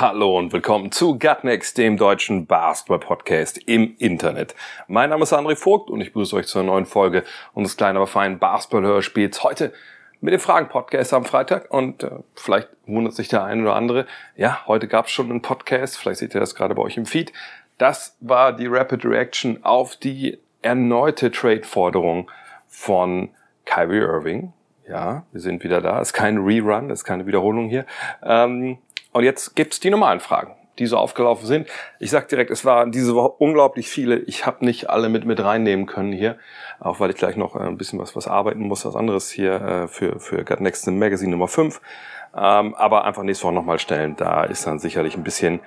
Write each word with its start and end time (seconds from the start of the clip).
Hallo 0.00 0.36
und 0.36 0.52
willkommen 0.52 0.90
zu 0.90 1.20
Gutnext, 1.20 1.78
dem 1.78 1.96
deutschen 1.96 2.46
Basketball-Podcast 2.46 3.58
im 3.66 3.94
Internet. 3.98 4.56
Mein 4.88 5.10
Name 5.10 5.22
ist 5.22 5.32
André 5.32 5.54
Vogt 5.54 5.88
und 5.88 6.00
ich 6.00 6.08
begrüße 6.08 6.34
euch 6.34 6.48
zur 6.48 6.64
neuen 6.64 6.84
Folge 6.84 7.22
unseres 7.52 7.76
kleinen, 7.76 7.98
aber 7.98 8.08
feinen 8.08 8.40
Basketball-Hörspiels. 8.40 9.44
Heute 9.44 9.72
mit 10.20 10.34
dem 10.34 10.40
Fragen-Podcast 10.40 11.14
am 11.14 11.24
Freitag 11.24 11.70
und 11.70 12.02
äh, 12.02 12.10
vielleicht 12.34 12.70
wundert 12.86 13.14
sich 13.14 13.28
der 13.28 13.44
eine 13.44 13.62
oder 13.62 13.76
andere. 13.76 14.06
Ja, 14.36 14.66
heute 14.66 14.88
gab 14.88 15.06
es 15.06 15.12
schon 15.12 15.30
einen 15.30 15.42
Podcast, 15.42 15.96
vielleicht 15.96 16.18
seht 16.18 16.34
ihr 16.34 16.40
das 16.40 16.56
gerade 16.56 16.74
bei 16.74 16.82
euch 16.82 16.96
im 16.96 17.06
Feed. 17.06 17.32
Das 17.78 18.16
war 18.18 18.52
die 18.52 18.66
Rapid 18.66 19.04
Reaction 19.04 19.62
auf 19.62 19.94
die 19.94 20.40
erneute 20.62 21.30
Trade-Forderung 21.30 22.28
von 22.66 23.28
Kyrie 23.64 23.98
Irving. 23.98 24.52
Ja, 24.88 25.22
wir 25.30 25.40
sind 25.40 25.62
wieder 25.62 25.80
da. 25.80 26.00
Ist 26.00 26.14
kein 26.14 26.38
Rerun, 26.38 26.90
ist 26.90 27.04
keine 27.04 27.26
Wiederholung 27.26 27.68
hier. 27.68 27.86
Ähm, 28.24 28.78
und 29.14 29.24
jetzt 29.24 29.56
gibt's 29.56 29.80
die 29.80 29.90
normalen 29.90 30.20
Fragen, 30.20 30.54
die 30.78 30.86
so 30.86 30.98
aufgelaufen 30.98 31.46
sind. 31.46 31.68
Ich 32.00 32.10
sag 32.10 32.28
direkt, 32.28 32.50
es 32.50 32.64
waren 32.64 32.92
diese 32.92 33.14
Woche 33.14 33.30
unglaublich 33.38 33.88
viele. 33.88 34.18
Ich 34.18 34.44
habe 34.44 34.64
nicht 34.64 34.90
alle 34.90 35.08
mit 35.08 35.24
mit 35.24 35.42
reinnehmen 35.42 35.86
können 35.86 36.12
hier, 36.12 36.36
auch 36.80 37.00
weil 37.00 37.10
ich 37.10 37.16
gleich 37.16 37.36
noch 37.36 37.54
äh, 37.56 37.60
ein 37.60 37.78
bisschen 37.78 37.98
was 37.98 38.16
was 38.16 38.26
arbeiten 38.28 38.60
muss, 38.60 38.84
was 38.84 38.96
anderes 38.96 39.30
hier 39.30 39.54
äh, 39.54 39.88
für 39.88 40.18
für 40.18 40.44
Gut 40.44 40.60
Next 40.60 40.86
Magazine 40.86 41.30
Nummer 41.30 41.48
5. 41.48 41.80
Ähm, 42.36 42.74
aber 42.74 43.04
einfach 43.04 43.22
nächste 43.22 43.44
Woche 43.44 43.54
nochmal 43.54 43.78
stellen. 43.78 44.16
Da 44.16 44.42
ist 44.44 44.66
dann 44.66 44.80
sicherlich 44.80 45.16
ein 45.16 45.22
bisschen 45.22 45.60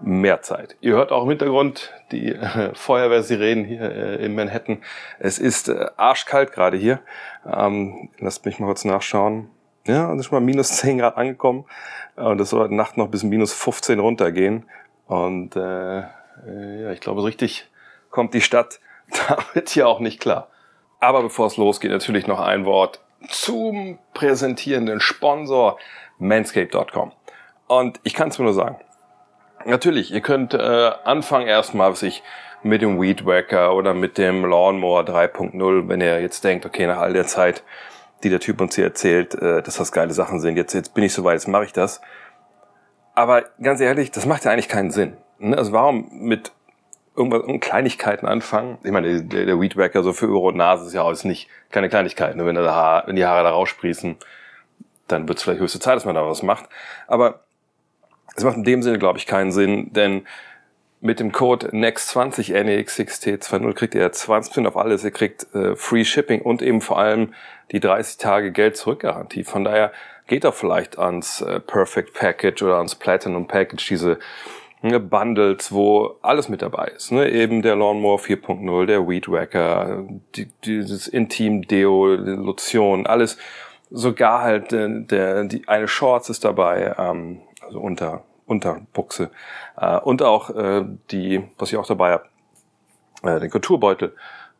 mehr 0.00 0.42
Zeit. 0.42 0.76
Ihr 0.80 0.94
hört 0.94 1.12
auch 1.12 1.24
im 1.24 1.28
Hintergrund 1.28 1.92
die 2.10 2.32
äh, 2.32 2.74
Feuerwehrsirenen 2.74 3.64
hier 3.66 3.82
äh, 3.82 4.24
in 4.24 4.34
Manhattan. 4.34 4.78
Es 5.18 5.38
ist 5.38 5.68
äh, 5.68 5.86
arschkalt 5.96 6.52
gerade 6.52 6.76
hier. 6.76 7.00
Ähm, 7.46 8.08
lasst 8.18 8.44
mich 8.46 8.58
mal 8.58 8.66
kurz 8.66 8.84
nachschauen. 8.84 9.50
Ja, 9.86 10.12
es 10.14 10.20
ist 10.20 10.32
mal 10.32 10.40
minus 10.40 10.68
10 10.76 10.98
Grad 10.98 11.16
angekommen. 11.16 11.64
Und 12.16 12.40
es 12.40 12.50
soll 12.50 12.60
heute 12.60 12.74
Nacht 12.74 12.96
noch 12.96 13.08
bis 13.08 13.22
minus 13.22 13.52
15 13.52 13.98
runtergehen. 13.98 14.68
Und 15.06 15.56
äh, 15.56 15.98
äh, 16.00 16.82
ja, 16.82 16.90
ich 16.92 17.00
glaube, 17.00 17.20
so 17.20 17.26
richtig 17.26 17.68
kommt 18.10 18.34
die 18.34 18.40
Stadt 18.40 18.80
damit 19.28 19.70
hier 19.70 19.88
auch 19.88 20.00
nicht 20.00 20.20
klar. 20.20 20.48
Aber 21.00 21.22
bevor 21.22 21.46
es 21.46 21.56
losgeht, 21.56 21.90
natürlich 21.90 22.26
noch 22.26 22.40
ein 22.40 22.64
Wort 22.64 23.00
zum 23.28 23.98
präsentierenden 24.14 25.00
Sponsor 25.00 25.78
manscape.com. 26.18 27.12
Und 27.66 28.00
ich 28.04 28.14
kann 28.14 28.28
es 28.28 28.38
mir 28.38 28.44
nur 28.44 28.54
sagen, 28.54 28.78
Natürlich, 29.66 30.12
ihr 30.12 30.20
könnt 30.20 30.52
äh, 30.52 30.90
anfangen 31.04 31.46
erstmal 31.46 31.96
sich 31.96 32.22
mit 32.62 32.82
dem 32.82 33.00
Weed 33.00 33.24
Wacker 33.24 33.74
oder 33.74 33.94
mit 33.94 34.18
dem 34.18 34.44
Lawnmower 34.44 35.02
3.0, 35.02 35.88
wenn 35.88 36.02
ihr 36.02 36.20
jetzt 36.20 36.44
denkt, 36.44 36.66
okay, 36.66 36.86
nach 36.86 36.98
all 36.98 37.14
der 37.14 37.26
Zeit, 37.26 37.62
die 38.24 38.30
der 38.30 38.40
Typ 38.40 38.60
uns 38.60 38.74
hier 38.74 38.84
erzählt, 38.84 39.34
äh, 39.34 39.62
dass 39.62 39.76
das 39.76 39.92
geile 39.92 40.12
Sachen 40.12 40.40
sind, 40.40 40.56
jetzt, 40.56 40.72
jetzt 40.72 40.94
bin 40.94 41.04
ich 41.04 41.12
soweit, 41.12 41.34
jetzt 41.34 41.48
mache 41.48 41.64
ich 41.64 41.72
das. 41.72 42.00
Aber 43.14 43.44
ganz 43.62 43.80
ehrlich, 43.80 44.10
das 44.10 44.26
macht 44.26 44.44
ja 44.44 44.50
eigentlich 44.50 44.68
keinen 44.68 44.90
Sinn. 44.90 45.16
Ne? 45.38 45.56
Also 45.56 45.72
warum 45.72 46.08
mit 46.10 46.52
irgendwas, 47.16 47.42
Kleinigkeiten 47.60 48.26
anfangen? 48.26 48.78
Ich 48.82 48.90
meine, 48.90 49.22
der, 49.22 49.46
der 49.46 49.60
Weed 49.60 49.76
Wacker 49.76 50.02
so 50.02 50.12
für 50.12 50.26
Öre 50.26 50.48
und 50.48 50.56
Nase 50.56 50.86
ist 50.86 50.94
ja 50.94 51.02
auch 51.02 51.10
jetzt 51.10 51.24
nicht 51.24 51.48
keine 51.70 51.88
Kleinigkeit. 51.88 52.34
Ne? 52.36 52.44
Wenn, 52.44 52.58
Haar, 52.58 53.04
wenn 53.06 53.16
die 53.16 53.24
Haare 53.24 53.44
da 53.44 53.50
raussprießen, 53.50 54.16
dann 55.06 55.28
wird 55.28 55.38
es 55.38 55.44
vielleicht 55.44 55.60
höchste 55.60 55.80
Zeit, 55.80 55.96
dass 55.96 56.04
man 56.04 56.14
da 56.14 56.26
was 56.26 56.42
macht. 56.42 56.68
Aber 57.06 57.44
es 58.34 58.42
macht 58.42 58.56
in 58.56 58.64
dem 58.64 58.82
Sinne, 58.82 58.98
glaube 58.98 59.18
ich, 59.18 59.26
keinen 59.26 59.52
Sinn, 59.52 59.92
denn 59.92 60.26
mit 61.00 61.20
dem 61.20 61.32
Code 61.32 61.68
NEXT20 61.68 62.54
NEX6T20 62.54 63.74
kriegt 63.74 63.94
ihr 63.94 64.10
20% 64.10 64.66
auf 64.66 64.76
alles. 64.76 65.04
Ihr 65.04 65.10
kriegt 65.10 65.54
äh, 65.54 65.76
Free 65.76 66.04
Shipping 66.04 66.40
und 66.40 66.62
eben 66.62 66.80
vor 66.80 66.98
allem 66.98 67.34
die 67.72 67.80
30 67.80 68.18
Tage 68.18 68.52
Geld 68.52 68.76
zurückgarantie. 68.76 69.44
Von 69.44 69.64
daher 69.64 69.92
geht 70.26 70.44
doch 70.44 70.54
vielleicht 70.54 70.98
ans 70.98 71.40
äh, 71.40 71.60
Perfect 71.60 72.14
Package 72.14 72.62
oder 72.62 72.76
ans 72.76 72.94
Platinum 72.94 73.46
Package, 73.46 73.86
diese 73.88 74.18
ne, 74.82 75.00
Bundles, 75.00 75.72
wo 75.72 76.16
alles 76.22 76.48
mit 76.48 76.62
dabei 76.62 76.86
ist. 76.96 77.12
Ne? 77.12 77.30
Eben 77.30 77.62
der 77.62 77.76
Lawnmower 77.76 78.18
4.0, 78.18 78.86
der 78.86 79.08
Weed 79.08 79.28
Wacker, 79.28 80.04
die, 80.34 80.48
dieses 80.64 81.08
Intim 81.08 81.62
Deo, 81.62 82.06
Lotion, 82.14 83.06
alles. 83.06 83.36
Sogar 83.90 84.42
halt 84.42 84.72
äh, 84.72 84.88
der, 85.04 85.44
die 85.44 85.68
eine 85.68 85.88
Shorts 85.88 86.28
ist 86.28 86.44
dabei, 86.44 86.94
ähm, 86.98 87.42
also 87.60 87.80
unter 87.80 88.24
Unterbuchse 88.46 89.30
äh, 89.76 89.98
und 89.98 90.22
auch 90.22 90.50
äh, 90.50 90.84
die, 91.10 91.44
was 91.58 91.72
ich 91.72 91.78
auch 91.78 91.86
dabei 91.86 92.12
habe, 92.12 92.24
äh, 93.22 93.40
den 93.40 93.50
Kulturbeutel. 93.50 94.14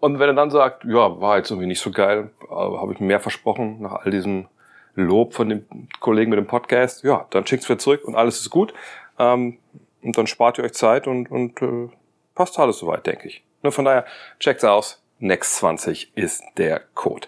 Und 0.04 0.18
wenn 0.18 0.28
er 0.28 0.34
dann 0.34 0.50
sagt, 0.50 0.84
ja, 0.84 1.18
war 1.18 1.38
jetzt 1.38 1.50
irgendwie 1.50 1.66
nicht 1.66 1.80
so 1.80 1.90
geil, 1.90 2.28
äh, 2.42 2.54
habe 2.54 2.92
ich 2.92 3.00
mir 3.00 3.06
mehr 3.06 3.20
versprochen 3.20 3.80
nach 3.80 4.04
all 4.04 4.10
diesem 4.10 4.48
Lob 4.94 5.32
von 5.32 5.48
dem 5.48 5.66
Kollegen 5.98 6.28
mit 6.28 6.36
dem 6.38 6.46
Podcast, 6.46 7.04
ja, 7.04 7.26
dann 7.30 7.46
schickt's 7.46 7.66
wieder 7.70 7.78
zurück 7.78 8.04
und 8.04 8.14
alles 8.14 8.38
ist 8.38 8.50
gut. 8.50 8.74
Ähm, 9.18 9.56
und 10.02 10.18
dann 10.18 10.26
spart 10.26 10.58
ihr 10.58 10.64
euch 10.64 10.74
Zeit 10.74 11.06
und, 11.06 11.30
und 11.30 11.62
äh, 11.62 11.88
passt 12.34 12.58
alles 12.58 12.80
soweit, 12.80 13.06
denke 13.06 13.28
ich. 13.28 13.42
Nur 13.62 13.72
von 13.72 13.86
daher, 13.86 14.04
checkt's 14.40 14.62
aus. 14.62 15.02
Next20 15.22 16.08
ist 16.14 16.44
der 16.58 16.82
Code. 16.92 17.26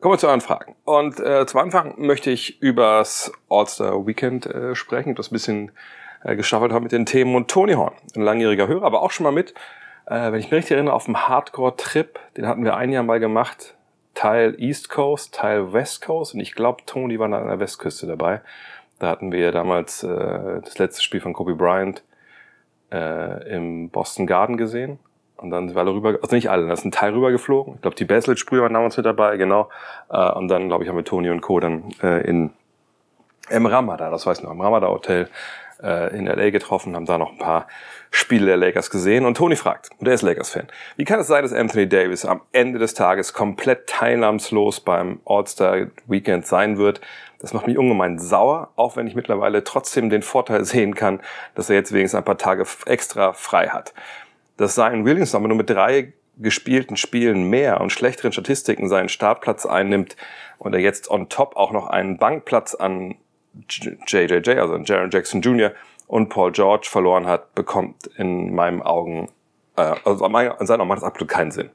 Kommen 0.00 0.14
wir 0.14 0.18
zu 0.18 0.26
euren 0.26 0.40
Fragen. 0.40 0.74
Und 0.82 1.20
äh, 1.20 1.46
zum 1.46 1.60
Anfang 1.60 1.94
möchte 1.96 2.32
ich 2.32 2.60
übers 2.60 3.30
All-Star 3.48 4.04
Weekend 4.04 4.46
äh, 4.46 4.74
sprechen, 4.74 5.14
das 5.14 5.30
ein 5.30 5.34
bisschen 5.34 5.70
äh, 6.24 6.34
gestaffelt 6.34 6.72
haben 6.72 6.82
mit 6.82 6.90
den 6.90 7.06
Themen. 7.06 7.36
Und 7.36 7.48
Tony 7.48 7.74
Horn, 7.74 7.94
ein 8.16 8.22
langjähriger 8.22 8.66
Hörer, 8.66 8.84
aber 8.84 9.00
auch 9.00 9.12
schon 9.12 9.22
mal 9.22 9.30
mit, 9.30 9.54
äh, 10.08 10.32
wenn 10.32 10.40
ich 10.40 10.46
mich 10.46 10.52
richtig 10.52 10.72
erinnere, 10.72 10.94
auf 10.94 11.04
dem 11.04 11.28
Hardcore-Trip, 11.28 12.18
den 12.36 12.46
hatten 12.46 12.64
wir 12.64 12.76
ein 12.76 12.90
Jahr 12.90 13.02
mal 13.02 13.20
gemacht, 13.20 13.74
Teil 14.14 14.56
East 14.58 14.88
Coast, 14.88 15.34
Teil 15.34 15.72
West 15.72 16.04
Coast. 16.04 16.34
Und 16.34 16.40
ich 16.40 16.54
glaube, 16.54 16.82
Tony 16.86 17.18
war 17.18 17.28
da 17.28 17.38
an 17.38 17.48
der 17.48 17.60
Westküste 17.60 18.06
dabei. 18.06 18.40
Da 18.98 19.08
hatten 19.08 19.30
wir 19.30 19.52
damals 19.52 20.02
äh, 20.02 20.60
das 20.62 20.78
letzte 20.78 21.02
Spiel 21.02 21.20
von 21.20 21.32
Kobe 21.32 21.54
Bryant 21.54 22.02
äh, 22.90 23.54
im 23.54 23.90
Boston 23.90 24.26
Garden 24.26 24.56
gesehen. 24.56 24.98
Und 25.36 25.50
dann 25.50 25.68
sind 25.68 25.76
wir 25.76 25.82
alle 25.82 25.94
rüber, 25.94 26.18
also 26.20 26.34
nicht 26.34 26.50
alle, 26.50 26.66
da 26.66 26.72
ist 26.72 26.84
ein 26.84 26.90
Teil 26.90 27.12
rübergeflogen. 27.12 27.76
Ich 27.76 27.82
glaube, 27.82 27.94
die 27.94 28.04
Baselitz-Sprüher 28.04 28.62
waren 28.62 28.74
damals 28.74 28.96
mit 28.96 29.06
dabei, 29.06 29.36
genau. 29.36 29.68
Äh, 30.10 30.32
und 30.32 30.48
dann, 30.48 30.68
glaube 30.68 30.82
ich, 30.82 30.90
haben 30.90 30.96
wir 30.96 31.04
Toni 31.04 31.30
und 31.30 31.42
Co. 31.42 31.60
dann 31.60 31.92
äh, 32.02 32.26
in 32.26 32.50
im 33.50 33.66
Ramada, 33.66 34.10
das 34.10 34.26
weiß 34.26 34.38
ich 34.38 34.44
noch, 34.44 34.52
im 34.52 34.60
Ramada 34.60 34.88
Hotel 34.88 35.28
äh, 35.82 36.16
in 36.16 36.26
LA 36.26 36.50
getroffen, 36.50 36.94
haben 36.94 37.06
da 37.06 37.18
noch 37.18 37.32
ein 37.32 37.38
paar 37.38 37.66
Spiele 38.10 38.46
der 38.46 38.56
Lakers 38.56 38.90
gesehen. 38.90 39.24
Und 39.24 39.36
Toni 39.36 39.56
fragt, 39.56 39.90
und 39.98 40.06
er 40.06 40.14
ist 40.14 40.22
Lakers-Fan, 40.22 40.68
wie 40.96 41.04
kann 41.04 41.20
es 41.20 41.26
sein, 41.26 41.42
dass 41.42 41.52
Anthony 41.52 41.88
Davis 41.88 42.24
am 42.24 42.40
Ende 42.52 42.78
des 42.78 42.94
Tages 42.94 43.32
komplett 43.32 43.86
teilnahmslos 43.86 44.80
beim 44.80 45.20
All-Star-Weekend 45.24 46.46
sein 46.46 46.78
wird? 46.78 47.00
Das 47.40 47.52
macht 47.52 47.66
mich 47.66 47.78
ungemein 47.78 48.18
sauer, 48.18 48.70
auch 48.74 48.96
wenn 48.96 49.06
ich 49.06 49.14
mittlerweile 49.14 49.62
trotzdem 49.62 50.10
den 50.10 50.22
Vorteil 50.22 50.64
sehen 50.66 50.94
kann, 50.94 51.20
dass 51.54 51.70
er 51.70 51.76
jetzt 51.76 51.92
wenigstens 51.92 52.18
ein 52.18 52.24
paar 52.24 52.38
Tage 52.38 52.64
extra 52.86 53.32
frei 53.32 53.68
hat 53.68 53.94
dass 54.58 54.74
Zion 54.74 55.06
Williams 55.06 55.34
aber 55.34 55.48
nur 55.48 55.56
mit 55.56 55.70
drei 55.70 56.12
gespielten 56.36 56.96
Spielen 56.96 57.44
mehr 57.44 57.80
und 57.80 57.90
schlechteren 57.90 58.32
Statistiken 58.32 58.88
seinen 58.88 59.08
Startplatz 59.08 59.64
einnimmt 59.64 60.16
und 60.58 60.74
er 60.74 60.80
jetzt 60.80 61.10
on 61.10 61.28
top 61.28 61.56
auch 61.56 61.72
noch 61.72 61.86
einen 61.86 62.18
Bankplatz 62.18 62.74
an 62.74 63.14
JJJ, 64.06 64.50
also 64.58 64.74
an 64.74 64.84
Jaron 64.84 65.10
Jackson 65.10 65.40
Jr. 65.40 65.72
und 66.08 66.30
Paul 66.30 66.50
George 66.50 66.88
verloren 66.90 67.26
hat, 67.26 67.54
bekommt 67.54 68.08
in 68.16 68.54
meinen 68.54 68.82
Augen, 68.82 69.28
äh, 69.76 69.94
also 70.04 70.26
in 70.26 70.66
seinen 70.66 70.80
Augen 70.80 70.88
macht 70.88 70.98
das 70.98 71.04
absolut 71.04 71.28
keinen 71.28 71.52
Sinn. 71.52 71.70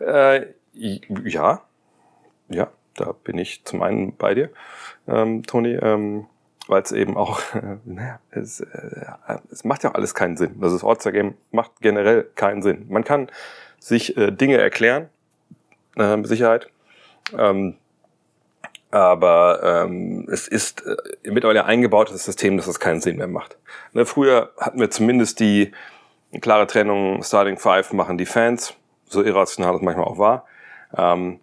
Äh, 0.00 0.46
ja, 0.72 1.60
ja, 2.48 2.68
da 2.94 3.12
bin 3.24 3.36
ich 3.36 3.64
zum 3.64 3.82
einen 3.82 4.16
bei 4.16 4.34
dir, 4.34 4.50
ähm, 5.06 5.42
Toni. 5.42 5.74
Ähm, 5.74 6.26
weil 6.68 6.82
es 6.82 6.92
eben 6.92 7.16
auch, 7.16 7.40
äh, 7.54 7.76
naja, 7.84 8.20
es, 8.30 8.60
äh, 8.60 9.06
es 9.50 9.64
macht 9.64 9.84
ja 9.84 9.90
auch 9.90 9.94
alles 9.94 10.14
keinen 10.14 10.36
Sinn. 10.36 10.56
Also 10.60 10.76
das 10.76 10.84
All-Star-Game 10.84 11.34
macht 11.50 11.72
generell 11.80 12.24
keinen 12.34 12.62
Sinn. 12.62 12.86
Man 12.88 13.04
kann 13.04 13.30
sich 13.78 14.16
äh, 14.16 14.30
Dinge 14.32 14.58
erklären, 14.58 15.08
äh, 15.96 16.16
mit 16.16 16.26
Sicherheit, 16.26 16.68
ähm, 17.36 17.76
aber 18.96 19.60
ähm, 19.62 20.26
es 20.30 20.48
ist 20.48 20.84
äh, 20.86 20.96
mittlerweile 21.30 21.64
eingebautes 21.64 22.24
System, 22.24 22.56
dass 22.56 22.66
es 22.66 22.80
keinen 22.80 23.00
Sinn 23.00 23.16
mehr 23.16 23.28
macht. 23.28 23.56
Ne, 23.92 24.06
früher 24.06 24.50
hatten 24.58 24.80
wir 24.80 24.90
zumindest 24.90 25.40
die 25.40 25.72
klare 26.40 26.66
Trennung, 26.66 27.22
Starting 27.22 27.58
Five 27.58 27.92
machen 27.92 28.18
die 28.18 28.26
Fans, 28.26 28.74
so 29.08 29.22
irrational 29.22 29.72
das 29.72 29.82
manchmal 29.82 30.06
auch 30.06 30.18
war. 30.18 30.46
Ähm, 30.96 31.40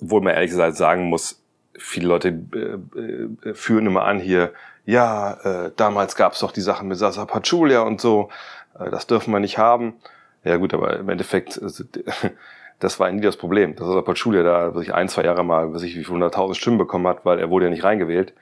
obwohl 0.00 0.20
man 0.22 0.34
ehrlich 0.34 0.50
gesagt 0.50 0.76
sagen 0.76 1.08
muss, 1.08 1.42
viele 1.76 2.08
Leute 2.08 2.28
äh, 2.28 3.48
äh, 3.48 3.54
führen 3.54 3.86
immer 3.86 4.04
an 4.04 4.20
hier, 4.20 4.52
ja, 4.84 5.66
äh, 5.66 5.72
damals 5.76 6.16
gab 6.16 6.32
es 6.32 6.40
doch 6.40 6.52
die 6.52 6.60
Sachen 6.60 6.88
mit 6.88 6.98
Sasa 6.98 7.24
Pachulia 7.26 7.80
und 7.82 8.00
so, 8.00 8.30
äh, 8.78 8.90
das 8.90 9.06
dürfen 9.06 9.32
wir 9.32 9.40
nicht 9.40 9.58
haben. 9.58 9.94
Ja 10.44 10.56
gut, 10.56 10.72
aber 10.72 10.98
im 10.98 11.08
Endeffekt, 11.08 11.60
also, 11.60 11.84
das 12.78 13.00
war 13.00 13.10
nie 13.10 13.20
das 13.20 13.36
Problem. 13.36 13.74
Das 13.76 13.88
ist 13.88 14.04
Pachulia 14.04 14.42
da 14.42 14.72
sich 14.72 14.94
ein, 14.94 15.08
zwei 15.08 15.24
Jahre 15.24 15.44
mal, 15.44 15.72
weiß 15.74 15.82
ich, 15.82 15.96
wie 15.96 16.04
100.000 16.04 16.54
Stimmen 16.54 16.78
bekommen 16.78 17.06
hat, 17.08 17.24
weil 17.24 17.38
er 17.38 17.50
wurde 17.50 17.66
ja 17.66 17.70
nicht 17.70 17.84
reingewählt. 17.84 18.32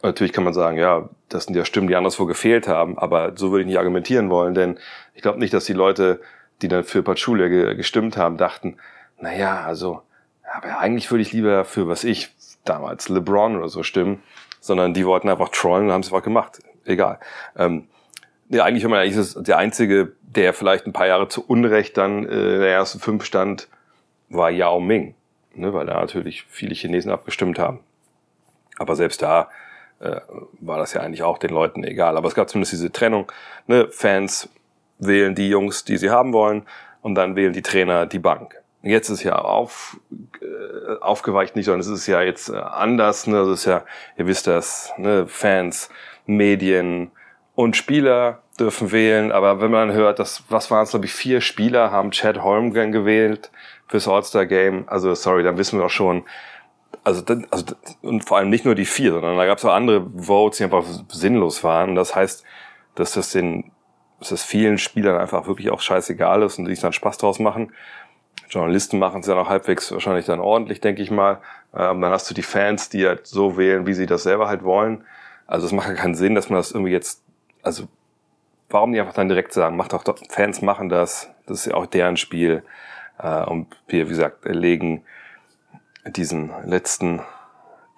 Und 0.00 0.08
natürlich 0.08 0.32
kann 0.32 0.44
man 0.44 0.52
sagen, 0.52 0.78
ja, 0.78 1.08
das 1.28 1.44
sind 1.44 1.56
ja 1.56 1.64
Stimmen, 1.64 1.88
die 1.88 1.96
anderswo 1.96 2.26
gefehlt 2.26 2.68
haben, 2.68 2.98
aber 2.98 3.32
so 3.36 3.50
würde 3.50 3.62
ich 3.62 3.66
nicht 3.66 3.78
argumentieren 3.78 4.30
wollen, 4.30 4.54
denn 4.54 4.78
ich 5.14 5.22
glaube 5.22 5.38
nicht, 5.38 5.54
dass 5.54 5.64
die 5.64 5.72
Leute, 5.72 6.20
die 6.60 6.68
dann 6.68 6.84
für 6.84 7.02
Pachulia 7.02 7.48
ge 7.48 7.74
gestimmt 7.76 8.16
haben, 8.16 8.36
dachten, 8.36 8.76
na 9.20 9.34
ja, 9.34 9.62
also, 9.62 10.02
aber 10.52 10.78
eigentlich 10.78 11.10
würde 11.10 11.22
ich 11.22 11.32
lieber 11.32 11.64
für 11.64 11.88
was 11.88 12.04
ich 12.04 12.34
damals 12.64 13.08
LeBron 13.08 13.56
oder 13.56 13.68
so 13.68 13.82
stimmen, 13.82 14.22
sondern 14.60 14.92
die 14.92 15.06
wollten 15.06 15.28
einfach 15.28 15.50
trollen 15.50 15.86
und 15.86 15.92
haben 15.92 16.00
es 16.02 16.08
einfach 16.08 16.24
gemacht. 16.24 16.60
Egal. 16.84 17.18
Ähm, 17.56 17.86
ja, 18.52 18.64
eigentlich, 18.64 18.84
wenn 18.84 18.90
man 18.90 19.00
eigentlich 19.00 19.16
ist 19.16 19.48
der 19.48 19.56
einzige, 19.56 20.12
der 20.20 20.52
vielleicht 20.52 20.86
ein 20.86 20.92
paar 20.92 21.06
Jahre 21.06 21.28
zu 21.28 21.44
Unrecht 21.46 21.96
dann 21.96 22.24
äh, 22.26 22.58
der 22.58 22.68
ersten 22.68 23.00
fünf 23.00 23.24
stand, 23.24 23.68
war 24.28 24.50
Yao 24.50 24.78
Ming, 24.78 25.14
ne, 25.54 25.72
weil 25.72 25.86
da 25.86 25.94
natürlich 25.94 26.44
viele 26.48 26.74
Chinesen 26.74 27.10
abgestimmt 27.10 27.58
haben. 27.58 27.80
Aber 28.78 28.94
selbst 28.94 29.22
da 29.22 29.48
äh, 30.00 30.20
war 30.60 30.78
das 30.78 30.92
ja 30.92 31.00
eigentlich 31.00 31.22
auch 31.22 31.38
den 31.38 31.50
Leuten 31.50 31.82
egal. 31.82 32.16
Aber 32.16 32.28
es 32.28 32.34
gab 32.34 32.50
zumindest 32.50 32.72
diese 32.72 32.92
Trennung. 32.92 33.32
Ne, 33.66 33.88
Fans 33.90 34.50
wählen 34.98 35.34
die 35.34 35.48
Jungs, 35.48 35.84
die 35.84 35.96
sie 35.96 36.10
haben 36.10 36.34
wollen, 36.34 36.66
und 37.00 37.14
dann 37.14 37.36
wählen 37.36 37.54
die 37.54 37.62
Trainer 37.62 38.06
die 38.06 38.18
Bank. 38.18 38.60
Jetzt 38.82 39.08
ist 39.08 39.22
ja 39.22 39.36
auf, 39.36 39.96
äh, 40.40 41.00
aufgeweicht 41.00 41.56
nicht, 41.56 41.66
sondern 41.66 41.80
es 41.80 41.86
ist 41.86 42.06
ja 42.06 42.20
jetzt 42.20 42.50
äh, 42.50 42.56
anders. 42.56 43.26
Ne? 43.26 43.36
Das 43.46 43.60
ist 43.60 43.64
ja, 43.64 43.84
ihr 44.18 44.26
wisst 44.26 44.46
das, 44.46 44.92
ne? 44.98 45.26
Fans, 45.26 45.88
Medien 46.26 47.10
und 47.54 47.76
Spieler 47.76 48.42
dürfen 48.58 48.92
wählen, 48.92 49.32
aber 49.32 49.60
wenn 49.60 49.70
man 49.70 49.92
hört, 49.92 50.18
dass, 50.18 50.44
was 50.48 50.70
waren 50.70 50.84
es, 50.84 50.90
glaube 50.90 51.06
ich, 51.06 51.12
vier 51.12 51.40
Spieler 51.40 51.90
haben 51.90 52.10
Chad 52.10 52.42
Holmgren 52.42 52.92
gewählt 52.92 53.50
fürs 53.88 54.08
All-Star-Game, 54.08 54.84
also 54.88 55.14
sorry, 55.14 55.42
dann 55.42 55.58
wissen 55.58 55.78
wir 55.78 55.84
doch 55.84 55.90
schon, 55.90 56.24
also, 57.04 57.22
also 57.50 57.64
und 58.02 58.24
vor 58.24 58.38
allem 58.38 58.50
nicht 58.50 58.64
nur 58.64 58.74
die 58.74 58.84
vier, 58.84 59.12
sondern 59.12 59.36
da 59.36 59.46
gab 59.46 59.58
es 59.58 59.64
auch 59.64 59.72
andere 59.72 60.06
Votes, 60.14 60.58
die 60.58 60.64
einfach 60.64 60.84
sinnlos 61.08 61.64
waren. 61.64 61.94
Das 61.94 62.14
heißt, 62.14 62.44
dass 62.94 63.12
das 63.12 63.32
den, 63.32 63.72
dass 64.18 64.28
das 64.28 64.44
vielen 64.44 64.78
Spielern 64.78 65.18
einfach 65.18 65.46
wirklich 65.46 65.70
auch 65.70 65.80
scheißegal 65.80 66.42
ist 66.42 66.58
und 66.58 66.66
die 66.66 66.74
sich 66.74 66.82
dann 66.82 66.92
Spaß 66.92 67.18
draus 67.18 67.38
machen. 67.38 67.72
Journalisten 68.48 68.98
machen 68.98 69.20
es 69.20 69.26
ja 69.26 69.34
noch 69.34 69.48
halbwegs 69.48 69.90
wahrscheinlich 69.92 70.26
dann 70.26 70.40
ordentlich, 70.40 70.80
denke 70.80 71.02
ich 71.02 71.10
mal. 71.10 71.40
Ähm, 71.74 72.00
dann 72.00 72.12
hast 72.12 72.28
du 72.30 72.34
die 72.34 72.42
Fans, 72.42 72.88
die 72.88 73.06
halt 73.06 73.26
so 73.26 73.56
wählen, 73.56 73.86
wie 73.86 73.94
sie 73.94 74.06
das 74.06 74.22
selber 74.22 74.48
halt 74.48 74.62
wollen. 74.62 75.04
Also 75.46 75.66
es 75.66 75.72
macht 75.72 75.88
ja 75.88 75.94
keinen 75.94 76.14
Sinn, 76.14 76.34
dass 76.34 76.50
man 76.50 76.58
das 76.58 76.70
irgendwie 76.70 76.92
jetzt, 76.92 77.24
also 77.62 77.88
warum 78.68 78.90
nicht 78.90 79.00
einfach 79.00 79.14
dann 79.14 79.28
direkt 79.28 79.52
sagen, 79.52 79.76
macht 79.76 79.92
doch, 79.92 80.04
Fans 80.28 80.62
machen 80.62 80.88
das, 80.88 81.30
das 81.46 81.60
ist 81.60 81.66
ja 81.66 81.74
auch 81.74 81.86
deren 81.86 82.16
Spiel. 82.16 82.64
Äh, 83.18 83.44
und 83.44 83.68
wir, 83.86 84.06
wie 84.06 84.10
gesagt, 84.10 84.44
legen 84.44 85.04
diesen 86.06 86.52
letzten 86.64 87.22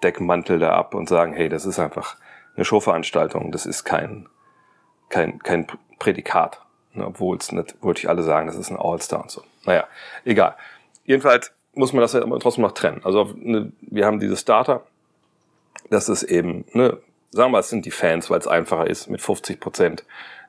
Deckmantel 0.03 0.59
da 0.59 0.73
ab 0.73 0.93
und 0.93 1.09
sagen, 1.09 1.33
hey, 1.33 1.49
das 1.49 1.65
ist 1.65 1.79
einfach 1.79 2.17
eine 2.55 2.65
Showveranstaltung, 2.65 3.51
das 3.51 3.65
ist 3.65 3.83
kein, 3.83 4.27
kein, 5.09 5.39
kein 5.39 5.67
Prädikat. 5.99 6.61
Ne, 6.93 7.05
obwohl 7.05 7.37
es 7.37 7.51
nicht, 7.51 7.75
wollte 7.81 7.99
ich 7.99 8.09
alle 8.09 8.23
sagen, 8.23 8.47
das 8.47 8.55
ist 8.55 8.69
ein 8.69 8.77
All-Star 8.77 9.21
und 9.21 9.31
so. 9.31 9.43
Naja, 9.65 9.85
egal. 10.23 10.55
Jedenfalls 11.03 11.51
muss 11.73 11.91
man 11.91 12.01
das 12.01 12.13
ja 12.13 12.21
trotzdem 12.39 12.61
noch 12.61 12.71
trennen. 12.71 13.01
Also 13.03 13.33
ne, 13.35 13.71
wir 13.81 14.05
haben 14.05 14.19
diese 14.19 14.37
Starter, 14.37 14.83
das 15.89 16.07
ist 16.07 16.23
eben, 16.23 16.65
ne, 16.73 16.97
sagen 17.35 17.51
wir, 17.51 17.59
es 17.59 17.69
sind 17.69 17.85
die 17.85 17.91
Fans, 17.91 18.29
weil 18.29 18.39
es 18.39 18.47
einfacher 18.47 18.87
ist 18.87 19.09
mit 19.09 19.21
50 19.21 19.59
Prozent 19.59 20.05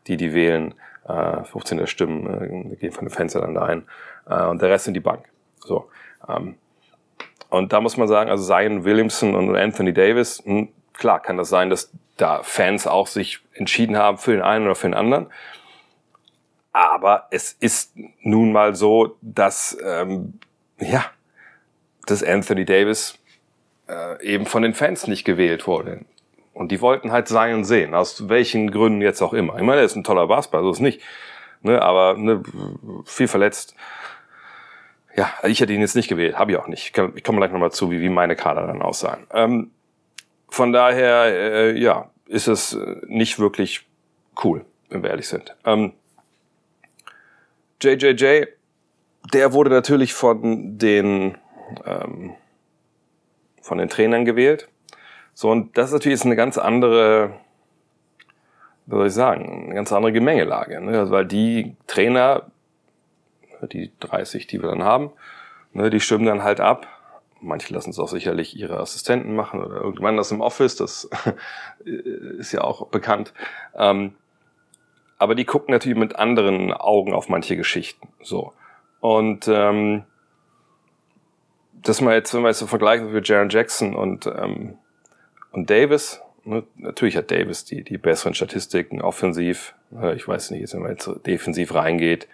die, 0.06 0.16
die 0.16 0.32
wählen, 0.32 0.74
äh, 1.08 1.44
15 1.44 1.78
der 1.78 1.86
Stimmen 1.86 2.72
äh, 2.72 2.76
gehen 2.76 2.92
von 2.92 3.04
den 3.04 3.10
Fenstern 3.10 3.42
dann 3.42 3.54
da 3.54 3.64
ein 3.64 3.82
äh, 4.28 4.46
und 4.46 4.62
der 4.62 4.70
Rest 4.70 4.84
sind 4.84 4.94
die 4.94 5.00
Bank. 5.00 5.28
So. 5.58 5.90
Ähm, 6.28 6.56
und 7.48 7.72
da 7.72 7.80
muss 7.80 7.96
man 7.96 8.08
sagen, 8.08 8.30
also 8.30 8.44
Zion 8.44 8.84
Williamson 8.84 9.34
und 9.34 9.56
Anthony 9.56 9.92
Davis, 9.92 10.42
mh, 10.44 10.52
hm, 10.52 10.68
klar 10.92 11.20
kann 11.20 11.36
das 11.36 11.48
sein, 11.48 11.70
dass 11.70 11.90
da 12.16 12.42
Fans 12.42 12.86
auch 12.86 13.08
sich 13.08 13.40
entschieden 13.54 13.96
haben 13.96 14.18
für 14.18 14.32
den 14.32 14.42
einen 14.42 14.64
oder 14.64 14.74
für 14.74 14.86
den 14.86 14.94
anderen. 14.94 15.26
Aber 16.72 17.26
es 17.30 17.52
ist 17.52 17.94
nun 18.20 18.52
mal 18.52 18.74
so, 18.74 19.16
dass 19.22 19.76
ähm, 19.84 20.38
ja, 20.78 21.04
dass 22.06 22.22
Anthony 22.22 22.64
Davis 22.64 23.18
äh, 23.88 24.22
eben 24.24 24.46
von 24.46 24.62
den 24.62 24.74
Fans 24.74 25.06
nicht 25.06 25.24
gewählt 25.24 25.66
wurde. 25.66 26.04
Und 26.56 26.72
die 26.72 26.80
wollten 26.80 27.12
halt 27.12 27.28
Zion 27.28 27.64
sehen, 27.64 27.94
aus 27.94 28.30
welchen 28.30 28.70
Gründen 28.70 29.02
jetzt 29.02 29.20
auch 29.20 29.34
immer. 29.34 29.56
Ich 29.56 29.62
meine, 29.62 29.80
er 29.80 29.84
ist 29.84 29.94
ein 29.94 30.04
toller 30.04 30.26
Basketball, 30.26 30.62
so 30.62 30.70
ist 30.70 30.80
nicht. 30.80 31.02
Ne, 31.60 31.82
aber 31.82 32.16
ne, 32.16 32.42
viel 33.04 33.28
verletzt. 33.28 33.74
Ja, 35.14 35.30
ich 35.42 35.60
hätte 35.60 35.74
ihn 35.74 35.82
jetzt 35.82 35.96
nicht 35.96 36.08
gewählt, 36.08 36.38
habe 36.38 36.52
ich 36.52 36.58
auch 36.58 36.66
nicht. 36.66 36.96
Ich, 37.14 37.24
komme 37.24 37.38
gleich 37.38 37.52
nochmal 37.52 37.72
zu, 37.72 37.90
wie, 37.90 38.00
wie 38.00 38.08
meine 38.08 38.36
Kader 38.36 38.66
dann 38.66 38.80
aussahen. 38.80 39.26
Ähm, 39.32 39.70
von 40.48 40.72
daher, 40.72 41.24
äh, 41.26 41.78
ja, 41.78 42.10
ist 42.26 42.48
es 42.48 42.72
äh, 42.72 42.96
nicht 43.06 43.38
wirklich 43.38 43.86
cool, 44.42 44.64
wenn 44.88 45.02
wir 45.02 45.10
ehrlich 45.10 45.28
sind. 45.28 45.54
Ähm, 45.66 45.92
JJJ, 47.82 48.46
der 49.30 49.52
wurde 49.52 49.68
natürlich 49.68 50.14
von 50.14 50.78
den 50.78 51.36
ähm, 51.84 52.34
von 53.60 53.76
den 53.76 53.90
Trainern 53.90 54.24
gewählt. 54.24 54.68
So, 55.38 55.50
und 55.50 55.76
das 55.76 55.88
ist 55.88 55.92
natürlich 55.92 56.24
eine 56.24 56.34
ganz 56.34 56.56
andere, 56.56 57.34
wie 58.86 58.94
soll 58.94 59.06
ich 59.08 59.12
sagen, 59.12 59.64
eine 59.66 59.74
ganz 59.74 59.92
andere 59.92 60.10
Gemengelage. 60.10 60.80
Ne? 60.80 60.98
Also, 60.98 61.12
weil 61.12 61.26
die 61.26 61.76
Trainer, 61.86 62.50
die 63.70 63.92
30, 64.00 64.46
die 64.46 64.62
wir 64.62 64.70
dann 64.70 64.82
haben, 64.82 65.10
ne, 65.74 65.90
die 65.90 66.00
stimmen 66.00 66.24
dann 66.24 66.42
halt 66.42 66.60
ab. 66.60 66.86
Manche 67.42 67.74
lassen 67.74 67.90
es 67.90 67.98
auch 67.98 68.08
sicherlich 68.08 68.56
ihre 68.56 68.80
Assistenten 68.80 69.36
machen 69.36 69.62
oder 69.62 69.76
irgendwann 69.76 70.16
das 70.16 70.32
im 70.32 70.40
Office, 70.40 70.74
das 70.76 71.10
ist 71.84 72.52
ja 72.52 72.62
auch 72.62 72.86
bekannt. 72.86 73.34
Ähm, 73.74 74.14
aber 75.18 75.34
die 75.34 75.44
gucken 75.44 75.70
natürlich 75.70 75.98
mit 75.98 76.16
anderen 76.16 76.72
Augen 76.72 77.12
auf 77.12 77.28
manche 77.28 77.58
Geschichten. 77.58 78.08
So. 78.22 78.54
Und 79.00 79.48
ähm, 79.48 80.04
das 81.74 82.00
mal 82.00 82.14
jetzt, 82.14 82.32
wenn 82.32 82.40
wir 82.40 82.48
jetzt 82.48 82.60
so 82.60 82.66
vergleichen 82.66 83.12
mit 83.12 83.28
Jaron 83.28 83.50
Jackson 83.50 83.94
und 83.94 84.26
ähm, 84.26 84.78
und 85.56 85.70
Davis, 85.70 86.20
ne, 86.44 86.64
natürlich 86.76 87.16
hat 87.16 87.30
Davis 87.30 87.64
die, 87.64 87.82
die 87.82 87.96
besseren 87.96 88.34
Statistiken 88.34 89.00
offensiv. 89.00 89.74
Äh, 89.98 90.14
ich 90.14 90.28
weiß 90.28 90.50
nicht, 90.50 90.72
wenn 90.74 90.82
man 90.82 90.90
jetzt 90.90 91.10
defensiv 91.26 91.74
reingeht, 91.74 92.24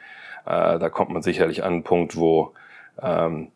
äh, 0.45 0.79
da 0.79 0.89
kommt 0.91 1.11
man 1.11 1.23
sicherlich 1.23 1.63
an 1.63 1.73
einen 1.73 1.83
Punkt, 1.85 2.17
wo 2.17 2.53
ähm, 3.01 3.53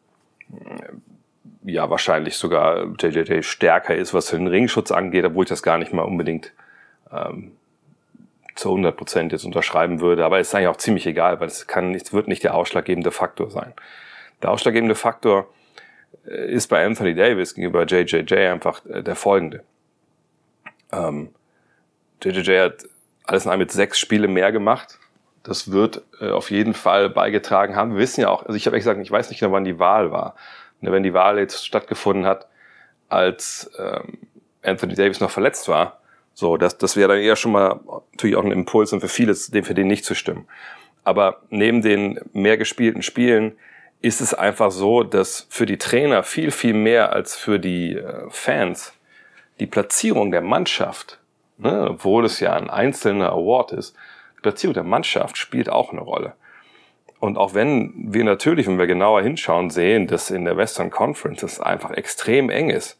ja 1.65 1.91
wahrscheinlich 1.91 2.37
sogar 2.37 2.87
JJJ 3.01 3.43
stärker 3.43 3.97
ist, 3.97 4.15
was 4.15 4.27
den 4.27 4.47
Ringschutz 4.47 4.93
angeht, 4.93 5.25
obwohl 5.25 5.43
ich 5.43 5.49
das 5.49 5.65
gar 5.65 5.79
nicht 5.79 5.93
mal 5.93 6.03
unbedingt 6.03 6.53
ähm, 7.13 7.51
zu 8.55 8.69
100 8.69 8.97
Prozent 8.97 9.33
jetzt 9.33 9.45
unterschreiben 9.45 10.01
würde. 10.01 10.25
Aber 10.25 10.39
es 10.39 10.49
ist 10.49 10.55
eigentlich 10.55 10.69
auch 10.69 10.77
ziemlich 10.77 11.09
egal, 11.09 11.41
weil 11.41 11.49
es 11.49 11.67
kann 11.67 11.91
nicht, 11.91 12.13
wird 12.13 12.29
nicht 12.29 12.45
der 12.45 12.55
ausschlaggebende 12.55 13.11
Faktor 13.11 13.51
sein. 13.51 13.75
Der 14.43 14.53
ausschlaggebende 14.53 14.95
Faktor 14.95 15.49
ist 16.25 16.69
bei 16.69 16.85
Anthony 16.85 17.15
Davis 17.15 17.55
gegenüber 17.55 17.85
JJJ 17.85 18.35
einfach 18.35 18.85
äh, 18.87 19.03
der 19.03 19.17
folgende. 19.17 19.63
Ähm, 20.93 21.31
JJJ 22.23 22.59
hat 22.59 22.85
alles 23.25 23.45
in 23.45 23.51
allem 23.51 23.61
mit 23.61 23.73
sechs 23.73 23.99
Spiele 23.99 24.29
mehr 24.29 24.53
gemacht. 24.53 24.99
Das 25.43 25.71
wird 25.71 26.03
äh, 26.21 26.31
auf 26.31 26.51
jeden 26.51 26.75
Fall 26.75 27.11
beigetragen 27.11 27.77
haben. 27.77 27.93
Wir 27.93 28.01
wissen 28.01 28.21
ja 28.21 28.29
auch, 28.29 28.45
also 28.45 28.55
ich 28.55 28.67
habe 28.67 28.77
gesagt, 28.77 29.01
ich 29.01 29.11
weiß 29.11 29.31
nicht 29.31 29.41
genau, 29.41 29.53
wann 29.53 29.65
die 29.65 29.79
Wahl 29.79 30.11
war. 30.11 30.35
Und 30.81 30.93
wenn 30.93 31.03
die 31.03 31.15
Wahl 31.15 31.39
jetzt 31.39 31.65
stattgefunden 31.65 32.27
hat, 32.27 32.47
als 33.09 33.71
ähm, 33.79 34.19
Anthony 34.63 34.95
Davis 34.95 35.21
noch 35.21 35.31
verletzt 35.31 35.69
war, 35.69 36.01
so, 36.35 36.57
das, 36.57 36.77
das 36.77 36.97
wäre 36.97 37.09
dann 37.09 37.19
eher 37.19 37.37
schon 37.37 37.53
mal 37.53 37.81
natürlich 38.13 38.37
auch 38.37 38.45
ein 38.45 38.53
Impuls 38.53 38.93
und 38.93 39.01
für 39.01 39.09
viele, 39.09 39.35
für 39.35 39.75
den 39.75 39.87
nicht 39.87 40.05
zu 40.05 40.15
stimmen. 40.15 40.47
Aber 41.03 41.41
neben 41.49 41.81
den 41.81 42.21
mehr 42.33 42.59
gespielten 42.59 43.03
Spielen 43.03 43.57
ist 44.01 44.21
es 44.21 44.35
einfach 44.35 44.71
so, 44.71 45.03
dass 45.03 45.47
für 45.51 45.67
die 45.67 45.79
Trainer 45.79 46.23
viel, 46.23 46.51
viel 46.51 46.75
mehr 46.75 47.13
als 47.13 47.37
für 47.37 47.59
die 47.59 47.97
äh, 47.97 48.25
Fans 48.31 48.93
die 49.59 49.67
Platzierung 49.67 50.31
der 50.31 50.43
Mannschaft, 50.43 51.19
ne, 51.57 51.91
obwohl 51.91 52.25
es 52.25 52.41
ja 52.41 52.53
ein 52.53 52.69
einzelner 52.71 53.33
Award 53.33 53.73
ist, 53.73 53.97
die 54.37 54.43
Platzierung 54.43 54.75
der 54.75 54.85
Mannschaft 54.85 55.39
spielt 55.39 55.69
auch 55.69 55.93
eine 55.93 56.03
Rolle. 56.03 56.35
Und 57.19 57.39
auch 57.39 57.55
wenn 57.55 57.95
wir 58.13 58.25
natürlich, 58.25 58.67
wenn 58.67 58.79
wir 58.79 58.87
genauer 58.87 59.23
hinschauen, 59.23 59.71
sehen, 59.71 60.07
dass 60.07 60.31
in 60.31 60.45
der 60.45 60.59
Western 60.59 60.91
Conference 60.91 61.43
es 61.43 61.61
einfach 61.61 61.91
extrem 61.93 62.51
eng 62.51 62.69
ist, 62.69 62.99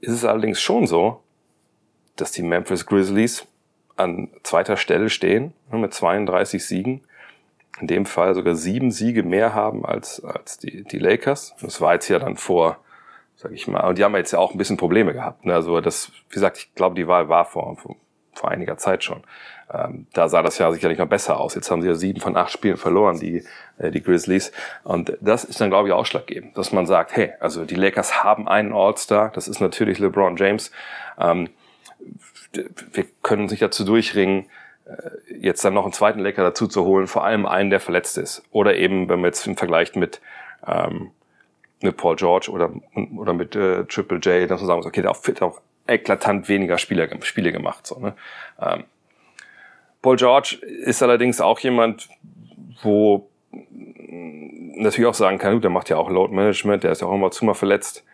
ist 0.00 0.12
es 0.12 0.24
allerdings 0.24 0.60
schon 0.60 0.86
so, 0.88 1.22
dass 2.16 2.32
die 2.32 2.42
Memphis 2.42 2.86
Grizzlies 2.86 3.46
an 3.96 4.30
zweiter 4.42 4.76
Stelle 4.76 5.10
stehen 5.10 5.54
ne, 5.70 5.78
mit 5.78 5.94
32 5.94 6.64
Siegen 6.64 7.02
in 7.82 7.88
dem 7.88 8.06
Fall 8.06 8.34
sogar 8.34 8.54
sieben 8.54 8.92
Siege 8.92 9.24
mehr 9.24 9.54
haben 9.54 9.84
als, 9.84 10.24
als 10.24 10.56
die, 10.56 10.84
die 10.84 11.00
Lakers. 11.00 11.54
Das 11.60 11.80
war 11.80 11.94
jetzt 11.94 12.08
ja 12.08 12.20
dann 12.20 12.36
vor, 12.36 12.78
sag 13.34 13.50
ich 13.50 13.66
mal, 13.66 13.80
und 13.88 13.98
die 13.98 14.04
haben 14.04 14.14
jetzt 14.14 14.30
ja 14.30 14.38
auch 14.38 14.52
ein 14.52 14.58
bisschen 14.58 14.76
Probleme 14.76 15.12
gehabt. 15.12 15.44
Ne? 15.44 15.52
Also 15.52 15.80
das, 15.80 16.12
wie 16.28 16.34
gesagt, 16.34 16.58
ich 16.58 16.74
glaube, 16.76 16.94
die 16.94 17.08
Wahl 17.08 17.28
war 17.28 17.44
vor, 17.44 17.76
vor, 18.34 18.50
einiger 18.50 18.78
Zeit 18.78 19.02
schon. 19.02 19.24
ähm, 19.72 20.06
da 20.12 20.28
sah 20.28 20.42
das 20.42 20.58
ja 20.58 20.70
sicherlich 20.70 20.98
noch 20.98 21.08
besser 21.08 21.40
aus. 21.40 21.56
Jetzt 21.56 21.72
haben 21.72 21.82
sie 21.82 21.88
ja 21.88 21.94
sieben 21.94 22.20
von 22.20 22.36
acht 22.36 22.52
Spielen 22.52 22.76
verloren, 22.76 23.18
die, 23.18 23.44
äh, 23.78 23.90
die 23.90 24.02
Grizzlies. 24.02 24.52
Und 24.84 25.18
das 25.20 25.42
ist 25.42 25.60
dann, 25.60 25.70
glaube 25.70 25.88
ich, 25.88 25.94
ausschlaggebend, 25.94 26.56
dass 26.56 26.72
man 26.72 26.86
sagt, 26.86 27.16
hey, 27.16 27.32
also 27.40 27.64
die 27.64 27.74
Lakers 27.74 28.22
haben 28.22 28.46
einen 28.46 28.72
All-Star, 28.72 29.32
das 29.34 29.48
ist 29.48 29.60
natürlich 29.60 29.98
LeBron 29.98 30.36
James. 30.36 30.70
Ähm, 31.18 31.50
wir 32.52 33.04
können 33.22 33.48
sich 33.48 33.60
dazu 33.60 33.84
durchringen, 33.84 34.46
jetzt 35.40 35.64
dann 35.64 35.74
noch 35.74 35.84
einen 35.84 35.92
zweiten 35.92 36.20
Laker 36.20 36.42
dazu 36.42 36.66
zu 36.66 36.84
holen, 36.84 37.06
vor 37.06 37.24
allem 37.24 37.46
einen, 37.46 37.70
der 37.70 37.80
verletzt 37.80 38.18
ist. 38.18 38.42
Oder 38.50 38.76
eben, 38.76 39.08
wenn 39.08 39.20
man 39.20 39.28
jetzt 39.28 39.46
im 39.46 39.56
Vergleich 39.56 39.94
mit, 39.94 40.20
ähm, 40.66 41.10
mit 41.80 41.96
Paul 41.96 42.16
George 42.16 42.50
oder, 42.50 42.70
oder 43.16 43.32
mit 43.32 43.56
äh, 43.56 43.84
Triple 43.84 44.18
J, 44.18 44.50
dass 44.50 44.60
man 44.60 44.66
sagen 44.66 44.78
muss, 44.78 44.86
okay, 44.86 45.02
der 45.02 45.10
hat 45.10 45.42
auch 45.42 45.60
eklatant 45.86 46.48
weniger 46.48 46.78
Spiele, 46.78 47.08
Spiele 47.22 47.52
gemacht. 47.52 47.86
So, 47.86 47.98
ne? 47.98 48.14
ähm, 48.60 48.84
Paul 50.00 50.16
George 50.16 50.58
ist 50.62 51.02
allerdings 51.02 51.40
auch 51.40 51.58
jemand, 51.60 52.08
wo 52.82 53.28
natürlich 54.74 55.08
auch 55.08 55.14
sagen 55.14 55.38
kann, 55.38 55.60
der 55.60 55.70
macht 55.70 55.88
ja 55.88 55.96
auch 55.96 56.10
Load 56.10 56.34
Management, 56.34 56.82
der 56.82 56.92
ist 56.92 57.02
ja 57.02 57.06
auch 57.06 57.14
immer 57.14 57.30
zu 57.30 57.44
mal 57.44 57.54
verletzt. 57.54 58.04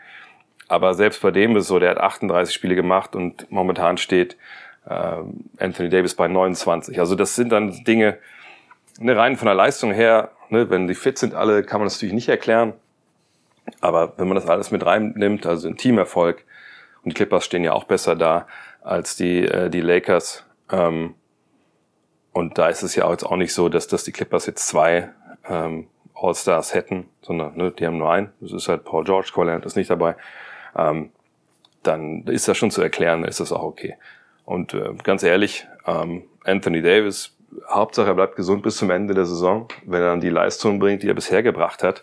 Aber 0.67 0.93
selbst 0.93 1.23
bei 1.23 1.31
dem 1.31 1.57
ist 1.57 1.63
es 1.63 1.69
so, 1.69 1.79
der 1.79 1.91
hat 1.91 1.99
38 1.99 2.55
Spiele 2.55 2.75
gemacht 2.75 3.17
und 3.17 3.51
momentan 3.51 3.97
steht 3.97 4.35
äh, 4.35 4.37
Anthony 5.59 5.89
Davis 5.89 6.15
bei 6.15 6.29
29. 6.29 6.99
Also 6.99 7.15
das 7.15 7.35
sind 7.35 7.51
dann 7.51 7.85
Dinge, 7.85 8.19
ne, 8.99 9.17
rein 9.17 9.37
von 9.37 9.47
der 9.47 9.55
Leistung 9.55 9.93
her, 9.93 10.31
ne, 10.49 10.71
wenn 10.71 10.87
die 10.87 10.95
fit 10.95 11.19
sind 11.19 11.35
alle, 11.35 11.63
kann 11.63 11.81
man 11.81 11.87
das 11.87 11.97
natürlich 11.97 12.15
nicht 12.15 12.29
erklären. 12.29 12.73
Aber 13.81 14.15
wenn 14.17 14.29
man 14.29 14.35
das 14.35 14.47
alles 14.47 14.71
mit 14.71 14.85
reinnimmt, 14.85 15.47
also 15.47 15.69
ein 15.69 15.77
Teamerfolg, 15.77 16.45
und 17.05 17.13
die 17.13 17.15
Clippers 17.15 17.45
stehen 17.45 17.65
ja 17.65 17.73
auch 17.73 17.85
besser 17.85 18.17
da 18.17 18.47
als 18.83 19.17
die, 19.17 19.45
äh, 19.45 19.71
die 19.71 19.81
Lakers, 19.81 20.45
ähm, 20.71 21.15
und 22.33 22.57
da 22.57 22.69
ist 22.69 22.83
es 22.83 22.95
ja 22.95 23.11
jetzt 23.11 23.25
auch 23.25 23.37
nicht 23.37 23.53
so, 23.53 23.69
dass, 23.69 23.89
dass 23.89 24.05
die 24.05 24.13
Clippers 24.13 24.47
jetzt 24.47 24.69
zwei 24.69 25.11
ähm, 25.49 25.89
All-Stars 26.15 26.75
hätten, 26.75 27.09
sondern 27.23 27.57
ne, 27.57 27.73
die 27.73 27.87
haben 27.87 27.99
nur 27.99 28.13
einen. 28.13 28.33
Das 28.41 28.53
ist 28.53 28.69
halt 28.69 28.85
Paul 28.85 29.05
George, 29.05 29.31
Kawhi 29.35 29.61
ist 29.65 29.77
nicht 29.77 29.91
dabei. 29.91 30.17
Ähm, 30.77 31.11
dann 31.83 32.25
ist 32.27 32.49
das 32.49 32.57
schon 32.57 32.71
zu 32.71 32.83
erklären, 32.83 33.25
ist 33.25 33.41
das 33.41 33.53
auch 33.53 33.63
okay. 33.63 33.97
Und 34.49 34.73
äh, 34.73 34.95
ganz 35.03 35.23
ehrlich, 35.23 35.67
ähm, 35.87 36.23
Anthony 36.43 36.81
Davis, 36.81 37.37
Hauptsache 37.69 38.07
er 38.07 38.15
bleibt 38.15 38.35
gesund 38.35 38.63
bis 38.63 38.79
zum 38.79 38.89
Ende 38.89 39.13
der 39.13 39.27
Saison. 39.27 39.69
Wenn 39.85 40.01
er 40.01 40.09
dann 40.09 40.23
die 40.23 40.31
Leistung 40.31 40.79
bringt, 40.79 41.03
die 41.03 41.11
er 41.11 41.15
bisher 41.15 41.43
gebracht 41.43 41.83
hat, 41.83 42.03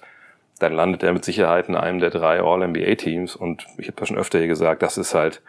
dann 0.59 0.73
landet 0.73 1.01
er 1.01 1.11
mit 1.11 1.25
Sicherheit 1.25 1.69
in 1.69 1.75
einem 1.75 1.97
der 1.97 2.11
drei 2.11 2.41
All-NBA-Teams. 2.41 3.35
Und 3.35 3.65
ich 3.79 3.87
habe 3.87 3.97
das 3.97 4.09
schon 4.09 4.17
öfter 4.19 4.37
hier 4.37 4.47
gesagt, 4.47 4.83
das 4.83 4.99
ist 4.99 5.15
halt 5.15 5.41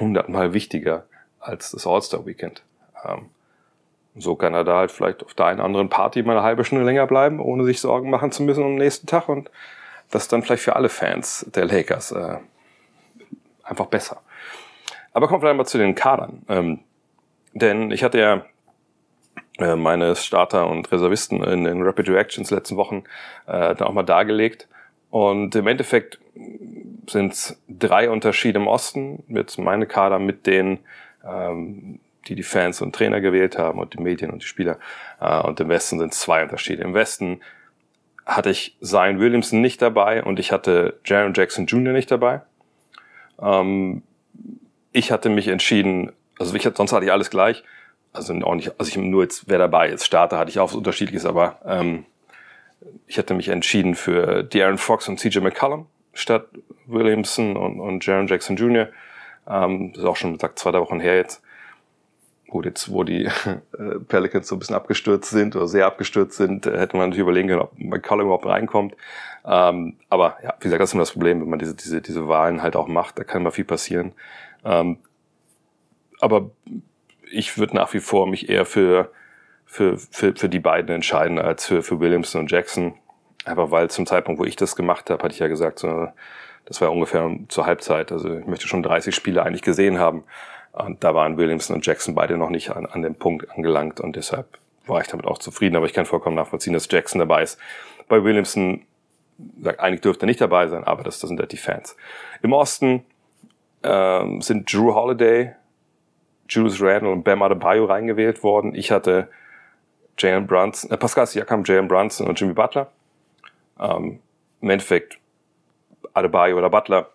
hundertmal 0.00 0.52
wichtiger 0.52 1.04
als 1.38 1.70
das 1.70 1.86
All-Star-Weekend. 1.86 2.64
Ähm, 3.04 3.26
so 4.16 4.34
kann 4.34 4.52
er 4.52 4.64
da 4.64 4.78
halt 4.78 4.90
vielleicht 4.90 5.22
auf 5.24 5.34
der 5.34 5.46
einen 5.46 5.60
anderen 5.60 5.90
Party 5.90 6.24
mal 6.24 6.32
eine 6.32 6.42
halbe 6.42 6.64
Stunde 6.64 6.84
länger 6.84 7.06
bleiben, 7.06 7.38
ohne 7.38 7.64
sich 7.64 7.80
Sorgen 7.80 8.10
machen 8.10 8.32
zu 8.32 8.42
müssen 8.42 8.64
am 8.64 8.74
nächsten 8.74 9.06
Tag. 9.06 9.28
Und 9.28 9.48
das 10.10 10.22
ist 10.22 10.32
dann 10.32 10.42
vielleicht 10.42 10.64
für 10.64 10.74
alle 10.74 10.88
Fans 10.88 11.46
der 11.54 11.66
Lakers 11.66 12.10
äh, 12.10 12.38
einfach 13.62 13.86
besser. 13.86 14.20
Aber 15.12 15.26
kommen 15.26 15.42
wir 15.42 15.46
vielleicht 15.46 15.58
mal 15.58 15.66
zu 15.66 15.78
den 15.78 15.94
Kadern. 15.94 16.42
Ähm, 16.48 16.80
denn 17.52 17.90
ich 17.90 18.04
hatte 18.04 18.18
ja 18.18 18.44
äh, 19.58 19.76
meine 19.76 20.14
Starter 20.16 20.68
und 20.68 20.90
Reservisten 20.92 21.42
in 21.42 21.64
den 21.64 21.82
Rapid 21.82 22.08
Reactions 22.08 22.50
letzten 22.50 22.76
Wochen 22.76 23.04
äh, 23.46 23.74
dann 23.74 23.82
auch 23.82 23.92
mal 23.92 24.02
dargelegt. 24.02 24.68
Und 25.10 25.54
im 25.56 25.66
Endeffekt 25.66 26.20
sind 27.08 27.32
es 27.32 27.60
drei 27.68 28.10
Unterschiede 28.10 28.60
im 28.60 28.68
Osten. 28.68 29.24
Jetzt 29.28 29.58
meine 29.58 29.86
Kader 29.86 30.20
mit 30.20 30.46
den 30.46 30.78
ähm, 31.24 31.98
die 32.28 32.34
die 32.34 32.42
Fans 32.42 32.80
und 32.80 32.94
Trainer 32.94 33.20
gewählt 33.20 33.58
haben 33.58 33.78
und 33.78 33.94
die 33.94 34.02
Medien 34.02 34.30
und 34.30 34.42
die 34.42 34.46
Spieler. 34.46 34.78
Äh, 35.20 35.40
und 35.40 35.58
im 35.60 35.68
Westen 35.68 35.98
sind 35.98 36.12
es 36.12 36.20
zwei 36.20 36.42
Unterschiede. 36.42 36.82
Im 36.82 36.94
Westen 36.94 37.40
hatte 38.26 38.50
ich 38.50 38.76
Zion 38.80 39.18
Williamson 39.18 39.60
nicht 39.60 39.82
dabei 39.82 40.22
und 40.22 40.38
ich 40.38 40.52
hatte 40.52 41.00
Jaron 41.04 41.34
Jackson 41.34 41.66
Jr. 41.66 41.92
nicht 41.92 42.10
dabei. 42.10 42.42
Ähm, 43.40 44.02
ich 44.92 45.12
hatte 45.12 45.28
mich 45.28 45.48
entschieden, 45.48 46.12
also 46.38 46.54
ich, 46.54 46.62
sonst 46.62 46.92
hatte 46.92 47.04
ich 47.04 47.12
alles 47.12 47.30
gleich. 47.30 47.62
Also 48.12 48.34
auch 48.42 48.54
nicht, 48.54 48.72
also 48.78 48.88
ich 48.88 48.96
nur 48.96 49.22
jetzt, 49.22 49.44
wer 49.48 49.58
dabei 49.58 49.88
ist. 49.90 50.04
Starter 50.04 50.38
hatte 50.38 50.50
ich 50.50 50.58
auch 50.58 50.68
was 50.68 50.74
Unterschiedliches, 50.74 51.24
aber 51.26 51.60
ähm, 51.64 52.06
ich 53.06 53.18
hatte 53.18 53.34
mich 53.34 53.48
entschieden 53.48 53.94
für 53.94 54.40
De'Aaron 54.40 54.78
Fox 54.78 55.08
und 55.08 55.20
CJ 55.20 55.38
McCollum 55.38 55.86
statt 56.12 56.46
Williamson 56.86 57.56
und, 57.56 57.78
und 57.80 58.04
Jaron 58.04 58.26
Jackson 58.26 58.56
Jr. 58.56 58.88
Ähm, 59.48 59.92
das 59.92 60.02
ist 60.02 60.08
auch 60.08 60.16
schon, 60.16 60.38
sagt, 60.38 60.58
zwei 60.58 60.72
Wochen 60.72 60.98
her 60.98 61.16
jetzt 61.16 61.42
gut, 62.50 62.66
jetzt 62.66 62.92
wo 62.92 63.04
die 63.04 63.24
äh, 63.78 63.98
Pelicans 64.08 64.48
so 64.48 64.56
ein 64.56 64.58
bisschen 64.58 64.74
abgestürzt 64.74 65.30
sind 65.30 65.56
oder 65.56 65.68
sehr 65.68 65.86
abgestürzt 65.86 66.36
sind, 66.36 66.66
äh, 66.66 66.78
hätte 66.78 66.96
man 66.96 67.08
natürlich 67.08 67.22
überlegen 67.22 67.48
können, 67.48 67.62
ob 67.62 67.78
McCollum 67.78 68.26
überhaupt 68.26 68.46
reinkommt. 68.46 68.94
Ähm, 69.44 69.96
aber 70.10 70.36
ja, 70.42 70.54
wie 70.58 70.64
gesagt, 70.64 70.82
das 70.82 70.90
ist 70.90 70.94
immer 70.94 71.02
das 71.02 71.12
Problem, 71.12 71.40
wenn 71.40 71.48
man 71.48 71.58
diese, 71.58 71.74
diese, 71.74 72.02
diese 72.02 72.28
Wahlen 72.28 72.62
halt 72.62 72.76
auch 72.76 72.88
macht, 72.88 73.18
da 73.18 73.24
kann 73.24 73.40
immer 73.40 73.52
viel 73.52 73.64
passieren. 73.64 74.12
Ähm, 74.64 74.98
aber 76.20 76.50
ich 77.30 77.58
würde 77.58 77.76
nach 77.76 77.92
wie 77.94 78.00
vor 78.00 78.26
mich 78.26 78.48
eher 78.48 78.66
für, 78.66 79.10
für, 79.64 79.96
für, 79.98 80.34
für 80.34 80.48
die 80.48 80.58
beiden 80.58 80.94
entscheiden 80.94 81.38
als 81.38 81.66
für, 81.66 81.82
für 81.82 82.00
Williamson 82.00 82.42
und 82.42 82.50
Jackson. 82.50 82.94
Einfach 83.44 83.70
weil 83.70 83.88
zum 83.90 84.06
Zeitpunkt, 84.06 84.40
wo 84.40 84.44
ich 84.44 84.56
das 84.56 84.76
gemacht 84.76 85.10
habe, 85.10 85.22
hatte 85.22 85.32
ich 85.32 85.40
ja 85.40 85.48
gesagt, 85.48 85.78
so, 85.78 86.08
das 86.66 86.80
war 86.80 86.92
ungefähr 86.92 87.30
zur 87.48 87.66
Halbzeit. 87.66 88.12
Also 88.12 88.36
ich 88.38 88.46
möchte 88.46 88.68
schon 88.68 88.82
30 88.82 89.14
Spiele 89.14 89.42
eigentlich 89.42 89.62
gesehen 89.62 89.98
haben. 89.98 90.24
Und 90.72 91.02
da 91.02 91.14
waren 91.14 91.36
Williamson 91.36 91.76
und 91.76 91.86
Jackson 91.86 92.14
beide 92.14 92.36
noch 92.36 92.50
nicht 92.50 92.70
an, 92.70 92.86
an 92.86 93.02
dem 93.02 93.14
Punkt 93.14 93.50
angelangt 93.50 94.00
und 94.00 94.14
deshalb 94.14 94.46
war 94.86 95.00
ich 95.00 95.08
damit 95.08 95.26
auch 95.26 95.38
zufrieden. 95.38 95.76
Aber 95.76 95.86
ich 95.86 95.92
kann 95.92 96.06
vollkommen 96.06 96.36
nachvollziehen, 96.36 96.74
dass 96.74 96.88
Jackson 96.90 97.18
dabei 97.18 97.42
ist. 97.42 97.58
Bei 98.08 98.22
Williamson, 98.22 98.82
sagt, 99.62 99.80
eigentlich 99.80 100.00
dürfte 100.00 100.24
er 100.24 100.26
nicht 100.26 100.40
dabei 100.40 100.68
sein, 100.68 100.84
aber 100.84 101.02
das, 101.02 101.18
das 101.18 101.28
sind 101.28 101.40
halt 101.40 101.52
die 101.52 101.56
Fans. 101.56 101.96
Im 102.42 102.52
Osten 102.52 103.04
ähm, 103.82 104.40
sind 104.42 104.72
Drew 104.72 104.94
Holiday, 104.94 105.52
Julius 106.48 106.80
Randle 106.80 107.10
und 107.10 107.22
Bam 107.22 107.42
Adebayo 107.42 107.84
reingewählt 107.84 108.42
worden. 108.42 108.74
Ich 108.74 108.90
hatte 108.90 109.28
Jalen 110.18 110.46
Brunson, 110.46 110.90
äh, 110.90 110.96
Pascal 110.96 111.26
Siakam, 111.26 111.64
Jalen 111.64 111.88
Brunson 111.88 112.26
und 112.26 112.38
Jimmy 112.40 112.52
Butler. 112.52 112.90
Ähm, 113.78 114.20
Im 114.60 114.70
Endeffekt 114.70 115.18
Adebayo 116.12 116.58
oder 116.58 116.70
Butler 116.70 117.08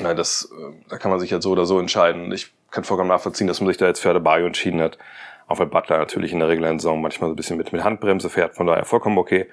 ja, 0.00 0.14
das, 0.14 0.50
äh, 0.52 0.72
da 0.88 0.98
kann 0.98 1.10
man 1.10 1.20
sich 1.20 1.30
jetzt 1.30 1.44
so 1.44 1.52
oder 1.52 1.66
so 1.66 1.78
entscheiden. 1.78 2.32
Ich 2.32 2.52
kann 2.70 2.84
vollkommen 2.84 3.08
nachvollziehen, 3.08 3.46
dass 3.46 3.60
man 3.60 3.68
sich 3.68 3.76
da 3.76 3.86
jetzt 3.86 4.00
für 4.00 4.10
Adebayo 4.10 4.46
entschieden 4.46 4.80
hat. 4.80 4.98
Auch 5.46 5.58
weil 5.58 5.66
Butler 5.66 5.98
natürlich 5.98 6.32
in 6.32 6.38
der 6.38 6.48
regulären 6.48 6.78
Saison 6.78 7.00
manchmal 7.00 7.28
so 7.28 7.34
ein 7.34 7.36
bisschen 7.36 7.56
mit, 7.56 7.72
mit 7.72 7.82
Handbremse 7.82 8.30
fährt, 8.30 8.54
von 8.54 8.66
daher 8.66 8.84
vollkommen 8.84 9.18
okay. 9.18 9.46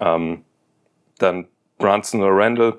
Ähm, 0.00 0.44
dann 1.18 1.46
Brunson 1.78 2.22
oder 2.22 2.34
Randall. 2.34 2.78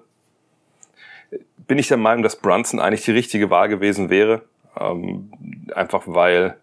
Bin 1.68 1.78
ich 1.78 1.88
der 1.88 1.98
Meinung, 1.98 2.24
dass 2.24 2.36
Brunson 2.36 2.80
eigentlich 2.80 3.06
die 3.06 3.12
richtige 3.12 3.50
Wahl 3.50 3.70
gewesen 3.70 4.10
wäre. 4.10 4.42
Ähm, 4.80 5.32
einfach 5.74 6.04
weil, 6.06 6.58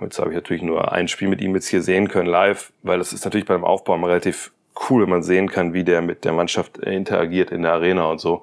jetzt 0.00 0.18
habe 0.18 0.30
ich 0.30 0.36
natürlich 0.36 0.62
nur 0.62 0.92
ein 0.92 1.08
Spiel 1.08 1.28
mit 1.28 1.40
ihm 1.40 1.54
jetzt 1.54 1.68
hier 1.68 1.82
sehen 1.82 2.08
können 2.08 2.28
live, 2.28 2.72
weil 2.82 2.98
das 2.98 3.12
ist 3.12 3.24
natürlich 3.24 3.46
beim 3.46 3.64
Aufbau 3.64 3.96
relativ 3.96 4.52
cool, 4.88 5.02
wenn 5.02 5.10
man 5.10 5.22
sehen 5.22 5.50
kann, 5.50 5.74
wie 5.74 5.84
der 5.84 6.02
mit 6.02 6.24
der 6.24 6.32
Mannschaft 6.32 6.78
interagiert 6.78 7.50
in 7.50 7.62
der 7.62 7.72
Arena 7.72 8.04
und 8.04 8.20
so. 8.20 8.42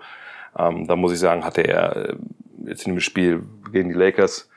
Ähm, 0.58 0.88
da 0.88 0.96
muss 0.96 1.14
ich 1.14 1.20
sagen, 1.20 1.46
hatte 1.46 1.62
er 1.62 1.96
äh, 1.96 2.16
jetzt 2.66 2.86
in 2.86 2.94
dem 2.94 3.00
Spiel 3.00 3.44
gegen 3.72 3.90
die 3.90 3.96
Lakers, 3.96 4.50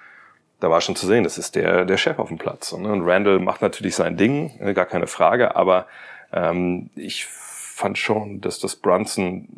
da 0.59 0.71
war 0.71 0.81
schon 0.81 0.97
zu 0.97 1.07
sehen, 1.07 1.25
das 1.25 1.39
ist 1.39 1.55
der, 1.55 1.85
der 1.85 1.97
Chef 1.97 2.19
auf 2.19 2.29
dem 2.29 2.39
Platz. 2.39 2.73
Und, 2.73 2.83
ne? 2.83 2.93
und 2.93 3.03
Randall 3.09 3.39
macht 3.39 3.63
natürlich 3.63 3.95
sein 3.95 4.17
Ding, 4.17 4.53
ne, 4.61 4.75
gar 4.75 4.87
keine 4.87 5.07
Frage, 5.07 5.57
aber 5.57 5.87
ähm, 6.33 6.91
ich 6.97 7.27
fand 7.27 7.97
schon, 7.97 8.41
dass 8.41 8.59
das 8.59 8.77
Brunson 8.77 9.49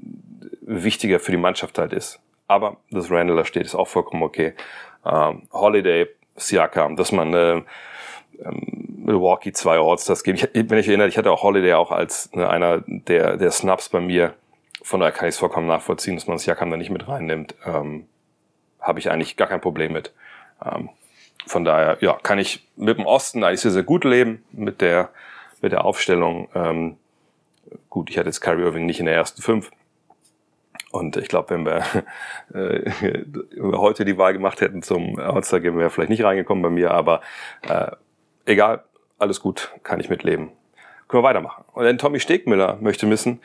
wichtiger 0.73 1.21
für 1.21 1.31
die 1.31 1.38
Mannschaft 1.38 1.79
halt 1.79 1.93
ist. 1.93 2.21
Aber 2.49 2.76
dass 2.91 3.11
Randall 3.11 3.37
da 3.37 3.45
steht, 3.45 3.64
ist 3.64 3.75
auch 3.75 3.88
vollkommen 3.88 4.23
okay. 4.23 4.55
Ähm, 5.05 5.43
Holiday, 5.52 6.09
Siakam, 6.37 6.97
dass 6.97 7.12
man 7.12 7.35
äh, 7.35 7.62
ähm, 8.45 9.02
Milwaukee 9.05 9.52
zwei 9.52 9.79
All-Stars 9.79 10.23
geben. 10.23 10.38
Ich, 10.38 10.71
wenn 10.71 10.79
ich 10.79 10.88
erinnere, 10.88 11.09
ich 11.09 11.19
hatte 11.19 11.31
auch 11.31 11.43
Holiday 11.43 11.75
auch 11.75 11.91
als 11.91 12.33
ne, 12.33 12.49
einer 12.49 12.83
der, 12.87 13.37
der 13.37 13.50
Snaps 13.50 13.88
bei 13.88 14.00
mir 14.00 14.35
von 14.83 15.00
daher 15.00 15.12
kann 15.12 15.29
ich 15.29 15.37
es 15.37 15.38
vollkommen 15.38 15.69
nachvollziehen, 15.69 16.17
dass 16.17 16.26
man 16.26 16.37
das 16.37 16.47
Jakam 16.47 16.71
da 16.71 16.76
nicht 16.76 16.91
mit 16.91 17.09
reinnimmt. 17.09 17.55
Ähm, 17.64 18.07
Habe 18.81 18.99
ich 18.99 19.11
eigentlich 19.11 19.37
gar 19.37 19.49
kein 19.49 19.61
Problem 19.61 19.93
mit. 19.93 20.12
Ähm, 20.64 20.91
von 21.47 21.64
daher, 21.64 21.99
ja, 22.00 22.19
kann 22.23 22.38
ich 22.38 22.69
mit 22.76 22.99
dem 22.99 23.07
Osten 23.07 23.45
eigentlich 23.45 23.61
sehr, 23.61 23.71
sehr 23.71 23.83
gut 23.85 24.05
leben, 24.05 24.45
mit 24.52 24.81
der, 24.81 25.11
mit 25.61 25.73
der 25.73 25.85
Aufstellung. 25.85 26.49
Ähm, 26.55 26.97
gut, 27.88 28.11
ich 28.11 28.19
hatte 28.19 28.29
jetzt 28.29 28.41
Kyrie 28.41 28.62
Irving 28.62 28.87
nicht 28.87 29.00
in 29.00 29.07
der 29.07 29.14
ersten 29.14 29.41
fünf. 29.41 29.71
Und 30.92 31.16
ich 31.16 31.28
glaube, 31.28 31.50
wenn 31.50 31.66
wir 31.66 31.82
äh, 32.54 32.90
heute 33.61 34.04
die 34.04 34.16
Wahl 34.18 34.32
gemacht 34.32 34.61
hätten 34.61 34.82
zum 34.82 35.18
All-Star 35.18 35.58
Game, 35.58 35.76
wäre 35.78 35.90
vielleicht 35.90 36.11
nicht 36.11 36.22
reingekommen 36.22 36.62
bei 36.62 36.70
mir, 36.70 36.92
aber 36.92 37.20
äh, 37.68 37.90
egal, 38.44 38.84
alles 39.18 39.40
gut, 39.40 39.72
kann 39.82 39.99
ich 39.99 40.08
mitleben. 40.08 40.52
Können 41.08 41.25
wir 41.25 41.28
weitermachen. 41.28 41.64
Und 41.72 41.84
dann 41.84 41.99
Tommy 41.99 42.20
Stegmüller 42.20 42.78
möchte 42.80 43.11
wissen, 43.11 43.40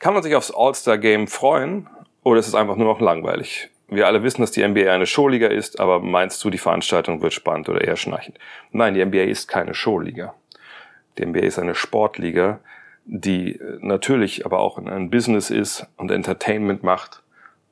kann 0.00 0.14
man 0.14 0.22
sich 0.24 0.34
aufs 0.34 0.50
All-Star-Game 0.50 1.28
freuen 1.28 1.88
oder 2.24 2.40
ist 2.40 2.48
es 2.48 2.54
einfach 2.54 2.76
nur 2.76 2.88
noch 2.88 3.00
langweilig? 3.00 3.70
wir 3.88 4.06
alle 4.06 4.22
wissen, 4.22 4.40
dass 4.40 4.50
die 4.50 4.66
NBA 4.66 4.92
eine 4.92 5.06
Showliga 5.06 5.46
ist, 5.46 5.78
aber 5.78 6.00
meinst 6.00 6.42
du, 6.44 6.50
die 6.50 6.58
Veranstaltung 6.58 7.22
wird 7.22 7.32
spannend 7.32 7.68
oder 7.68 7.82
eher 7.82 7.96
schnarchend? 7.96 8.38
Nein, 8.72 8.94
die 8.94 9.04
NBA 9.04 9.24
ist 9.24 9.48
keine 9.48 9.74
Showliga. 9.74 10.34
Die 11.18 11.24
NBA 11.24 11.40
ist 11.40 11.58
eine 11.58 11.74
Sportliga, 11.74 12.60
die 13.06 13.60
natürlich 13.80 14.44
aber 14.44 14.58
auch 14.58 14.78
ein 14.78 15.10
Business 15.10 15.50
ist 15.50 15.86
und 15.96 16.10
Entertainment 16.10 16.82
macht 16.82 17.22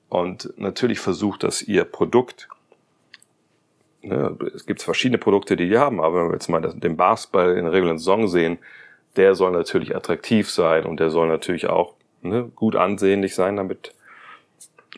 und 0.09 0.53
natürlich 0.57 1.01
versucht, 1.01 1.43
dass 1.43 1.61
ihr 1.61 1.85
Produkt, 1.85 2.49
ne, 4.03 4.37
es 4.55 4.65
gibt 4.65 4.81
verschiedene 4.81 5.19
Produkte, 5.19 5.57
die 5.57 5.69
die 5.69 5.79
haben, 5.79 6.01
aber 6.01 6.21
wenn 6.23 6.29
wir 6.29 6.35
jetzt 6.35 6.49
mal 6.49 6.61
den 6.61 6.97
Basketball 6.97 7.57
in 7.57 7.65
der 7.65 7.73
regulären 7.73 7.99
Saison 7.99 8.29
sehen, 8.29 8.59
der 9.17 9.35
soll 9.35 9.51
natürlich 9.51 9.95
attraktiv 9.97 10.51
sein 10.51 10.87
und 10.87 11.01
der 11.01 11.11
soll 11.11 11.27
natürlich 11.27 11.67
auch 11.67 11.95
ne, 12.23 12.51
gut 12.55 12.77
ansehnlich 12.77 13.35
sein, 13.35 13.57
damit 13.57 13.93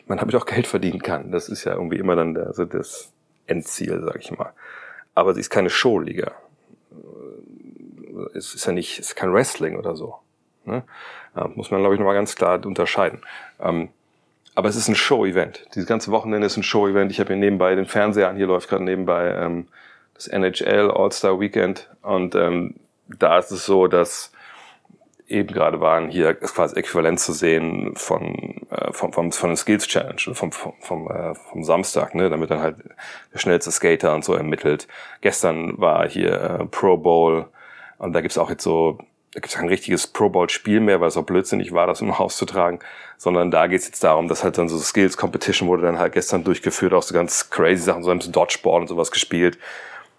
man 0.05 0.19
damit 0.19 0.35
auch 0.35 0.45
Geld 0.45 0.67
verdienen 0.67 1.01
kann. 1.01 1.31
Das 1.31 1.49
ist 1.49 1.63
ja 1.63 1.73
irgendwie 1.73 1.97
immer 1.97 2.15
dann 2.15 2.35
der, 2.35 2.47
also 2.47 2.65
das 2.65 3.11
Endziel, 3.47 4.01
sag 4.05 4.17
ich 4.19 4.31
mal. 4.31 4.53
Aber 5.15 5.33
sie 5.33 5.39
ist 5.39 5.49
keine 5.49 5.71
Showliga. 5.71 6.33
Es 8.35 8.53
ist 8.53 8.65
ja 8.65 8.73
nicht, 8.73 8.99
es 8.99 9.09
ist 9.09 9.15
kein 9.15 9.33
Wrestling 9.33 9.77
oder 9.77 9.95
so. 9.95 10.19
Ne? 10.67 10.83
Da 11.33 11.47
muss 11.55 11.71
man, 11.71 11.81
glaube 11.81 11.95
ich, 11.95 11.99
nochmal 11.99 12.15
ganz 12.15 12.35
klar 12.35 12.63
unterscheiden. 12.65 13.21
Ähm, 13.59 13.89
aber 14.55 14.69
es 14.69 14.75
ist 14.75 14.87
ein 14.87 14.95
Show-Event. 14.95 15.67
Dieses 15.75 15.87
ganze 15.87 16.11
Wochenende 16.11 16.47
ist 16.47 16.57
ein 16.57 16.63
Show-Event. 16.63 17.11
Ich 17.11 17.19
habe 17.19 17.27
hier 17.29 17.37
nebenbei 17.37 17.75
den 17.75 17.85
Fernseher 17.85 18.29
an. 18.29 18.37
Hier 18.37 18.47
läuft 18.47 18.69
gerade 18.69 18.83
nebenbei 18.83 19.29
ähm, 19.29 19.67
das 20.15 20.27
NHL 20.27 20.91
All-Star 20.91 21.39
Weekend. 21.39 21.89
Und 22.01 22.33
ähm, 22.35 22.75
da 23.07 23.37
ist 23.37 23.51
es 23.51 23.65
so, 23.65 23.87
dass 23.87 24.31
eben 25.27 25.53
gerade 25.53 25.79
waren, 25.81 26.09
hier 26.09 26.33
quasi 26.35 26.75
äquivalent 26.75 27.19
zu 27.19 27.33
sehen 27.33 27.95
von, 27.95 28.65
äh, 28.71 28.93
vom, 28.93 29.13
vom, 29.13 29.31
von 29.31 29.51
den 29.51 29.57
Skills 29.57 29.87
Challenge, 29.87 30.33
vom, 30.33 30.51
vom, 30.51 30.73
vom, 30.79 31.11
äh, 31.11 31.35
vom 31.35 31.63
Samstag, 31.63 32.15
ne, 32.15 32.29
damit 32.29 32.49
dann 32.49 32.61
halt 32.61 32.77
der 33.33 33.39
schnellste 33.39 33.71
Skater 33.71 34.15
und 34.15 34.23
so 34.23 34.33
ermittelt. 34.33 34.87
Gestern 35.21 35.77
war 35.77 36.07
hier 36.07 36.31
äh, 36.31 36.65
Pro 36.65 36.97
Bowl 36.97 37.47
und 37.97 38.13
da 38.13 38.21
gibt's 38.21 38.37
auch 38.37 38.49
jetzt 38.49 38.63
so, 38.63 38.97
da 39.37 39.41
gibt's 39.41 39.55
kein 39.55 39.67
richtiges 39.67 40.07
Pro 40.07 40.29
Bowl 40.29 40.49
Spiel 40.49 40.79
mehr, 40.79 40.99
weil 40.99 41.09
es 41.09 41.15
auch 41.15 41.23
blödsinnig 41.23 41.71
war, 41.71 41.85
das 41.85 42.01
im 42.01 42.17
Haus 42.17 42.37
zu 42.37 42.45
tragen, 42.47 42.79
sondern 43.17 43.51
da 43.51 43.67
geht's 43.67 43.85
jetzt 43.85 44.03
darum, 44.03 44.27
dass 44.27 44.43
halt 44.43 44.57
dann 44.57 44.67
so 44.67 44.79
Skills 44.79 45.15
Competition 45.15 45.69
wurde 45.69 45.83
dann 45.83 45.99
halt 45.99 46.13
gestern 46.13 46.43
durchgeführt, 46.43 46.91
auch 46.91 47.03
so 47.03 47.13
ganz 47.13 47.51
crazy 47.51 47.83
Sachen, 47.83 48.01
so 48.01 48.09
ein 48.09 48.17
bisschen 48.17 48.33
Dodgeball 48.33 48.81
und 48.81 48.87
sowas 48.87 49.11
gespielt, 49.11 49.59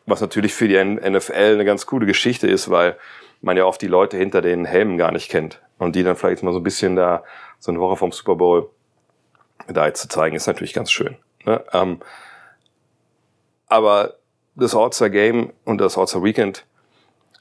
was 0.06 0.20
natürlich 0.20 0.54
für 0.54 0.68
die 0.68 0.76
NFL 0.84 1.32
eine 1.32 1.64
ganz 1.64 1.84
coole 1.86 2.06
Geschichte 2.06 2.46
ist, 2.46 2.70
weil 2.70 2.96
man 3.40 3.56
ja 3.56 3.64
oft 3.64 3.82
die 3.82 3.88
Leute 3.88 4.16
hinter 4.16 4.40
den 4.40 4.64
Helmen 4.64 4.98
gar 4.98 5.10
nicht 5.10 5.28
kennt. 5.28 5.60
Und 5.78 5.96
die 5.96 6.04
dann 6.04 6.14
vielleicht 6.14 6.44
mal 6.44 6.52
so 6.52 6.60
ein 6.60 6.64
bisschen 6.64 6.94
da, 6.94 7.24
so 7.58 7.72
eine 7.72 7.80
Woche 7.80 7.96
vom 7.96 8.12
Super 8.12 8.36
Bowl, 8.36 8.70
da 9.66 9.88
jetzt 9.88 10.00
zu 10.00 10.08
zeigen, 10.08 10.36
ist 10.36 10.46
natürlich 10.46 10.74
ganz 10.74 10.92
schön. 10.92 11.16
Ne? 11.44 11.60
Ähm, 11.72 11.98
aber 13.66 14.14
das 14.54 14.76
All-Star 14.76 15.10
Game 15.10 15.52
und 15.64 15.80
das 15.80 15.98
All-Star 15.98 16.22
Weekend, 16.22 16.64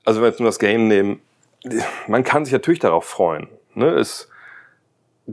also 0.05 0.22
wenn 0.22 0.25
wir 0.25 0.29
jetzt 0.29 0.39
nur 0.39 0.50
das 0.50 0.57
Game 0.57 0.88
nehmen, 0.88 1.22
man 2.08 2.24
kann 2.24 2.46
sich 2.46 2.54
natürlich 2.54 2.80
darauf 2.80 3.06
freuen. 3.06 3.48
Ne? 3.74 3.90
Es 3.90 4.30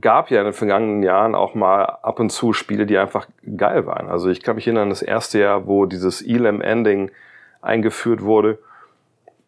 gab 0.00 0.30
ja 0.30 0.40
in 0.40 0.46
den 0.46 0.54
vergangenen 0.54 1.02
Jahren 1.02 1.34
auch 1.34 1.54
mal 1.54 1.84
ab 1.84 2.18
und 2.18 2.30
zu 2.30 2.52
Spiele, 2.52 2.86
die 2.86 2.98
einfach 2.98 3.28
geil 3.56 3.86
waren. 3.86 4.08
Also 4.08 4.28
ich 4.28 4.42
kann 4.42 4.56
mich 4.56 4.66
erinnern, 4.66 4.90
das 4.90 5.02
erste 5.02 5.38
Jahr, 5.38 5.66
wo 5.66 5.86
dieses 5.86 6.22
Elam 6.22 6.60
Ending 6.60 7.10
eingeführt 7.62 8.22
wurde, 8.22 8.58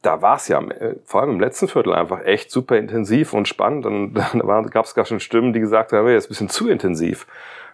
da 0.03 0.23
war 0.23 0.37
es 0.37 0.47
ja 0.47 0.61
äh, 0.63 0.97
vor 1.05 1.21
allem 1.21 1.33
im 1.33 1.41
letzten 1.41 1.67
Viertel 1.67 1.93
einfach 1.93 2.25
echt 2.25 2.51
super 2.51 2.77
intensiv 2.77 3.33
und 3.33 3.49
spannend. 3.49 3.87
Und 3.87 4.15
da 4.35 4.61
gab 4.63 4.85
es 4.85 4.95
gar 4.95 5.05
schon 5.05 5.21
Stimmen, 5.21 5.53
die 5.53 5.61
gesagt 5.61 5.93
haben, 5.93 6.09
jetzt 6.09 6.27
ein 6.27 6.29
bisschen 6.29 6.49
zu 6.49 6.69
intensiv. 6.69 7.27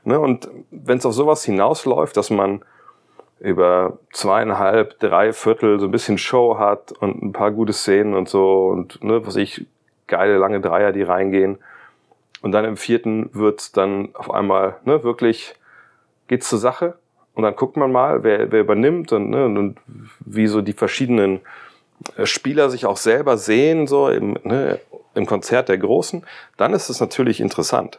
Ne? 0.05 0.19
Und 0.19 0.49
wenn 0.71 0.99
es 0.99 1.07
auf 1.07 1.13
sowas 1.13 1.45
hinausläuft, 1.45 2.17
dass 2.17 2.31
man 2.31 2.65
über 3.43 3.99
zweieinhalb, 4.13 5.01
drei 5.01 5.33
Viertel 5.33 5.81
so 5.81 5.87
ein 5.87 5.91
bisschen 5.91 6.17
Show 6.17 6.59
hat 6.59 6.93
und 6.93 7.23
ein 7.23 7.33
paar 7.33 7.51
gute 7.51 7.73
Szenen 7.73 8.15
und 8.15 8.29
so 8.29 8.69
und 8.69 9.03
ne, 9.03 9.27
was 9.27 9.37
ich, 9.37 9.66
geile 10.07 10.37
lange 10.37 10.61
Dreier, 10.61 10.93
die 10.93 11.03
reingehen. 11.03 11.59
Und 12.40 12.53
dann 12.53 12.64
im 12.64 12.77
vierten 12.77 13.31
wird 13.33 13.77
dann 13.77 14.11
auf 14.14 14.31
einmal 14.31 14.77
ne, 14.85 15.03
wirklich 15.03 15.55
geht's 16.29 16.49
zur 16.49 16.59
Sache 16.59 16.95
und 17.35 17.43
dann 17.43 17.57
guckt 17.57 17.77
man 17.77 17.90
mal, 17.90 18.23
wer, 18.23 18.53
wer 18.53 18.61
übernimmt 18.61 19.12
und, 19.12 19.31
ne, 19.31 19.45
und 19.47 19.79
wie 20.21 20.47
so 20.47 20.61
die 20.61 20.73
verschiedenen 20.73 21.40
äh, 22.16 22.27
Spieler 22.27 22.71
sich 22.71 22.87
auch 22.87 22.97
selber 22.97 23.38
sehen, 23.38 23.87
so 23.87 24.09
im, 24.09 24.38
ne, 24.45 24.79
im 25.14 25.27
Konzert 25.27 25.69
der 25.69 25.79
Großen, 25.79 26.25
dann 26.57 26.75
ist 26.75 26.88
es 26.88 27.01
natürlich 27.01 27.40
interessant. 27.40 27.99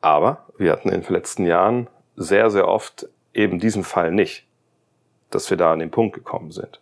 Aber 0.00 0.46
wir 0.56 0.70
hatten 0.70 0.90
in 0.90 1.02
den 1.02 1.12
letzten 1.12 1.46
Jahren 1.46 1.88
sehr, 2.16 2.50
sehr 2.50 2.68
oft 2.68 3.08
eben 3.34 3.58
diesen 3.58 3.84
Fall 3.84 4.10
nicht, 4.10 4.45
dass 5.30 5.50
wir 5.50 5.56
da 5.56 5.72
an 5.72 5.78
den 5.78 5.90
Punkt 5.90 6.14
gekommen 6.14 6.50
sind. 6.50 6.80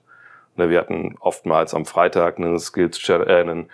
Ne, 0.57 0.71
wir 0.71 0.79
hatten 0.79 1.17
oftmals 1.21 1.75
am 1.75 1.85
Freitag 1.85 2.39
einen 2.39 2.59
Skills, 2.59 3.09
äh, 3.09 3.15
einen, 3.15 3.71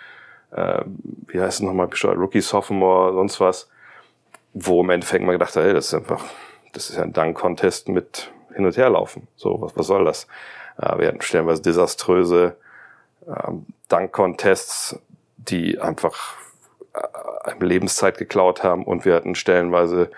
äh, 0.51 0.83
wie 1.27 1.39
heißt 1.39 1.59
es 1.59 1.61
nochmal, 1.61 1.89
Rookie, 2.03 2.41
Sophomore, 2.41 3.13
sonst 3.13 3.39
was, 3.39 3.69
wo 4.53 4.81
im 4.81 4.89
Endeffekt 4.89 5.23
man 5.23 5.33
gedacht 5.33 5.55
hat, 5.55 5.63
hey, 5.63 5.73
das 5.73 5.87
ist 5.87 5.93
einfach, 5.93 6.23
das 6.73 6.89
ist 6.89 6.97
ja 6.97 7.03
ein 7.03 7.13
Dunk-Contest 7.13 7.89
mit 7.89 8.31
hin 8.53 8.65
und 8.65 8.77
her 8.77 8.89
laufen. 8.89 9.27
So, 9.35 9.61
was, 9.61 9.77
was 9.77 9.87
soll 9.87 10.05
das? 10.05 10.27
Äh, 10.77 10.97
wir 10.99 11.07
hatten 11.07 11.21
stellenweise 11.21 11.61
desaströse 11.61 12.57
ähm, 13.27 13.65
Dunk-Contests, 13.89 14.99
die 15.37 15.79
einfach 15.79 16.35
äh, 16.93 17.63
Lebenszeit 17.63 18.17
geklaut 18.17 18.63
haben 18.63 18.83
und 18.83 19.05
wir 19.05 19.15
hatten 19.15 19.35
stellenweise 19.35 20.09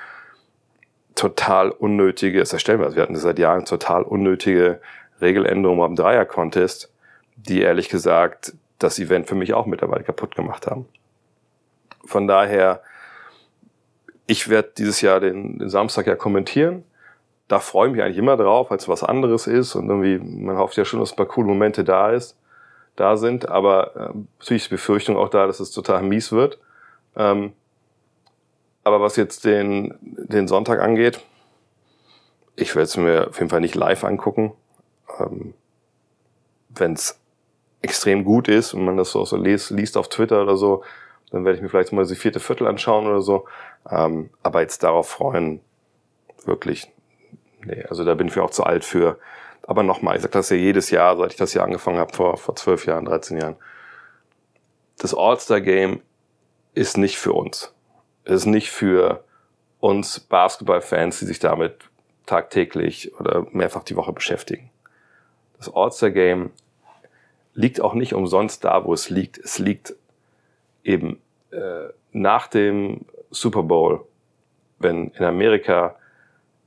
total 1.15 1.71
unnötige, 1.71 2.41
es 2.41 2.53
ist 2.53 2.61
stellenweise, 2.61 2.95
wir 2.95 3.03
hatten 3.03 3.15
seit 3.15 3.39
Jahren 3.39 3.65
total 3.65 4.03
unnötige 4.03 4.81
Regeländerungen 5.21 5.79
beim 5.79 5.95
Dreier-Contest, 5.95 6.91
die 7.35 7.61
ehrlich 7.61 7.89
gesagt 7.89 8.53
das 8.79 8.99
Event 8.99 9.27
für 9.27 9.35
mich 9.35 9.53
auch 9.53 9.65
mittlerweile 9.65 10.03
kaputt 10.03 10.35
gemacht 10.35 10.67
haben. 10.67 10.87
Von 12.05 12.27
daher, 12.27 12.81
ich 14.27 14.49
werde 14.49 14.71
dieses 14.77 15.01
Jahr 15.01 15.19
den, 15.19 15.59
den 15.59 15.69
Samstag 15.69 16.07
ja 16.07 16.15
kommentieren 16.15 16.83
da 17.47 17.59
freue 17.59 17.87
ich 17.87 17.93
mich 17.93 18.03
eigentlich 18.03 18.17
immer 18.17 18.37
drauf, 18.37 18.71
als 18.71 18.87
was 18.87 19.03
anderes 19.03 19.47
ist 19.47 19.75
und 19.75 19.89
irgendwie, 19.89 20.17
man 20.17 20.57
hofft 20.57 20.77
ja 20.77 20.85
schon, 20.85 20.99
dass 20.99 21.11
ein 21.11 21.17
paar 21.17 21.27
coole 21.27 21.47
Momente 21.47 21.83
da 21.83 22.11
ist, 22.11 22.37
da 22.95 23.17
sind, 23.17 23.49
aber 23.49 23.95
äh, 23.95 24.17
natürlich 24.39 24.63
ist 24.63 24.71
die 24.71 24.75
Befürchtung 24.75 25.17
auch 25.17 25.29
da, 25.29 25.47
dass 25.47 25.59
es 25.59 25.71
total 25.71 26.03
mies 26.03 26.31
wird. 26.31 26.59
Ähm, 27.15 27.53
aber 28.83 29.01
was 29.01 29.15
jetzt 29.15 29.45
den, 29.45 29.95
den 30.01 30.47
Sonntag 30.47 30.81
angeht, 30.81 31.19
ich 32.55 32.75
werde 32.75 32.85
es 32.85 32.97
mir 32.97 33.29
auf 33.29 33.39
jeden 33.39 33.49
Fall 33.49 33.61
nicht 33.61 33.75
live 33.75 34.03
angucken. 34.03 34.53
Ähm, 35.19 35.53
Wenn 36.69 36.93
es 36.93 37.19
extrem 37.81 38.23
gut 38.23 38.47
ist 38.47 38.73
und 38.73 38.85
man 38.85 38.97
das 38.97 39.11
so, 39.11 39.25
so 39.25 39.37
liest, 39.37 39.71
liest 39.71 39.97
auf 39.97 40.09
Twitter 40.09 40.41
oder 40.41 40.57
so, 40.57 40.83
dann 41.31 41.45
werde 41.45 41.57
ich 41.57 41.63
mir 41.63 41.69
vielleicht 41.69 41.93
mal 41.93 42.05
die 42.05 42.15
vierte 42.15 42.39
Viertel 42.39 42.67
anschauen 42.67 43.07
oder 43.07 43.21
so. 43.21 43.45
Ähm, 43.89 44.29
aber 44.43 44.61
jetzt 44.61 44.83
darauf 44.83 45.09
freuen, 45.09 45.61
wirklich 46.45 46.91
nee, 47.65 47.83
also 47.89 48.03
da 48.03 48.15
bin 48.15 48.27
ich 48.27 48.39
auch 48.39 48.51
zu 48.51 48.63
alt 48.63 48.85
für. 48.85 49.19
Aber 49.65 49.83
nochmal, 49.83 50.15
ich 50.15 50.21
sage 50.21 50.33
das 50.33 50.49
ja 50.49 50.57
jedes 50.57 50.89
Jahr, 50.89 51.17
seit 51.17 51.31
ich 51.31 51.37
das 51.37 51.53
hier 51.53 51.63
angefangen 51.63 51.97
habe, 51.97 52.13
vor, 52.13 52.37
vor 52.37 52.55
12 52.55 52.85
Jahren, 52.85 53.05
13 53.05 53.37
Jahren. 53.37 53.55
Das 54.97 55.15
All-Star-Game 55.15 56.01
ist 56.73 56.97
nicht 56.97 57.17
für 57.17 57.33
uns. 57.33 57.72
Es 58.25 58.35
ist 58.35 58.45
nicht 58.45 58.71
für 58.71 59.23
uns 59.79 60.19
Basketball-Fans, 60.19 61.19
die 61.19 61.25
sich 61.25 61.39
damit 61.39 61.89
tagtäglich 62.25 63.13
oder 63.19 63.45
mehrfach 63.51 63.83
die 63.83 63.95
Woche 63.95 64.13
beschäftigen. 64.13 64.69
Das 65.57 65.71
All-Star-Game 65.73 66.51
liegt 67.53 67.81
auch 67.81 67.93
nicht 67.93 68.13
umsonst 68.13 68.63
da, 68.63 68.85
wo 68.85 68.93
es 68.93 69.09
liegt. 69.09 69.37
Es 69.37 69.59
liegt 69.59 69.93
eben 70.83 71.21
äh, 71.51 71.89
nach 72.11 72.47
dem 72.47 73.01
Super 73.29 73.63
Bowl, 73.63 74.05
wenn 74.79 75.09
in 75.09 75.25
Amerika 75.25 75.95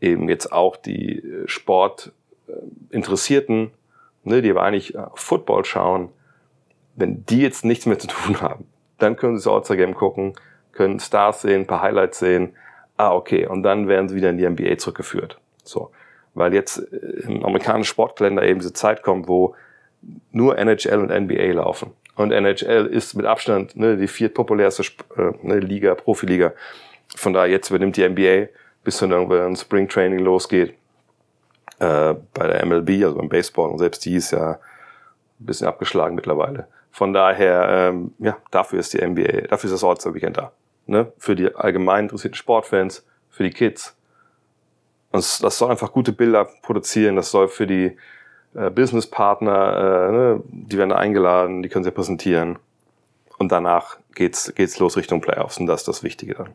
eben 0.01 0.29
jetzt 0.29 0.53
auch 0.53 0.77
die 0.77 1.19
äh, 1.19 1.49
Sportinteressierten, 1.49 3.71
ne, 4.25 4.43
die 4.43 4.51
aber 4.51 4.63
eigentlich 4.63 4.95
Football 5.15 5.65
schauen, 5.65 6.11
wenn 6.97 7.25
die 7.27 7.41
jetzt 7.41 7.65
nichts 7.65 7.87
mehr 7.87 7.99
zu 7.99 8.09
tun 8.09 8.41
haben, 8.43 8.67
dann 8.99 9.17
können 9.17 9.39
sie 9.39 9.45
das 9.45 9.53
All-Star-Game 9.53 9.95
gucken, 9.95 10.35
können 10.77 11.01
Stars 11.01 11.43
sehen, 11.43 11.63
ein 11.63 11.67
paar 11.67 11.83
Highlights 11.83 12.19
sehen. 12.19 12.55
Ah, 12.97 13.13
okay. 13.13 13.47
Und 13.47 13.63
dann 13.63 13.89
werden 13.89 14.09
sie 14.09 14.17
wieder 14.17 14.31
in 14.31 14.39
die 14.39 14.49
NBA 14.49 14.79
zurückgeführt. 14.79 15.39
So. 15.65 15.91
Weil 16.35 16.55
jetzt 16.55 16.79
äh, 16.93 17.27
im 17.27 17.45
amerikanischen 17.45 17.91
Sportkalender 17.91 18.43
eben 18.43 18.61
diese 18.61 18.73
Zeit 18.73 19.03
kommt, 19.03 19.29
wo 19.29 19.55
nur 20.33 20.59
NHL 20.59 20.99
und 20.99 21.11
NBA 21.11 21.53
laufen. 21.53 21.93
Und 22.15 22.33
NHL 22.33 22.87
ist 22.87 23.15
mit 23.15 23.27
Abstand 23.27 23.77
ne, 23.77 23.97
die 23.97 24.09
viertpopulärste 24.09 24.83
äh, 25.17 25.33
ne, 25.43 25.59
Liga, 25.59 25.95
Profiliga. 25.95 26.53
Von 27.15 27.33
daher 27.33 27.51
jetzt 27.51 27.71
übernimmt 27.71 27.97
die 27.97 28.09
NBA 28.09 28.49
bis 28.87 28.99
dann 28.99 29.11
irgendwann 29.11 29.57
Spring 29.57 29.89
Training 29.89 30.21
losgeht. 30.21 30.75
Äh, 31.81 32.15
bei 32.33 32.47
der 32.47 32.65
MLB, 32.65 33.05
also 33.05 33.17
beim 33.17 33.29
Baseball, 33.29 33.69
und 33.71 33.79
selbst 33.79 34.05
die 34.05 34.15
ist 34.15 34.31
ja 34.31 34.53
ein 34.53 35.47
bisschen 35.47 35.67
abgeschlagen 35.67 36.15
mittlerweile. 36.15 36.69
Von 36.91 37.13
daher, 37.13 37.69
ähm, 37.69 38.15
ja, 38.19 38.39
dafür 38.51 38.79
ist 38.79 38.95
die 38.95 39.05
NBA, 39.05 39.49
dafür 39.49 39.69
ist 39.69 39.75
das 39.75 39.85
All-Star 39.85 40.15
Weekend 40.15 40.39
da. 40.39 40.53
Ne? 40.87 41.13
Für 41.19 41.37
die 41.37 41.55
allgemein 41.55 42.05
interessierten 42.05 42.37
Sportfans, 42.37 43.05
für 43.31 43.43
die 43.43 43.51
Kids. 43.51 43.97
das, 45.13 45.39
das 45.39 45.59
soll 45.59 45.71
einfach 45.71 45.93
gute 45.93 46.13
Bilder 46.13 46.49
produzieren, 46.63 47.17
das 47.17 47.31
soll 47.31 47.49
für 47.49 47.67
die 47.67 47.97
äh, 48.55 48.71
Businesspartner, 48.71 50.09
äh, 50.09 50.13
ne, 50.13 50.43
die 50.49 50.79
werden 50.79 50.93
eingeladen, 50.93 51.63
die 51.63 51.69
können 51.69 51.85
sie 51.85 51.91
präsentieren. 51.91 52.59
Und 53.39 53.53
danach 53.53 53.99
geht's, 54.15 54.55
geht's 54.55 54.79
los 54.79 54.97
Richtung 54.97 55.21
Playoffs 55.21 55.59
und 55.59 55.67
das 55.67 55.83
ist 55.83 55.89
das 55.89 56.03
Wichtige 56.03 56.35
dann. 56.35 56.55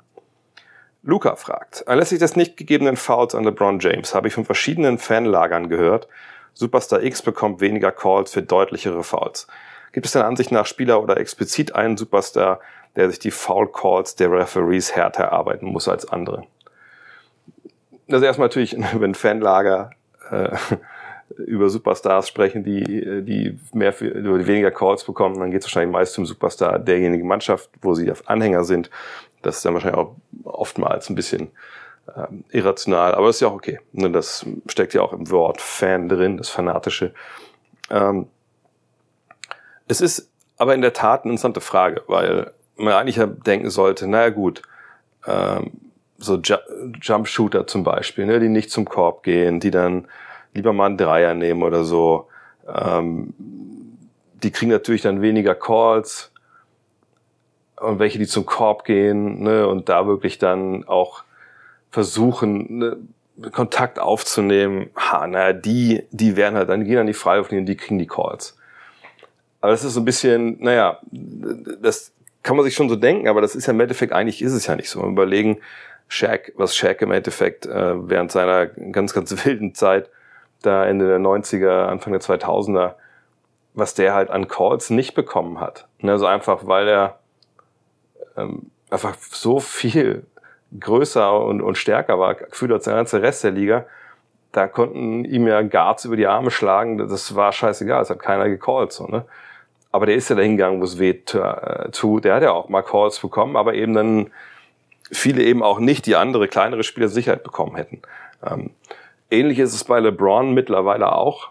Luca 1.03 1.35
fragt, 1.35 1.87
anlässlich 1.87 2.19
des 2.19 2.35
nicht 2.35 2.57
gegebenen 2.57 2.95
Fouls 2.95 3.33
an 3.33 3.43
LeBron 3.43 3.79
James 3.79 4.13
habe 4.13 4.27
ich 4.27 4.33
von 4.33 4.45
verschiedenen 4.45 4.99
Fanlagern 4.99 5.67
gehört, 5.67 6.07
Superstar 6.53 7.01
X 7.01 7.21
bekommt 7.21 7.61
weniger 7.61 7.91
Calls 7.91 8.31
für 8.31 8.41
deutlichere 8.43 9.03
Fouls. 9.03 9.47
Gibt 9.93 10.05
es 10.05 10.11
deiner 10.11 10.25
Ansicht 10.25 10.51
nach 10.51 10.65
Spieler 10.65 11.01
oder 11.01 11.17
explizit 11.17 11.75
einen 11.75 11.97
Superstar, 11.97 12.59
der 12.95 13.09
sich 13.09 13.19
die 13.19 13.31
Foul 13.31 13.71
Calls 13.71 14.15
der 14.15 14.31
Referees 14.31 14.95
härter 14.95 15.23
erarbeiten 15.23 15.67
muss 15.67 15.87
als 15.87 16.07
andere? 16.07 16.43
Also 18.09 18.25
erstmal 18.25 18.47
natürlich, 18.47 18.75
wenn 18.93 19.15
Fanlager 19.15 19.91
äh, 20.29 20.55
über 21.37 21.69
Superstars 21.69 22.27
sprechen, 22.27 22.63
die, 22.63 23.23
die 23.23 23.57
mehr 23.73 23.93
für, 23.93 24.09
die 24.09 24.47
weniger 24.47 24.71
Calls 24.71 25.03
bekommen, 25.03 25.39
dann 25.39 25.51
geht 25.51 25.61
es 25.61 25.67
wahrscheinlich 25.67 25.93
meist 25.93 26.13
zum 26.13 26.25
Superstar 26.25 26.79
derjenigen 26.79 27.27
Mannschaft, 27.27 27.69
wo 27.81 27.93
sie 27.93 28.11
Anhänger 28.25 28.63
sind. 28.63 28.89
Das 29.41 29.57
ist 29.57 29.65
dann 29.65 29.73
wahrscheinlich 29.73 29.99
auch 29.99 30.15
oftmals 30.43 31.09
ein 31.09 31.15
bisschen 31.15 31.51
ähm, 32.15 32.43
irrational, 32.51 33.15
aber 33.15 33.27
das 33.27 33.37
ist 33.37 33.41
ja 33.41 33.47
auch 33.47 33.53
okay. 33.53 33.79
Ne, 33.93 34.11
das 34.11 34.45
steckt 34.67 34.93
ja 34.93 35.01
auch 35.01 35.13
im 35.13 35.29
Wort 35.31 35.61
Fan 35.61 36.09
drin, 36.09 36.37
das 36.37 36.49
Fanatische. 36.49 37.13
Ähm, 37.89 38.27
es 39.87 40.01
ist 40.01 40.29
aber 40.57 40.75
in 40.75 40.81
der 40.81 40.93
Tat 40.93 41.23
eine 41.23 41.31
interessante 41.31 41.61
Frage, 41.61 42.03
weil 42.07 42.51
man 42.77 42.93
eigentlich 42.93 43.19
denken 43.45 43.69
sollte, 43.69 44.07
naja 44.07 44.29
gut, 44.29 44.61
ähm, 45.27 45.71
so 46.17 46.37
Ju 46.37 46.55
Jump 47.01 47.27
Shooter 47.27 47.67
zum 47.67 47.83
Beispiel, 47.83 48.25
ne, 48.25 48.39
die 48.39 48.49
nicht 48.49 48.71
zum 48.71 48.85
Korb 48.85 49.23
gehen, 49.23 49.59
die 49.59 49.71
dann 49.71 50.07
lieber 50.53 50.73
mal 50.73 50.87
einen 50.87 50.97
Dreier 50.97 51.33
nehmen 51.33 51.63
oder 51.63 51.83
so. 51.83 52.27
Ähm, 52.67 53.33
die 54.43 54.51
kriegen 54.51 54.71
natürlich 54.71 55.01
dann 55.01 55.21
weniger 55.21 55.55
Calls 55.55 56.31
und 57.79 57.99
welche, 57.99 58.19
die 58.19 58.27
zum 58.27 58.45
Korb 58.45 58.85
gehen 58.85 59.41
ne, 59.43 59.67
und 59.67 59.89
da 59.89 60.05
wirklich 60.05 60.37
dann 60.37 60.87
auch 60.87 61.23
versuchen, 61.89 62.77
ne, 62.77 62.97
Kontakt 63.51 63.97
aufzunehmen, 63.97 64.91
ha, 64.95 65.25
naja, 65.25 65.53
die, 65.53 66.03
die 66.11 66.35
werden 66.35 66.55
halt, 66.55 66.69
dann 66.69 66.83
gehen 66.83 66.95
dann 66.95 67.07
die 67.07 67.13
Freiwürfe 67.13 67.57
und 67.57 67.65
die 67.65 67.77
kriegen 67.77 67.97
die 67.97 68.07
Calls. 68.07 68.57
Aber 69.61 69.71
das 69.71 69.83
ist 69.83 69.93
so 69.93 70.01
ein 70.01 70.05
bisschen, 70.05 70.57
naja, 70.59 70.99
das 71.11 72.11
kann 72.43 72.55
man 72.55 72.65
sich 72.65 72.75
schon 72.75 72.89
so 72.89 72.95
denken, 72.95 73.27
aber 73.27 73.41
das 73.41 73.55
ist 73.55 73.67
ja 73.67 73.73
im 73.73 73.79
Endeffekt, 73.79 74.13
eigentlich 74.13 74.41
ist 74.41 74.53
es 74.53 74.67
ja 74.67 74.75
nicht 74.75 74.89
so. 74.89 75.01
Wir 75.01 75.09
überlegen, 75.09 75.59
Shaq, 76.07 76.53
was 76.55 76.75
Shaq 76.75 77.01
im 77.01 77.11
Endeffekt 77.11 77.65
äh, 77.65 78.09
während 78.09 78.31
seiner 78.31 78.65
ganz, 78.65 79.13
ganz 79.13 79.31
wilden 79.45 79.73
Zeit, 79.75 80.09
da 80.61 80.85
Ende 80.85 81.07
der 81.07 81.19
90er, 81.19 81.85
Anfang 81.85 82.13
der 82.13 82.21
2000er, 82.21 82.93
was 83.73 83.93
der 83.93 84.13
halt 84.13 84.29
an 84.29 84.47
Calls 84.47 84.89
nicht 84.89 85.15
bekommen 85.15 85.59
hat. 85.59 85.87
Also 86.03 86.25
einfach, 86.25 86.67
weil 86.67 86.87
er 86.87 87.19
ähm, 88.37 88.71
einfach 88.89 89.15
so 89.17 89.59
viel 89.59 90.25
größer 90.79 91.39
und, 91.41 91.61
und 91.61 91.77
stärker 91.77 92.19
war, 92.19 92.35
gefühlt 92.35 92.71
als 92.71 92.85
der 92.85 92.95
ganze 92.95 93.21
Rest 93.21 93.43
der 93.43 93.51
Liga, 93.51 93.85
da 94.51 94.67
konnten 94.67 95.25
ihm 95.25 95.47
ja 95.47 95.61
Guards 95.61 96.05
über 96.05 96.17
die 96.17 96.27
Arme 96.27 96.51
schlagen, 96.51 96.97
das 96.97 97.35
war 97.35 97.51
scheißegal, 97.51 98.01
es 98.01 98.09
hat 98.09 98.19
keiner 98.19 98.49
gecallt, 98.49 98.91
so, 98.91 99.07
ne? 99.07 99.25
Aber 99.91 100.05
der 100.05 100.15
ist 100.15 100.29
ja 100.29 100.35
dahin 100.35 100.57
gegangen, 100.57 100.79
wo 100.79 100.85
es 100.85 100.99
weh 100.99 101.09
äh, 101.11 101.91
tut. 101.91 102.23
Der 102.23 102.35
hat 102.35 102.43
ja 102.43 102.51
auch 102.51 102.69
mal 102.69 102.81
Calls 102.81 103.19
bekommen, 103.19 103.55
aber 103.55 103.73
eben 103.73 103.93
dann 103.93 104.31
viele 105.11 105.43
eben 105.43 105.61
auch 105.63 105.79
nicht, 105.79 106.05
die 106.05 106.15
andere 106.15 106.47
kleinere 106.47 106.83
Spieler 106.83 107.09
Sicherheit 107.09 107.43
bekommen 107.43 107.75
hätten. 107.75 108.01
Ähm, 108.45 108.71
ähnlich 109.29 109.59
ist 109.59 109.73
es 109.73 109.83
bei 109.83 109.99
LeBron 109.99 110.53
mittlerweile 110.53 111.13
auch, 111.13 111.49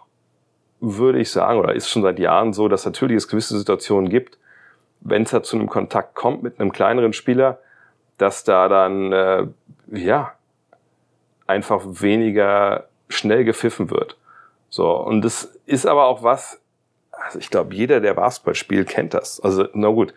würde 0.80 1.20
ich 1.20 1.30
sagen, 1.30 1.58
oder 1.58 1.74
ist 1.74 1.90
schon 1.90 2.02
seit 2.02 2.18
Jahren 2.18 2.52
so, 2.52 2.68
dass 2.68 2.86
natürlich 2.86 3.18
es 3.18 3.28
gewisse 3.28 3.58
Situationen 3.58 4.08
gibt, 4.08 4.38
wenn 5.00 5.22
es 5.22 5.30
da 5.30 5.42
zu 5.42 5.56
einem 5.56 5.68
Kontakt 5.68 6.14
kommt 6.14 6.42
mit 6.42 6.58
einem 6.58 6.72
kleineren 6.72 7.12
Spieler, 7.12 7.58
dass 8.16 8.44
da 8.44 8.68
dann 8.68 9.12
äh, 9.12 9.46
ja 9.92 10.32
einfach 11.46 11.82
weniger 11.84 12.86
schnell 13.08 13.44
gepfiffen 13.44 13.90
wird. 13.90 14.16
So 14.68 14.96
und 14.96 15.22
das 15.22 15.58
ist 15.66 15.86
aber 15.86 16.04
auch 16.04 16.22
was. 16.22 16.60
Also 17.20 17.38
ich 17.38 17.50
glaube, 17.50 17.74
jeder, 17.74 18.00
der 18.00 18.14
Basketball 18.14 18.54
spielt, 18.54 18.88
kennt 18.88 19.14
das. 19.14 19.40
Also 19.40 19.68
na 19.74 19.88
gut, 19.88 20.14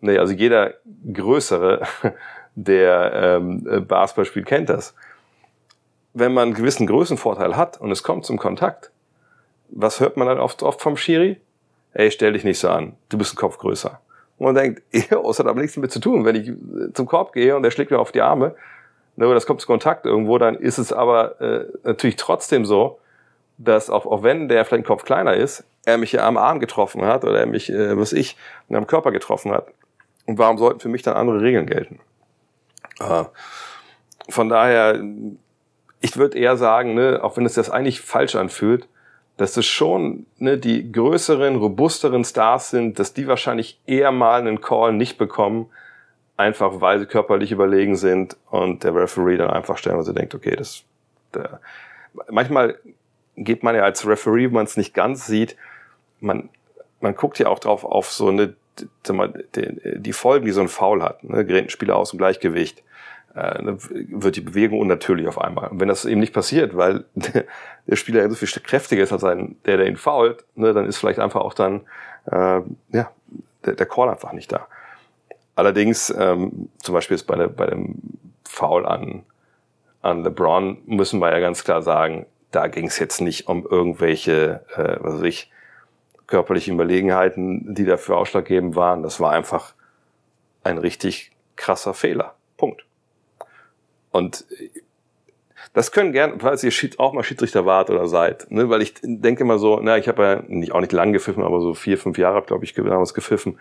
nee, 0.00 0.18
also 0.18 0.32
jeder 0.32 0.74
größere, 1.12 1.82
der 2.54 3.12
ähm, 3.14 3.86
Basketball 3.86 4.24
spielt, 4.24 4.46
kennt 4.46 4.68
das. 4.68 4.94
Wenn 6.14 6.32
man 6.32 6.48
einen 6.48 6.54
gewissen 6.54 6.86
Größenvorteil 6.86 7.56
hat 7.56 7.80
und 7.80 7.90
es 7.92 8.02
kommt 8.02 8.24
zum 8.24 8.38
Kontakt, 8.38 8.90
was 9.68 10.00
hört 10.00 10.16
man 10.16 10.26
dann 10.26 10.40
oft, 10.40 10.62
oft 10.62 10.80
vom 10.80 10.96
Schiri? 10.96 11.40
Ey, 11.92 12.10
stell 12.10 12.32
dich 12.32 12.44
nicht 12.44 12.58
so 12.58 12.68
an, 12.68 12.96
du 13.08 13.18
bist 13.18 13.34
ein 13.34 13.36
Kopf 13.36 13.58
größer. 13.58 14.00
Und 14.38 14.46
man 14.46 14.54
denkt, 14.54 14.82
es 14.90 15.10
hat 15.10 15.46
aber 15.46 15.60
nichts 15.60 15.74
damit 15.74 15.92
zu 15.92 16.00
tun. 16.00 16.24
Wenn 16.24 16.36
ich 16.36 16.48
äh, 16.48 16.92
zum 16.94 17.06
Korb 17.06 17.32
gehe 17.32 17.54
und 17.54 17.62
der 17.62 17.70
schlägt 17.70 17.90
mir 17.90 17.98
auf 17.98 18.12
die 18.12 18.22
Arme, 18.22 18.54
ne, 19.16 19.32
das 19.34 19.46
kommt 19.46 19.60
zu 19.60 19.66
Kontakt 19.66 20.06
irgendwo, 20.06 20.38
dann 20.38 20.54
ist 20.54 20.78
es 20.78 20.92
aber 20.92 21.40
äh, 21.40 21.66
natürlich 21.84 22.16
trotzdem 22.16 22.64
so, 22.64 22.98
dass 23.58 23.90
auch, 23.90 24.06
auch 24.06 24.22
wenn 24.22 24.48
der 24.48 24.64
vielleicht 24.64 24.84
ein 24.84 24.86
Kopf 24.86 25.04
kleiner 25.04 25.34
ist, 25.34 25.64
er 25.88 25.98
mich 25.98 26.20
am 26.20 26.36
Arm 26.36 26.60
getroffen 26.60 27.04
hat 27.04 27.24
oder 27.24 27.40
er 27.40 27.46
mich, 27.46 27.70
äh, 27.70 27.98
was 27.98 28.12
ich, 28.12 28.36
am 28.70 28.86
Körper 28.86 29.10
getroffen 29.10 29.52
hat. 29.52 29.68
Und 30.26 30.38
warum 30.38 30.58
sollten 30.58 30.80
für 30.80 30.88
mich 30.88 31.02
dann 31.02 31.14
andere 31.14 31.40
Regeln 31.40 31.66
gelten? 31.66 32.00
Äh, 33.00 33.24
von 34.28 34.48
daher, 34.48 35.02
ich 36.00 36.16
würde 36.16 36.38
eher 36.38 36.56
sagen, 36.56 36.94
ne, 36.94 37.20
auch 37.22 37.36
wenn 37.36 37.46
es 37.46 37.54
das 37.54 37.70
eigentlich 37.70 38.00
falsch 38.00 38.34
anfühlt, 38.34 38.88
dass 39.38 39.56
es 39.56 39.66
schon 39.66 40.26
ne, 40.38 40.58
die 40.58 40.92
größeren, 40.92 41.56
robusteren 41.56 42.24
Stars 42.24 42.70
sind, 42.70 42.98
dass 42.98 43.14
die 43.14 43.26
wahrscheinlich 43.26 43.80
eher 43.86 44.12
mal 44.12 44.40
einen 44.40 44.60
Call 44.60 44.92
nicht 44.92 45.16
bekommen, 45.16 45.70
einfach 46.36 46.80
weil 46.80 46.98
sie 46.98 47.06
körperlich 47.06 47.50
überlegen 47.50 47.96
sind 47.96 48.36
und 48.50 48.84
der 48.84 48.94
Referee 48.94 49.36
dann 49.36 49.50
einfach 49.50 49.78
stellenweise 49.78 50.12
denkt, 50.12 50.34
okay, 50.34 50.54
das 50.56 50.84
der, 51.34 51.60
manchmal 52.30 52.78
geht 53.36 53.62
man 53.62 53.74
ja 53.74 53.82
als 53.82 54.06
Referee, 54.06 54.46
wenn 54.46 54.52
man 54.52 54.64
es 54.64 54.76
nicht 54.76 54.94
ganz 54.94 55.26
sieht, 55.26 55.56
man, 56.20 56.48
man 57.00 57.14
guckt 57.14 57.38
ja 57.38 57.48
auch 57.48 57.58
drauf 57.58 57.84
auf 57.84 58.10
so 58.10 58.28
eine 58.28 58.54
die, 59.06 60.00
die 60.00 60.12
Folgen, 60.12 60.46
die 60.46 60.52
so 60.52 60.60
ein 60.60 60.68
Foul 60.68 61.02
hat. 61.02 61.24
Ne, 61.24 61.44
gerät 61.44 61.66
ein 61.66 61.70
Spieler 61.70 61.96
aus 61.96 62.10
dem 62.10 62.18
Gleichgewicht 62.18 62.82
äh, 63.34 63.58
wird 63.64 64.36
die 64.36 64.40
Bewegung 64.40 64.80
unnatürlich 64.80 65.28
auf 65.28 65.40
einmal. 65.40 65.68
Und 65.68 65.80
wenn 65.80 65.88
das 65.88 66.04
eben 66.04 66.20
nicht 66.20 66.32
passiert, 66.32 66.76
weil 66.76 67.04
der 67.14 67.96
Spieler 67.96 68.28
so 68.30 68.36
viel 68.36 68.48
kräftiger 68.62 69.02
ist 69.02 69.12
als 69.12 69.24
ein, 69.24 69.56
der, 69.64 69.76
der 69.76 69.86
ihn 69.86 69.96
fault, 69.96 70.44
ne, 70.54 70.72
dann 70.72 70.86
ist 70.86 70.98
vielleicht 70.98 71.18
einfach 71.18 71.40
auch 71.40 71.54
dann 71.54 71.82
äh, 72.26 72.60
ja, 72.92 73.10
der, 73.64 73.74
der 73.74 73.86
Call 73.86 74.08
einfach 74.08 74.32
nicht 74.32 74.52
da. 74.52 74.66
Allerdings, 75.54 76.14
ähm, 76.16 76.68
zum 76.78 76.94
Beispiel 76.94 77.16
ist 77.16 77.24
bei, 77.24 77.36
der, 77.36 77.48
bei 77.48 77.66
dem 77.66 77.96
Foul 78.44 78.86
an, 78.86 79.24
an 80.02 80.22
LeBron, 80.22 80.78
müssen 80.86 81.20
wir 81.20 81.30
ja 81.30 81.40
ganz 81.40 81.64
klar 81.64 81.82
sagen, 81.82 82.26
da 82.50 82.68
ging 82.68 82.86
es 82.86 82.98
jetzt 82.98 83.20
nicht 83.20 83.48
um 83.48 83.66
irgendwelche, 83.66 84.64
äh, 84.76 84.96
was 85.00 85.14
weiß 85.14 85.22
ich, 85.22 85.50
körperliche 86.28 86.70
Überlegenheiten, 86.70 87.74
die 87.74 87.84
dafür 87.84 88.18
ausschlaggebend 88.18 88.76
waren. 88.76 89.02
Das 89.02 89.18
war 89.18 89.32
einfach 89.32 89.74
ein 90.62 90.78
richtig 90.78 91.32
krasser 91.56 91.94
Fehler. 91.94 92.36
Punkt. 92.56 92.84
Und 94.10 94.44
das 95.72 95.92
können 95.92 96.12
gern, 96.12 96.40
falls 96.40 96.62
ihr 96.62 96.72
auch 96.98 97.12
mal 97.12 97.22
Schiedsrichter 97.22 97.66
wart 97.66 97.90
oder 97.90 98.06
seid, 98.06 98.50
ne, 98.50 98.68
weil 98.68 98.82
ich 98.82 98.94
denke 99.02 99.42
immer 99.42 99.58
so, 99.58 99.80
na, 99.82 99.98
ich 99.98 100.08
habe 100.08 100.22
ja 100.22 100.42
nicht, 100.46 100.72
auch 100.72 100.80
nicht 100.80 100.92
lang 100.92 101.12
gepfiffen, 101.12 101.42
aber 101.42 101.60
so 101.60 101.74
vier, 101.74 101.98
fünf 101.98 102.18
Jahre, 102.18 102.42
glaube 102.42 102.64
ich, 102.64 102.74
damals 102.74 103.14
gepfiffen. 103.14 103.58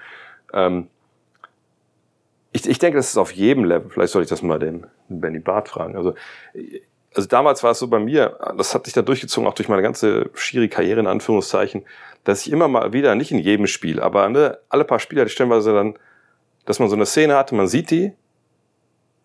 Ähm, 0.54 0.88
ich, 2.52 2.68
ich 2.68 2.80
denke, 2.80 2.98
das 2.98 3.10
ist 3.10 3.18
auf 3.18 3.32
jedem 3.32 3.66
Level. 3.66 3.90
Vielleicht 3.90 4.14
soll 4.14 4.24
ich 4.24 4.30
das 4.30 4.42
mal 4.42 4.60
den, 4.60 4.88
den 5.10 5.22
Benny 5.22 5.40
Barth 5.40 5.70
fragen. 5.70 5.96
Also, 5.96 6.16
also 7.14 7.28
damals 7.28 7.64
war 7.64 7.72
es 7.72 7.80
so 7.80 7.88
bei 7.88 8.00
mir, 8.00 8.38
das 8.58 8.74
hat 8.74 8.86
sich 8.86 8.94
da 8.94 9.02
durchgezogen, 9.02 9.48
auch 9.48 9.54
durch 9.54 9.70
meine 9.70 9.82
ganze 9.82 10.30
schiere 10.34 10.70
Karriere 10.70 11.00
in 11.00 11.08
Anführungszeichen, 11.08 11.84
dass 12.28 12.46
ich 12.46 12.52
immer 12.52 12.68
mal 12.68 12.92
wieder, 12.92 13.16
nicht 13.16 13.32
in 13.32 13.40
jedem 13.40 13.68
Spiel, 13.68 14.02
aber 14.02 14.28
ne, 14.28 14.60
alle 14.68 14.84
paar 14.84 15.00
Spiele 15.00 15.22
hatte 15.22 15.28
ich 15.28 15.34
stellenweise 15.34 15.72
dann, 15.72 15.98
dass 16.66 16.78
man 16.78 16.90
so 16.90 16.96
eine 16.96 17.06
Szene 17.06 17.38
hatte, 17.38 17.56
man 17.56 17.70
sieht 17.70 17.90
die 17.90 18.12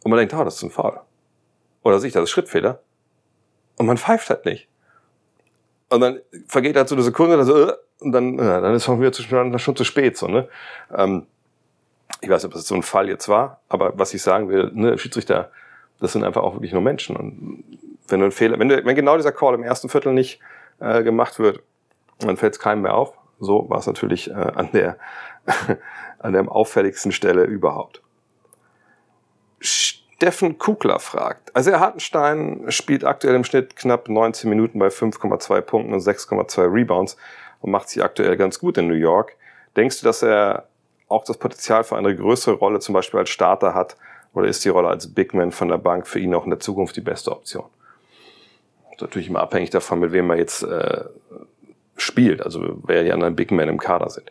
und 0.05 0.11
man 0.11 0.19
denkt, 0.19 0.33
oh, 0.35 0.45
das 0.45 0.55
ist 0.55 0.63
ein 0.63 0.71
Foul. 0.71 1.01
Oder 1.83 1.99
sich, 1.99 2.13
das 2.13 2.23
ist 2.23 2.31
Schrittfehler. 2.31 2.81
Und 3.77 3.87
man 3.87 3.99
pfeift 3.99 4.31
halt 4.31 4.45
nicht. 4.45 4.69
Und 5.89 6.01
dann 6.01 6.21
vergeht 6.47 6.77
halt 6.77 6.89
so 6.89 6.95
eine 6.95 7.03
Sekunde, 7.03 7.39
dann 7.39 7.45
so, 7.45 7.71
äh, 7.71 7.73
und 7.99 8.13
dann, 8.13 8.39
ja, 8.39 8.61
dann 8.61 8.73
ist 8.73 8.87
es 8.87 9.01
wieder 9.01 9.11
zu, 9.11 9.25
schon, 9.25 9.59
schon 9.59 9.75
zu 9.75 9.83
spät, 9.83 10.17
so, 10.17 10.29
ne? 10.29 10.49
Ähm, 10.95 11.27
ich 12.21 12.29
weiß 12.29 12.45
nicht, 12.45 12.53
ob 12.53 12.55
das 12.55 12.69
so 12.69 12.77
ein 12.77 12.85
Fall 12.85 13.09
jetzt 13.09 13.29
war, 13.29 13.63
aber 13.69 13.99
was 13.99 14.15
ich 14.15 14.23
sagen 14.23 14.49
will, 14.49 14.71
ne, 14.75 14.97
Schiedsrichter, 14.97 15.51
das 15.99 16.13
sind 16.13 16.23
einfach 16.23 16.45
auch 16.45 16.55
wirklich 16.55 16.73
nur 16.73 16.83
Menschen. 16.83 17.17
Und 17.17 17.65
wenn 18.07 18.21
du 18.21 18.27
einen 18.27 18.33
Fehler, 18.33 18.61
wenn, 18.61 18.69
du, 18.69 18.85
wenn 18.85 18.95
genau 18.95 19.17
dieser 19.17 19.33
Call 19.33 19.55
im 19.55 19.65
ersten 19.65 19.89
Viertel 19.89 20.13
nicht 20.13 20.39
äh, 20.79 21.03
gemacht 21.03 21.41
wird, 21.41 21.65
dann 22.19 22.37
fällt 22.37 22.55
es 22.55 22.59
keinem 22.59 22.83
mehr 22.83 22.95
auf. 22.95 23.15
So 23.41 23.69
war 23.69 23.79
es 23.79 23.87
natürlich 23.87 24.31
äh, 24.31 24.35
an 24.35 24.71
der 24.73 24.97
an 26.19 26.33
der 26.33 26.51
auffälligsten 26.51 27.13
Stelle 27.13 27.45
überhaupt. 27.45 28.03
Steffen 29.61 30.59
Kugler 30.59 31.01
fragt. 31.01 31.55
Also, 31.55 31.73
Hartenstein 31.73 32.67
spielt 32.69 33.05
aktuell 33.05 33.35
im 33.35 33.45
Schnitt 33.45 33.77
knapp 33.77 34.09
19 34.09 34.49
Minuten 34.49 34.79
bei 34.79 34.89
5,2 34.89 35.61
Punkten 35.63 35.93
und 35.93 36.01
6,2 36.01 36.73
Rebounds 36.73 37.17
und 37.61 37.71
macht 37.71 37.89
sich 37.89 38.03
aktuell 38.03 38.37
ganz 38.37 38.59
gut 38.59 38.79
in 38.79 38.87
New 38.87 38.95
York. 38.95 39.37
Denkst 39.77 40.01
du, 40.01 40.05
dass 40.05 40.23
er 40.23 40.69
auch 41.09 41.25
das 41.25 41.39
Potenzial 41.39 41.85
für 41.85 41.97
eine 41.97 42.15
größere 42.15 42.55
Rolle 42.55 42.81
zum 42.81 42.93
Beispiel 42.93 43.21
als 43.21 43.31
Starter 43.31 43.75
hat? 43.75 43.97
Oder 44.35 44.49
ist 44.49 44.65
die 44.65 44.71
Rolle 44.71 44.89
als 44.89 45.13
Big 45.13 45.35
Man 45.35 45.53
von 45.53 45.69
der 45.69 45.79
Bank 45.79 46.07
für 46.07 46.19
ihn 46.19 46.35
auch 46.35 46.45
in 46.45 46.51
der 46.51 46.61
Zukunft 46.61 46.97
die 46.97 47.03
beste 47.03 47.31
Option? 47.31 47.67
Natürlich 49.01 49.29
immer 49.29 49.41
abhängig 49.41 49.71
davon, 49.71 49.99
mit 49.99 50.13
wem 50.13 50.31
er 50.31 50.37
jetzt 50.37 50.63
äh, 50.63 51.05
spielt, 51.97 52.43
also 52.43 52.81
wer 52.85 53.05
die 53.05 53.13
anderen 53.13 53.37
Big 53.37 53.51
Men 53.51 53.69
im 53.69 53.79
Kader 53.79 54.11
sind. 54.11 54.31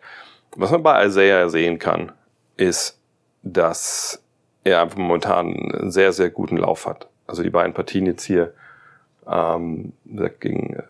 Was 0.56 0.72
man 0.72 0.84
bei 0.84 1.06
Isaiah 1.06 1.50
sehen 1.50 1.80
kann, 1.80 2.12
ist, 2.58 3.00
dass 3.44 4.24
er 4.64 4.82
einfach 4.82 4.98
momentan 4.98 5.54
einen 5.54 5.92
sehr, 5.92 6.12
sehr 6.12 6.30
guten 6.30 6.58
Lauf 6.58 6.86
hat. 6.86 7.08
Also 7.28 7.44
die 7.44 7.50
beiden 7.50 7.74
Partien 7.74 8.06
jetzt 8.06 8.24
hier 8.24 8.54
ähm, 9.28 9.94
gegen, 10.40 10.76
äh, 10.76 10.84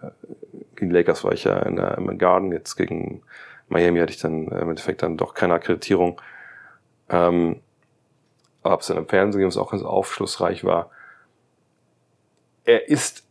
gegen 0.76 0.92
Lakers 0.92 1.24
war 1.24 1.34
ich 1.34 1.44
ja 1.44 1.60
in 1.60 1.76
der, 1.76 1.98
im 1.98 2.18
Garden, 2.18 2.52
jetzt 2.52 2.76
gegen 2.76 3.22
Miami 3.70 4.00
hatte 4.00 4.12
ich 4.12 4.20
dann 4.20 4.48
im 4.48 4.70
Endeffekt 4.70 5.04
dann 5.04 5.18
doch 5.18 5.34
keine 5.34 5.54
Akkreditierung. 5.54 6.22
Ähm, 7.10 7.62
aber 8.64 8.76
ob 8.76 8.82
es 8.82 8.88
dann 8.88 8.98
im 8.98 9.08
Fernsehen 9.08 9.48
was 9.48 9.58
auch 9.58 9.72
ganz 9.72 9.84
aufschlussreich 9.84 10.64
war. 10.64 10.92
Er 12.64 12.90
ist 12.90 13.26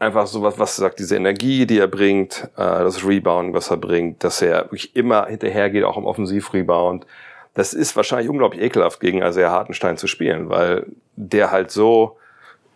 einfach 0.00 0.26
so 0.26 0.42
was, 0.42 0.58
was 0.58 0.76
sagt, 0.76 0.98
diese 0.98 1.14
Energie, 1.14 1.66
die 1.66 1.78
er 1.78 1.86
bringt, 1.86 2.48
äh, 2.56 2.82
das 2.82 3.06
Rebound, 3.06 3.54
was 3.54 3.70
er 3.70 3.76
bringt, 3.76 4.24
dass 4.24 4.42
er 4.42 4.64
wirklich 4.64 4.96
immer 4.96 5.26
hinterhergeht, 5.26 5.84
auch 5.84 5.96
im 5.96 6.06
Offensivrebound. 6.06 7.06
Das 7.54 7.74
ist 7.74 7.94
wahrscheinlich 7.94 8.28
unglaublich 8.28 8.62
ekelhaft, 8.62 9.00
gegen 9.00 9.22
Isaiah 9.22 9.50
Hartenstein 9.50 9.98
zu 9.98 10.06
spielen, 10.06 10.48
weil 10.48 10.86
der 11.16 11.50
halt 11.50 11.70
so 11.70 12.16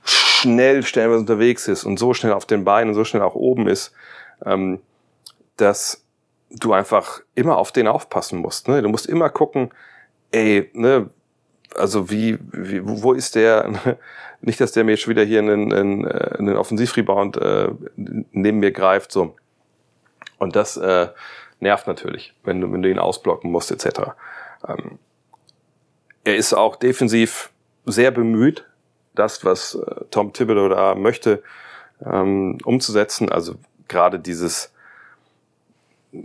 schnell 0.05 0.83
stellenweise 0.83 1.21
unterwegs 1.21 1.67
ist 1.67 1.85
und 1.85 1.99
so 1.99 2.13
schnell 2.13 2.35
auf 2.35 2.45
den 2.45 2.65
Beinen 2.65 2.91
und 2.91 2.95
so 2.95 3.05
schnell 3.05 3.23
auch 3.23 3.35
oben 3.35 3.69
ist, 3.69 3.93
ähm, 4.45 4.81
dass 5.57 6.05
du 6.51 6.75
einfach 6.75 7.21
immer 7.35 7.57
auf 7.57 7.73
den 7.73 7.89
aufpassen 7.89 8.39
musst. 8.41 8.69
Ne? 8.69 8.83
Du 8.83 8.89
musst 8.91 9.07
immer 9.07 9.31
gucken, 9.31 9.71
ey, 10.31 10.71
ne, 10.75 11.09
also 11.77 12.11
wie, 12.11 12.39
wie 12.53 12.81
wo 12.85 13.13
ist 13.13 13.35
der? 13.35 13.99
Nicht, 14.41 14.61
dass 14.61 14.73
der 14.73 14.85
mir 14.85 14.97
schon 14.97 15.11
wieder 15.11 15.25
hier 15.25 15.39
einen, 15.39 15.73
einen, 15.73 16.07
äh, 16.07 16.37
einen 16.39 16.57
Offensivrebound 16.57 17.37
äh, 17.39 17.69
neben 17.97 18.59
mir 18.59 18.73
greift, 18.73 19.11
so. 19.11 19.35
Und 20.39 20.57
das 20.57 20.77
äh, 20.77 21.09
nervt 21.61 21.87
natürlich, 21.87 22.35
wenn 22.45 22.61
du, 22.61 22.71
wenn 22.73 22.83
du 22.83 22.91
ihn 22.91 22.99
ausblocken 22.99 23.51
musst, 23.51 23.71
etc. 23.71 24.11
Ähm, 24.67 24.99
er 26.25 26.37
ist 26.37 26.53
auch 26.53 26.77
defensiv 26.77 27.51
sehr 27.87 28.11
bemüht, 28.11 28.67
das, 29.15 29.45
was 29.45 29.75
äh, 29.75 30.05
Tom 30.11 30.33
Thibodeau 30.33 30.69
da 30.69 30.95
möchte, 30.95 31.43
ähm, 32.05 32.59
umzusetzen. 32.65 33.31
Also 33.31 33.55
gerade 33.89 34.19
dieses, 34.19 34.73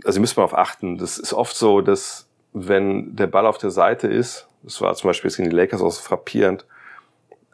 also 0.04 0.20
müsst 0.20 0.36
mal 0.36 0.44
auf 0.44 0.56
achten, 0.56 0.98
das 0.98 1.18
ist 1.18 1.32
oft 1.32 1.56
so, 1.56 1.80
dass 1.80 2.26
wenn 2.52 3.14
der 3.14 3.28
Ball 3.28 3.46
auf 3.46 3.58
der 3.58 3.70
Seite 3.70 4.08
ist, 4.08 4.48
das 4.62 4.80
war 4.80 4.94
zum 4.94 5.08
Beispiel 5.08 5.28
jetzt 5.30 5.36
gegen 5.36 5.50
die 5.50 5.56
Lakers 5.56 5.82
auch 5.82 5.90
so 5.90 6.02
frappierend, 6.02 6.64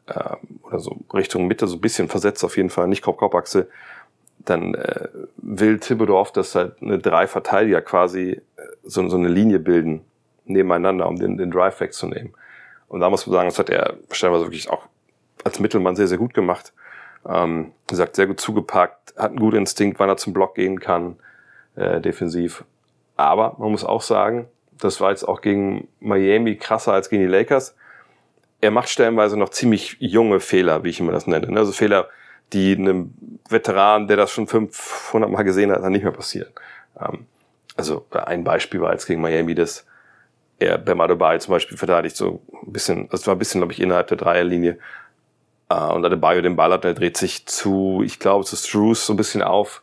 ähm, 0.09 0.61
oder 0.63 0.79
so 0.79 0.97
Richtung 1.13 1.47
Mitte, 1.47 1.67
so 1.67 1.77
ein 1.77 1.81
bisschen 1.81 2.09
versetzt 2.09 2.45
auf 2.45 2.57
jeden 2.57 2.71
Fall, 2.71 2.89
nicht 2.89 3.03
Kopf-Kopf-Achse, 3.03 3.69
dann 4.39 4.75
äh, 4.75 5.09
will 5.37 5.81
oft, 6.11 6.37
dass 6.37 6.55
halt 6.55 6.81
eine 6.81 6.99
drei 6.99 7.27
Verteidiger 7.27 7.81
quasi 7.81 8.31
äh, 8.31 8.41
so, 8.85 9.09
so 9.09 9.17
eine 9.17 9.29
Linie 9.29 9.59
bilden 9.59 10.03
nebeneinander, 10.45 11.09
um 11.09 11.17
den, 11.17 11.37
den 11.37 11.51
Drive 11.51 11.81
wegzunehmen. 11.81 12.33
Und 12.89 13.01
da 13.01 13.11
muss 13.11 13.27
man 13.27 13.35
sagen, 13.35 13.49
das 13.49 13.59
hat 13.59 13.71
er 13.71 13.97
stellenweise 14.11 14.45
wirklich 14.45 14.71
auch 14.71 14.87
als 15.45 15.59
Mittelmann 15.59 15.97
sehr, 15.97 16.07
sehr 16.07 16.19
gut 16.19 16.35
gemacht. 16.35 16.73
Ähm, 17.29 17.73
wie 17.89 17.93
gesagt, 17.93 18.15
sehr 18.15 18.27
gut 18.27 18.41
zugepackt, 18.41 19.15
hat 19.17 19.31
einen 19.31 19.41
guten 19.41 19.57
Instinkt, 19.57 19.99
wann 19.99 20.09
er 20.09 20.17
zum 20.17 20.33
Block 20.33 20.55
gehen 20.55 20.79
kann, 20.79 21.17
äh, 21.75 22.01
defensiv. 22.01 22.65
Aber 23.17 23.57
man 23.59 23.73
muss 23.73 23.85
auch 23.85 24.03
sagen, 24.03 24.47
das 24.81 25.01
war 25.01 25.11
jetzt 25.11 25.27
auch 25.27 25.41
gegen 25.41 25.89
Miami 26.01 26.57
krasser 26.57 26.93
als 26.93 27.09
gegen 27.09 27.23
die 27.23 27.29
Lakers. 27.29 27.77
Er 28.61 28.71
macht 28.71 28.89
stellenweise 28.89 29.37
noch 29.37 29.51
ziemlich 29.51 29.97
junge 30.01 30.41
Fehler, 30.41 30.85
wie 30.85 30.91
ich 30.91 31.01
immer 31.01 31.13
das 31.13 31.27
nenne. 31.27 31.57
Also 31.59 31.73
Fehler, 31.73 32.09
die 32.53 32.75
einem 32.75 33.15
Veteran, 33.49 34.09
der 34.09 34.17
das 34.17 34.31
schon 34.31 34.47
500 34.47 35.31
Mal 35.31 35.43
gesehen 35.43 35.71
hat, 35.71 35.83
dann 35.83 35.93
nicht 35.93 36.05
mehr 36.05 36.13
passieren. 36.13 36.51
Ähm, 37.01 37.27
also 37.77 38.07
ein 38.11 38.45
Beispiel 38.45 38.81
war 38.81 38.93
jetzt 38.93 39.07
gegen 39.07 39.21
Miami, 39.21 39.55
dass 39.55 39.87
er 40.59 40.79
Bam 40.79 41.01
Adebayo 41.01 41.39
zum 41.39 41.53
Beispiel 41.53 41.77
verteidigt 41.77 42.17
so 42.17 42.41
ein 42.65 42.73
bisschen, 42.73 43.09
das 43.11 43.27
war 43.27 43.35
ein 43.35 43.39
bisschen, 43.39 43.61
glaube 43.61 43.73
ich, 43.73 43.81
innerhalb 43.81 44.09
der 44.09 44.17
Dreierlinie. 44.17 44.79
Uh, 45.69 45.93
und 45.93 46.05
Adebayo 46.05 46.43
den 46.43 46.55
Ball 46.55 46.73
hat, 46.73 46.85
er 46.85 46.95
dreht 46.95 47.17
sich 47.17 47.45
zu, 47.47 48.01
ich 48.05 48.21
glaube, 48.21 48.45
zu 48.45 48.55
Struce 48.55 49.05
so 49.05 49.13
ein 49.13 49.17
bisschen 49.17 49.43
auf, 49.43 49.83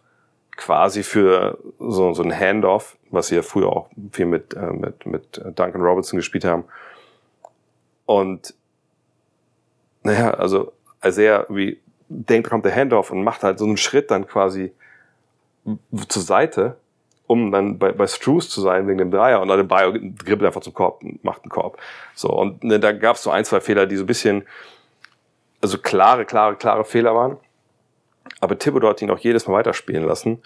quasi 0.56 1.04
für 1.04 1.58
so, 1.78 2.14
so 2.14 2.24
ein 2.24 2.32
Handoff, 2.32 2.98
was 3.14 3.28
sie 3.28 3.36
ja 3.36 3.42
früher 3.42 3.68
auch 3.68 3.90
viel 4.12 4.26
mit, 4.26 4.54
äh, 4.54 4.72
mit, 4.72 5.06
mit 5.06 5.42
Duncan 5.56 5.82
Robertson 5.82 6.18
gespielt 6.18 6.46
haben. 6.46 6.66
Und 8.06 8.54
naja, 10.04 10.32
also 10.32 10.74
als 11.00 11.18
er 11.18 11.46
wie 11.50 11.80
denkt, 12.10 12.50
kommt 12.50 12.66
der 12.66 12.76
Handoff 12.76 13.12
und 13.12 13.24
macht 13.24 13.44
halt 13.44 13.60
so 13.60 13.66
einen 13.66 13.78
Schritt 13.78 14.12
dann 14.12 14.28
quasi 14.28 14.74
zur 16.08 16.22
Seite 16.22 16.78
um 17.26 17.52
dann 17.52 17.80
bei, 17.80 17.92
bei 17.92 18.08
Struce 18.08 18.50
zu 18.50 18.62
sein 18.62 18.88
wegen 18.88 18.98
dem 18.98 19.12
Dreier 19.12 19.42
und 19.42 19.48
dann 19.48 19.58
der 19.58 19.64
Bio 19.64 19.92
dribbelt 19.92 20.44
einfach 20.46 20.62
zum 20.62 20.74
Korb 20.74 21.04
und 21.04 21.24
macht 21.24 21.44
einen 21.44 21.50
Korb. 21.50 21.78
So, 22.16 22.30
und 22.30 22.64
ne, 22.64 22.80
da 22.80 22.92
gab 22.92 23.16
es 23.16 23.24
so 23.24 23.32
ein, 23.32 23.46
zwei 23.46 23.62
Fehler, 23.62 23.86
die 23.86 23.96
so 23.96 24.04
ein 24.04 24.08
bisschen, 24.08 24.46
also 25.62 25.78
klare, 25.78 26.26
klare, 26.26 26.56
klare 26.56 26.84
Fehler 26.84 27.16
waren. 27.16 27.38
Aber 28.40 28.58
Thibodeau 28.58 28.90
hat 28.90 29.02
ihn 29.02 29.10
auch 29.10 29.20
jedes 29.20 29.48
Mal 29.48 29.54
weiterspielen 29.54 30.04
lassen. 30.04 30.42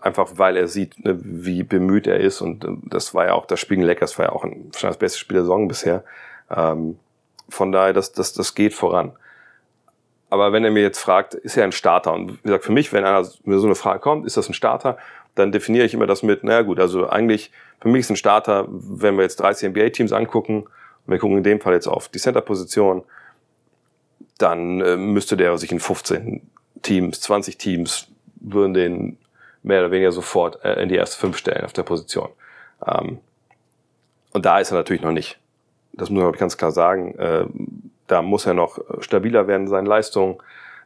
Einfach 0.00 0.32
weil 0.36 0.56
er 0.56 0.68
sieht, 0.68 1.04
ne, 1.04 1.18
wie 1.22 1.62
bemüht 1.62 2.06
er 2.06 2.20
ist. 2.20 2.40
Und 2.40 2.64
äh, 2.64 2.68
das 2.84 3.14
war 3.14 3.26
ja 3.26 3.34
auch, 3.34 3.46
das 3.46 3.60
Spiel 3.60 3.82
Lakers 3.82 4.18
war 4.18 4.26
ja 4.26 4.32
auch 4.32 4.44
ein, 4.44 4.70
das 4.80 4.96
beste 4.96 5.18
Spiel 5.18 5.36
der 5.36 5.42
Saison 5.42 5.68
bisher. 5.68 6.04
Ähm, 6.50 6.98
von 7.48 7.72
daher, 7.72 7.92
das, 7.92 8.12
das, 8.12 8.32
das 8.32 8.54
geht 8.54 8.74
voran. 8.74 9.12
Aber 10.30 10.52
wenn 10.52 10.64
er 10.64 10.70
mir 10.70 10.82
jetzt 10.82 10.98
fragt, 10.98 11.34
ist 11.34 11.56
er 11.56 11.64
ein 11.64 11.72
Starter? 11.72 12.12
Und 12.12 12.38
wie 12.38 12.48
gesagt, 12.48 12.64
für 12.64 12.72
mich, 12.72 12.92
wenn 12.92 13.04
einer 13.04 13.28
mir 13.44 13.58
so 13.58 13.66
eine 13.66 13.76
Frage 13.76 14.00
kommt, 14.00 14.26
ist 14.26 14.36
das 14.36 14.48
ein 14.48 14.54
Starter? 14.54 14.96
dann 15.34 15.52
definiere 15.52 15.84
ich 15.84 15.94
immer 15.94 16.06
das 16.06 16.22
mit, 16.22 16.44
naja 16.44 16.62
gut, 16.62 16.78
also 16.78 17.08
eigentlich 17.08 17.50
für 17.80 17.88
mich 17.88 18.00
ist 18.00 18.10
ein 18.10 18.16
Starter, 18.16 18.66
wenn 18.68 19.16
wir 19.16 19.22
jetzt 19.22 19.36
30 19.36 19.70
NBA-Teams 19.70 20.12
angucken, 20.12 20.64
wir 21.06 21.18
gucken 21.18 21.38
in 21.38 21.42
dem 21.42 21.60
Fall 21.60 21.74
jetzt 21.74 21.86
auf 21.86 22.08
die 22.08 22.18
Center-Position, 22.18 23.02
dann 24.38 24.80
äh, 24.80 24.96
müsste 24.96 25.36
der 25.36 25.56
sich 25.58 25.70
in 25.70 25.80
15 25.80 26.42
Teams, 26.82 27.20
20 27.20 27.58
Teams, 27.58 28.08
würden 28.36 28.74
den 28.74 29.18
mehr 29.64 29.80
oder 29.80 29.90
weniger 29.90 30.12
sofort 30.12 30.64
äh, 30.64 30.80
in 30.82 30.88
die 30.88 30.94
erste 30.94 31.18
fünf 31.18 31.36
stellen 31.36 31.64
auf 31.64 31.72
der 31.72 31.82
Position. 31.82 32.28
Ähm, 32.86 33.18
und 34.32 34.44
da 34.46 34.58
ist 34.58 34.70
er 34.70 34.76
natürlich 34.76 35.02
noch 35.02 35.12
nicht. 35.12 35.38
Das 35.92 36.10
muss 36.10 36.22
man 36.22 36.32
ganz 36.32 36.56
klar 36.56 36.70
sagen. 36.70 37.14
Äh, 37.18 37.46
da 38.06 38.22
muss 38.22 38.46
er 38.46 38.54
noch 38.54 38.78
stabiler 39.00 39.46
werden, 39.46 39.66
seine 39.66 39.88
Leistung 39.88 40.42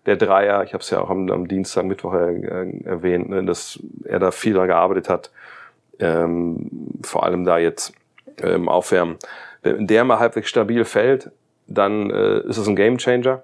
der 0.07 0.17
Dreier, 0.17 0.63
ich 0.63 0.73
habe 0.73 0.83
es 0.83 0.91
ja 0.91 1.01
auch 1.01 1.11
am, 1.11 1.31
am, 1.31 1.49
Dienstag, 1.49 1.85
Mittwoch 1.85 2.15
äh, 2.15 2.81
erwähnt, 2.85 3.29
ne, 3.29 3.45
dass 3.45 3.79
er 4.05 4.19
da 4.19 4.31
viel 4.31 4.55
daran 4.55 4.69
gearbeitet 4.69 5.09
hat, 5.09 5.31
ähm, 5.99 6.71
vor 7.03 7.25
allem 7.25 7.45
da 7.45 7.59
jetzt 7.59 7.93
äh, 8.41 8.55
im 8.55 8.69
Aufwärmen. 8.69 9.17
Wenn 9.63 9.87
der 9.87 10.05
mal 10.05 10.19
halbwegs 10.19 10.49
stabil 10.49 10.85
fällt, 10.85 11.31
dann 11.67 12.11
äh, 12.11 12.39
ist 12.41 12.59
das 12.59 12.69
ein 12.69 12.77
Gamechanger. 12.77 13.43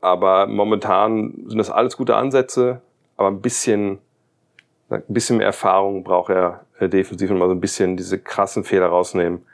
Aber 0.00 0.46
momentan 0.46 1.34
sind 1.46 1.58
das 1.58 1.70
alles 1.70 1.96
gute 1.96 2.16
Ansätze, 2.16 2.80
aber 3.16 3.28
ein 3.28 3.42
bisschen, 3.42 3.98
ein 4.90 5.02
bisschen 5.08 5.38
mehr 5.38 5.46
Erfahrung 5.46 6.04
braucht 6.04 6.30
er 6.30 6.64
äh, 6.78 6.88
defensiv 6.88 7.30
und 7.30 7.38
mal 7.38 7.48
so 7.48 7.54
ein 7.54 7.60
bisschen 7.60 7.96
diese 7.96 8.18
krassen 8.18 8.64
Fehler 8.64 8.86
rausnehmen. 8.86 9.46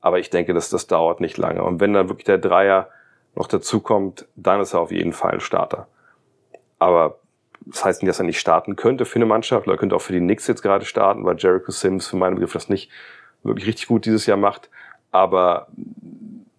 Aber 0.00 0.18
ich 0.18 0.30
denke, 0.30 0.54
dass 0.54 0.70
das 0.70 0.86
dauert 0.86 1.20
nicht 1.20 1.36
lange. 1.36 1.62
Und 1.64 1.80
wenn 1.80 1.92
dann 1.92 2.08
wirklich 2.08 2.26
der 2.26 2.38
Dreier 2.38 2.88
noch 3.34 3.48
dazu 3.48 3.80
kommt, 3.80 4.26
dann 4.36 4.60
ist 4.60 4.74
er 4.74 4.80
auf 4.80 4.92
jeden 4.92 5.12
Fall 5.12 5.34
ein 5.34 5.40
Starter. 5.40 5.88
Aber 6.78 7.18
das 7.60 7.84
heißt 7.84 8.02
nicht, 8.02 8.10
dass 8.10 8.20
er 8.20 8.24
nicht 8.26 8.38
starten 8.38 8.76
könnte 8.76 9.04
für 9.04 9.16
eine 9.16 9.26
Mannschaft, 9.26 9.66
oder 9.66 9.76
könnte 9.76 9.96
auch 9.96 10.00
für 10.00 10.12
die 10.12 10.20
Knicks 10.20 10.46
jetzt 10.46 10.62
gerade 10.62 10.84
starten, 10.84 11.24
weil 11.24 11.36
Jericho 11.36 11.72
Sims 11.72 12.06
für 12.06 12.16
meinen 12.16 12.36
Begriff 12.36 12.52
das 12.52 12.68
nicht 12.68 12.90
wirklich 13.42 13.66
richtig 13.66 13.88
gut 13.88 14.06
dieses 14.06 14.26
Jahr 14.26 14.36
macht. 14.36 14.70
Aber 15.10 15.66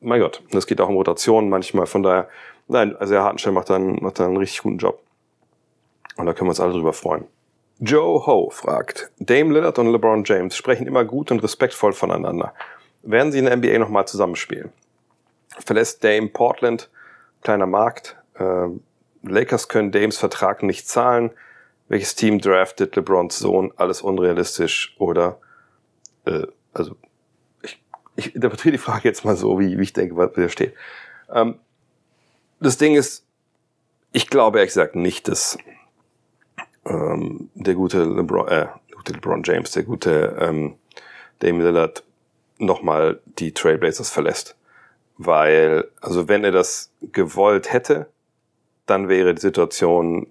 mein 0.01 0.19
Gott, 0.19 0.43
das 0.51 0.67
geht 0.67 0.81
auch 0.81 0.89
um 0.89 0.95
Rotationen 0.95 1.49
manchmal. 1.49 1.85
Von 1.85 2.03
daher, 2.03 2.27
nein, 2.67 2.95
also 2.97 3.13
er 3.13 3.23
Hartenstein 3.23 3.53
macht 3.53 3.69
dann, 3.69 3.95
macht 4.01 4.19
dann 4.19 4.27
einen 4.27 4.37
richtig 4.37 4.63
guten 4.63 4.77
Job. 4.77 5.01
Und 6.17 6.25
da 6.25 6.33
können 6.33 6.47
wir 6.47 6.51
uns 6.51 6.59
alle 6.59 6.73
drüber 6.73 6.93
freuen. 6.93 7.25
Joe 7.79 8.25
Ho 8.25 8.49
fragt, 8.49 9.11
Dame 9.19 9.53
Lillard 9.53 9.77
und 9.77 9.91
LeBron 9.91 10.23
James 10.23 10.55
sprechen 10.55 10.87
immer 10.87 11.05
gut 11.05 11.31
und 11.31 11.43
respektvoll 11.43 11.93
voneinander. 11.93 12.53
Werden 13.03 13.31
sie 13.31 13.39
in 13.39 13.45
der 13.45 13.55
NBA 13.57 13.77
nochmal 13.77 14.07
zusammenspielen? 14.07 14.71
verlässt 15.59 16.03
Dame 16.03 16.27
Portland, 16.27 16.89
kleiner 17.41 17.65
Markt. 17.65 18.17
Äh, 18.35 18.67
Lakers 19.23 19.67
können 19.67 19.91
Dames 19.91 20.17
Vertrag 20.17 20.63
nicht 20.63 20.87
zahlen. 20.87 21.31
Welches 21.87 22.15
Team 22.15 22.39
draftet 22.39 22.95
LeBrons 22.95 23.39
Sohn? 23.39 23.73
Alles 23.75 24.01
unrealistisch 24.01 24.95
oder 24.99 25.39
äh, 26.25 26.47
also 26.73 26.95
ich, 27.61 27.81
ich 28.15 28.35
interpretiere 28.35 28.73
die 28.73 28.77
Frage 28.77 29.07
jetzt 29.07 29.25
mal 29.25 29.35
so, 29.35 29.59
wie, 29.59 29.77
wie 29.77 29.83
ich 29.83 29.93
denke, 29.93 30.15
was 30.15 30.31
hier 30.35 30.49
steht. 30.49 30.73
Ähm, 31.33 31.59
das 32.59 32.77
Ding 32.77 32.95
ist, 32.95 33.25
ich 34.11 34.29
glaube 34.29 34.59
ehrlich 34.59 34.71
gesagt 34.71 34.95
nicht, 34.95 35.27
dass 35.27 35.57
ähm, 36.87 37.49
der 37.53 37.75
gute 37.75 38.03
LeBron, 38.03 38.47
äh, 38.47 38.67
gute 38.95 39.13
LeBron 39.13 39.43
James, 39.43 39.71
der 39.71 39.83
gute 39.83 40.37
ähm, 40.39 40.75
Damian 41.39 41.65
Lillard 41.65 42.03
nochmal 42.57 43.19
die 43.25 43.53
Trailblazers 43.53 44.09
verlässt. 44.09 44.55
Weil, 45.17 45.87
also 46.01 46.27
wenn 46.27 46.43
er 46.43 46.51
das 46.51 46.91
gewollt 47.01 47.71
hätte, 47.73 48.07
dann 48.85 49.09
wäre 49.09 49.33
die 49.33 49.41
Situation 49.41 50.27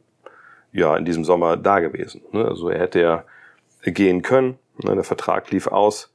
ja 0.72 0.96
in 0.96 1.04
diesem 1.04 1.24
Sommer 1.24 1.56
da 1.56 1.80
gewesen. 1.80 2.22
Ne? 2.32 2.44
Also 2.44 2.68
er 2.68 2.80
hätte 2.80 3.00
ja 3.00 3.24
gehen 3.82 4.22
können, 4.22 4.58
ne? 4.82 4.94
der 4.94 5.04
Vertrag 5.04 5.50
lief 5.50 5.66
aus 5.66 6.12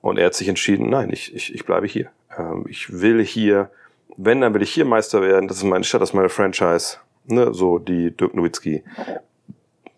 und 0.00 0.18
er 0.18 0.26
hat 0.26 0.34
sich 0.34 0.48
entschieden, 0.48 0.90
nein, 0.90 1.10
ich, 1.10 1.34
ich, 1.34 1.54
ich 1.54 1.64
bleibe 1.64 1.86
hier. 1.86 2.10
Ähm, 2.36 2.66
ich 2.68 3.00
will 3.00 3.24
hier, 3.24 3.70
wenn, 4.16 4.40
dann 4.40 4.54
will 4.54 4.62
ich 4.62 4.72
hier 4.72 4.84
Meister 4.84 5.22
werden, 5.22 5.48
das 5.48 5.58
ist 5.58 5.64
meine 5.64 5.84
Stadt, 5.84 6.02
das 6.02 6.10
ist 6.10 6.14
meine 6.14 6.28
Franchise. 6.28 6.98
Ne? 7.24 7.54
So 7.54 7.78
die 7.78 8.10
Dirk 8.10 8.34
Nowitzki 8.34 8.82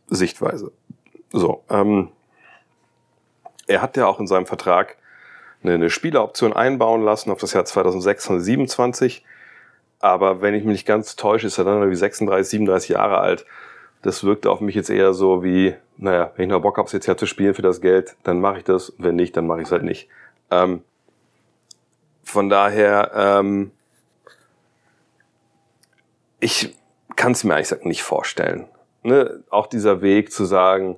Sichtweise. 0.08 0.72
So, 1.32 1.64
ähm, 1.68 2.10
er 3.66 3.82
hat 3.82 3.96
ja 3.96 4.06
auch 4.06 4.20
in 4.20 4.26
seinem 4.26 4.46
Vertrag 4.46 4.96
eine, 5.62 5.90
Spieleroption 5.90 6.52
einbauen 6.52 7.02
lassen 7.02 7.30
auf 7.30 7.38
das 7.38 7.52
Jahr 7.52 7.64
2026. 7.64 9.24
Aber 10.00 10.42
wenn 10.42 10.54
ich 10.54 10.64
mich 10.64 10.72
nicht 10.72 10.86
ganz 10.86 11.16
täusche, 11.16 11.46
ist 11.46 11.58
er 11.58 11.64
dann 11.64 11.78
irgendwie 11.78 11.96
36, 11.96 12.50
37 12.50 12.90
Jahre 12.90 13.18
alt. 13.18 13.46
Das 14.02 14.22
wirkte 14.22 14.50
auf 14.50 14.60
mich 14.60 14.74
jetzt 14.74 14.90
eher 14.90 15.14
so 15.14 15.42
wie, 15.42 15.74
naja, 15.96 16.32
wenn 16.36 16.44
ich 16.44 16.50
noch 16.50 16.60
Bock 16.60 16.76
habe, 16.76 16.90
jetzt 16.90 17.06
ja 17.06 17.16
zu 17.16 17.26
spielen 17.26 17.54
für 17.54 17.62
das 17.62 17.80
Geld, 17.80 18.16
dann 18.22 18.40
mache 18.40 18.58
ich 18.58 18.64
das. 18.64 18.92
Wenn 18.98 19.16
nicht, 19.16 19.36
dann 19.36 19.46
mache 19.46 19.60
ich 19.60 19.66
es 19.66 19.72
halt 19.72 19.82
nicht. 19.82 20.08
Ähm, 20.50 20.82
von 22.22 22.50
daher, 22.50 23.12
ähm, 23.14 23.70
ich 26.40 26.76
kann 27.16 27.32
es 27.32 27.44
mir 27.44 27.54
eigentlich 27.54 27.84
nicht 27.84 28.02
vorstellen. 28.02 28.66
Ne? 29.04 29.44
Auch 29.50 29.66
dieser 29.66 30.02
Weg 30.02 30.32
zu 30.32 30.44
sagen, 30.44 30.96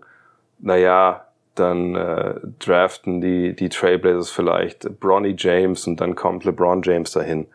naja, 0.58 1.26
dann 1.54 1.94
äh, 1.94 2.34
draften 2.58 3.20
die, 3.20 3.54
die 3.54 3.68
Trailblazers 3.68 4.30
vielleicht 4.30 5.00
Bronny 5.00 5.34
James 5.36 5.86
und 5.86 6.00
dann 6.00 6.14
kommt 6.14 6.44
LeBron 6.44 6.82
James 6.82 7.12
dahin. 7.12 7.46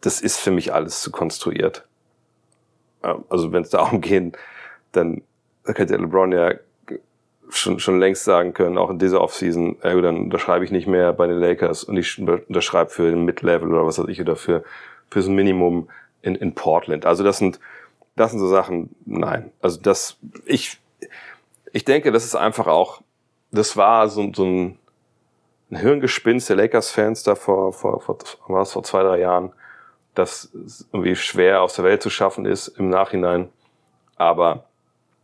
Das 0.00 0.20
ist 0.20 0.38
für 0.38 0.50
mich 0.50 0.72
alles 0.72 1.00
zu 1.00 1.10
konstruiert. 1.10 1.86
Also 3.28 3.52
wenn 3.52 3.62
es 3.62 3.70
darum 3.70 4.00
geht, 4.00 4.36
dann 4.92 5.22
könnte 5.64 5.96
LeBron 5.96 6.32
ja 6.32 6.54
schon, 7.50 7.78
schon 7.78 8.00
längst 8.00 8.24
sagen 8.24 8.54
können, 8.54 8.78
auch 8.78 8.90
in 8.90 8.98
dieser 8.98 9.20
Offseason, 9.20 9.76
ja 9.82 9.94
gut, 9.94 10.04
dann 10.04 10.18
unterschreibe 10.18 10.64
ich 10.64 10.70
nicht 10.70 10.86
mehr 10.86 11.12
bei 11.12 11.26
den 11.26 11.38
Lakers 11.38 11.84
und 11.84 11.96
ich 11.96 12.18
unterschreibe 12.18 12.90
für 12.90 13.10
den 13.10 13.24
Mid-Level 13.24 13.68
oder 13.68 13.86
was 13.86 13.98
weiß 13.98 14.08
ich 14.08 14.20
oder 14.20 14.36
für, 14.36 14.64
für 15.10 15.22
so 15.22 15.30
ein 15.30 15.34
Minimum 15.34 15.88
in, 16.22 16.34
in 16.34 16.54
Portland. 16.54 17.06
Also 17.06 17.22
das 17.22 17.38
sind, 17.38 17.60
das 18.16 18.30
sind 18.30 18.40
so 18.40 18.48
Sachen, 18.48 18.94
nein. 19.04 19.52
Also 19.60 19.80
das, 19.80 20.16
ich, 20.44 20.78
ich 21.72 21.84
denke, 21.84 22.12
das 22.12 22.24
ist 22.24 22.36
einfach 22.36 22.66
auch, 22.66 23.02
das 23.50 23.76
war 23.76 24.08
so, 24.08 24.32
so 24.32 24.44
ein, 24.44 24.78
ein 25.70 25.76
Hirngespinst 25.76 26.48
der 26.48 26.56
Lakers-Fans 26.56 27.22
da 27.22 27.34
vor, 27.34 27.72
vor, 27.72 28.00
vor, 28.00 28.18
war 28.48 28.62
es 28.62 28.72
vor 28.72 28.82
zwei, 28.84 29.02
drei 29.02 29.20
Jahren, 29.20 29.52
dass 30.14 30.52
es 30.54 30.86
irgendwie 30.92 31.16
schwer 31.16 31.62
aus 31.62 31.74
der 31.74 31.84
Welt 31.84 32.02
zu 32.02 32.10
schaffen 32.10 32.46
ist 32.46 32.68
im 32.68 32.88
Nachhinein. 32.88 33.48
Aber 34.16 34.66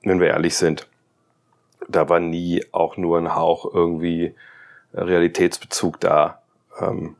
wenn 0.02 0.20
wir 0.20 0.28
ehrlich 0.28 0.56
sind, 0.56 0.88
da 1.88 2.08
war 2.08 2.20
nie 2.20 2.64
auch 2.72 2.96
nur 2.96 3.18
ein 3.18 3.34
Hauch 3.34 3.72
irgendwie 3.72 4.34
Realitätsbezug 4.92 6.00
da. 6.00 6.42
Ähm, 6.80 7.16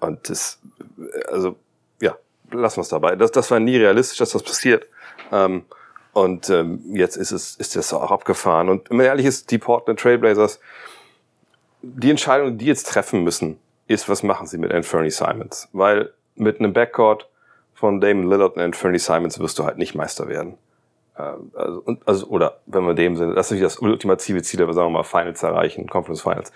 und 0.00 0.28
das, 0.28 0.60
also, 1.28 1.56
lassen 2.52 2.78
wir 2.78 2.82
es 2.82 2.88
dabei. 2.88 3.16
Das, 3.16 3.30
das 3.32 3.50
war 3.50 3.60
nie 3.60 3.76
realistisch, 3.76 4.18
dass 4.18 4.30
das 4.30 4.42
passiert. 4.42 4.86
Ähm, 5.32 5.64
und 6.12 6.50
ähm, 6.50 6.80
jetzt 6.92 7.16
ist 7.16 7.30
es 7.30 7.56
ist 7.56 7.76
das 7.76 7.92
auch 7.92 8.10
abgefahren. 8.10 8.68
Und 8.68 8.90
wenn 8.90 8.96
man 8.96 9.06
ehrlich 9.06 9.26
ist, 9.26 9.50
die 9.50 9.58
Portland 9.58 10.00
Trailblazers, 10.00 10.60
die 11.82 12.10
Entscheidung, 12.10 12.58
die 12.58 12.66
jetzt 12.66 12.88
treffen 12.88 13.22
müssen, 13.22 13.58
ist, 13.86 14.08
was 14.08 14.22
machen 14.22 14.46
sie 14.46 14.58
mit 14.58 14.72
Anthony 14.72 15.10
Simons? 15.10 15.68
Weil 15.72 16.12
mit 16.34 16.58
einem 16.58 16.72
Backcourt 16.72 17.28
von 17.74 18.00
Damon 18.00 18.28
Lillard 18.28 18.56
und 18.56 18.62
Anthony 18.62 18.98
Simons 18.98 19.38
wirst 19.38 19.58
du 19.58 19.64
halt 19.64 19.78
nicht 19.78 19.94
Meister 19.94 20.28
werden. 20.28 20.58
Ähm, 21.18 21.50
also, 21.54 21.96
also, 22.04 22.26
oder 22.26 22.60
wenn 22.66 22.84
wir 22.84 22.94
dem 22.94 23.16
sind, 23.16 23.34
das 23.34 23.46
ist 23.46 23.52
natürlich 23.52 23.74
das 23.74 23.78
ultimative 23.78 24.42
Ziel, 24.42 24.62
aber 24.62 24.74
sagen 24.74 24.88
wir 24.88 24.98
mal 24.98 25.04
Finals 25.04 25.42
erreichen, 25.42 25.88
Conference 25.88 26.22
Finals. 26.22 26.52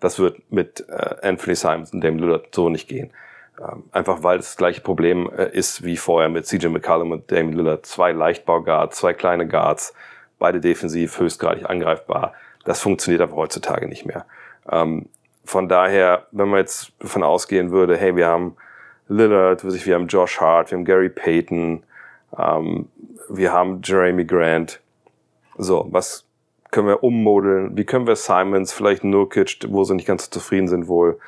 Das 0.00 0.18
wird 0.18 0.52
mit 0.52 0.84
äh, 0.88 1.16
Anthony 1.22 1.56
Simons 1.56 1.92
und 1.92 2.02
Damon 2.02 2.20
Lillard 2.20 2.54
so 2.54 2.68
nicht 2.68 2.88
gehen. 2.88 3.10
Ähm, 3.60 3.84
einfach 3.92 4.22
weil 4.22 4.38
das 4.38 4.56
gleiche 4.56 4.80
Problem 4.80 5.30
äh, 5.36 5.50
ist 5.50 5.84
wie 5.84 5.96
vorher 5.96 6.28
mit 6.28 6.46
CJ 6.46 6.68
McCallum 6.68 7.12
und 7.12 7.30
Damian 7.30 7.54
Lillard. 7.54 7.86
Zwei 7.86 8.12
Leichtbauguards, 8.12 8.98
zwei 8.98 9.12
kleine 9.12 9.46
Guards, 9.46 9.94
beide 10.38 10.60
defensiv 10.60 11.18
höchstgradig 11.18 11.68
angreifbar. 11.68 12.34
Das 12.64 12.80
funktioniert 12.80 13.22
aber 13.22 13.36
heutzutage 13.36 13.88
nicht 13.88 14.06
mehr. 14.06 14.26
Ähm, 14.70 15.06
von 15.44 15.68
daher, 15.68 16.26
wenn 16.30 16.48
man 16.48 16.60
jetzt 16.60 16.92
davon 16.98 17.22
ausgehen 17.22 17.70
würde, 17.70 17.96
hey, 17.96 18.14
wir 18.14 18.26
haben 18.26 18.56
Lillard, 19.08 19.64
wir 19.64 19.94
haben 19.94 20.06
Josh 20.06 20.40
Hart, 20.40 20.70
wir 20.70 20.78
haben 20.78 20.84
Gary 20.84 21.08
Payton, 21.08 21.82
ähm, 22.38 22.88
wir 23.28 23.52
haben 23.52 23.80
Jeremy 23.82 24.24
Grant. 24.24 24.80
So, 25.56 25.86
was 25.90 26.24
können 26.70 26.88
wir 26.88 27.02
ummodeln? 27.02 27.76
Wie 27.76 27.84
können 27.84 28.06
wir 28.06 28.16
Simons, 28.16 28.72
vielleicht 28.72 29.04
Nurkic, 29.04 29.60
wo 29.68 29.84
sie 29.84 29.94
nicht 29.94 30.06
ganz 30.06 30.28
zufrieden 30.28 30.68
sind 30.68 30.86
wohl, 30.86 31.18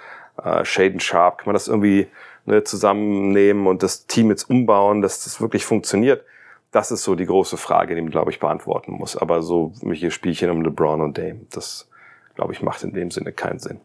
äh, 0.45 0.65
Shaden 0.65 1.01
Sharp, 1.01 1.39
kann 1.39 1.47
man 1.47 1.55
das 1.55 1.69
irgendwie 1.69 2.09
ne, 2.47 2.65
zusammennehmen 2.65 3.67
und 3.67 3.83
das 3.83 4.07
Team 4.07 4.31
jetzt 4.31 4.49
umbauen, 4.49 5.03
dass 5.03 5.25
das 5.25 5.41
wirklich 5.41 5.65
funktioniert? 5.65 6.25
Das 6.73 6.91
ist 6.91 7.03
so 7.03 7.15
die 7.15 7.27
große 7.27 7.57
Frage, 7.57 7.95
die 7.95 8.01
man, 8.01 8.11
glaube 8.11 8.31
ich, 8.31 8.39
beantworten 8.39 8.93
muss. 8.93 9.17
Aber 9.17 9.43
so 9.43 9.73
welche 9.83 10.11
Spielchen 10.11 10.51
um 10.51 10.63
LeBron 10.63 11.01
und 11.01 11.19
Dame, 11.19 11.41
das, 11.51 11.89
glaube 12.37 12.53
ich, 12.53 12.63
macht 12.63 12.85
in 12.85 12.93
dem 12.93 13.11
Sinne 13.11 13.33
keinen 13.33 13.59
Sinn. 13.59 13.81